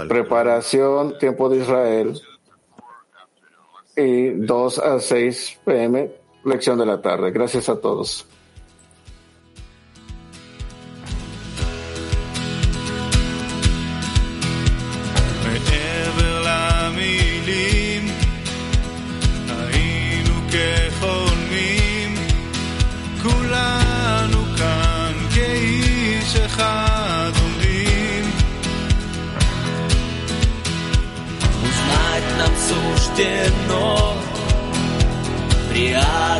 preparación, 0.10 1.18
tiempo 1.18 1.48
de 1.48 1.58
Israel, 1.60 2.22
y 3.96 4.32
2 4.32 4.80
a 4.80 5.00
6 5.00 5.62
pm, 5.64 6.12
lección 6.44 6.78
de 6.78 6.86
la 6.86 7.02
tarde. 7.02 7.32
Gracias 7.32 7.70
a 7.70 7.80
todos. 7.80 8.28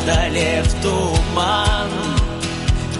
Преодолев 0.02 0.66
туман, 0.82 1.90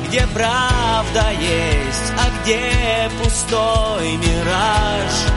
где 0.06 0.26
правда 0.32 1.30
есть, 1.40 2.12
а 2.18 2.42
где 2.42 3.10
пустой 3.22 4.16
мираж. 4.16 5.31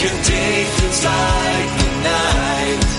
Your 0.00 0.16
day 0.22 0.64
feels 0.76 1.04
like 1.04 1.70
the 1.80 1.90
night, 2.02 2.90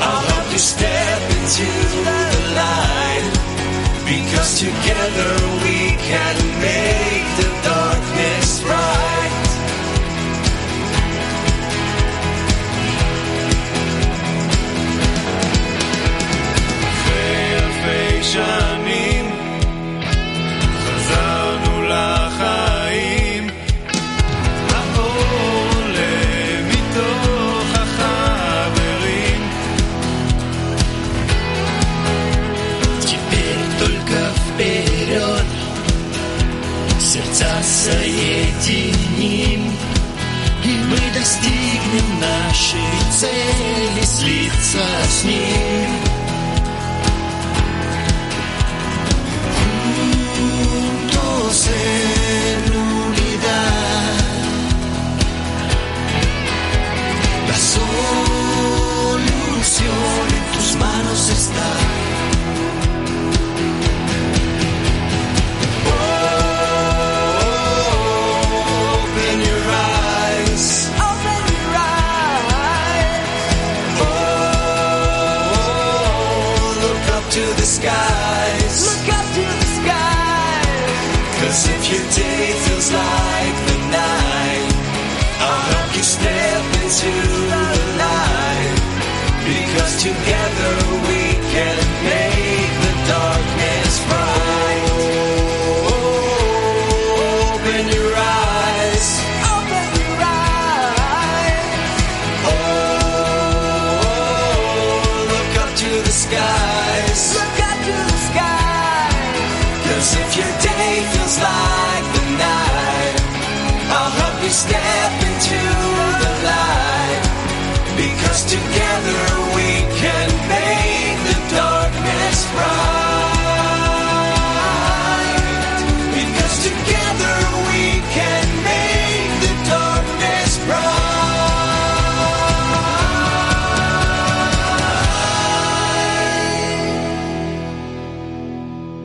I'll 0.00 0.22
help 0.30 0.52
you 0.52 0.58
step 0.58 1.20
into 1.36 1.68
the 2.06 2.20
light. 2.60 3.32
Because 4.04 4.60
together 4.60 5.32
we 5.64 5.96
can 6.08 6.36
make 6.60 7.26
the 7.40 7.48
darkness 7.64 8.60
bright. 8.62 9.07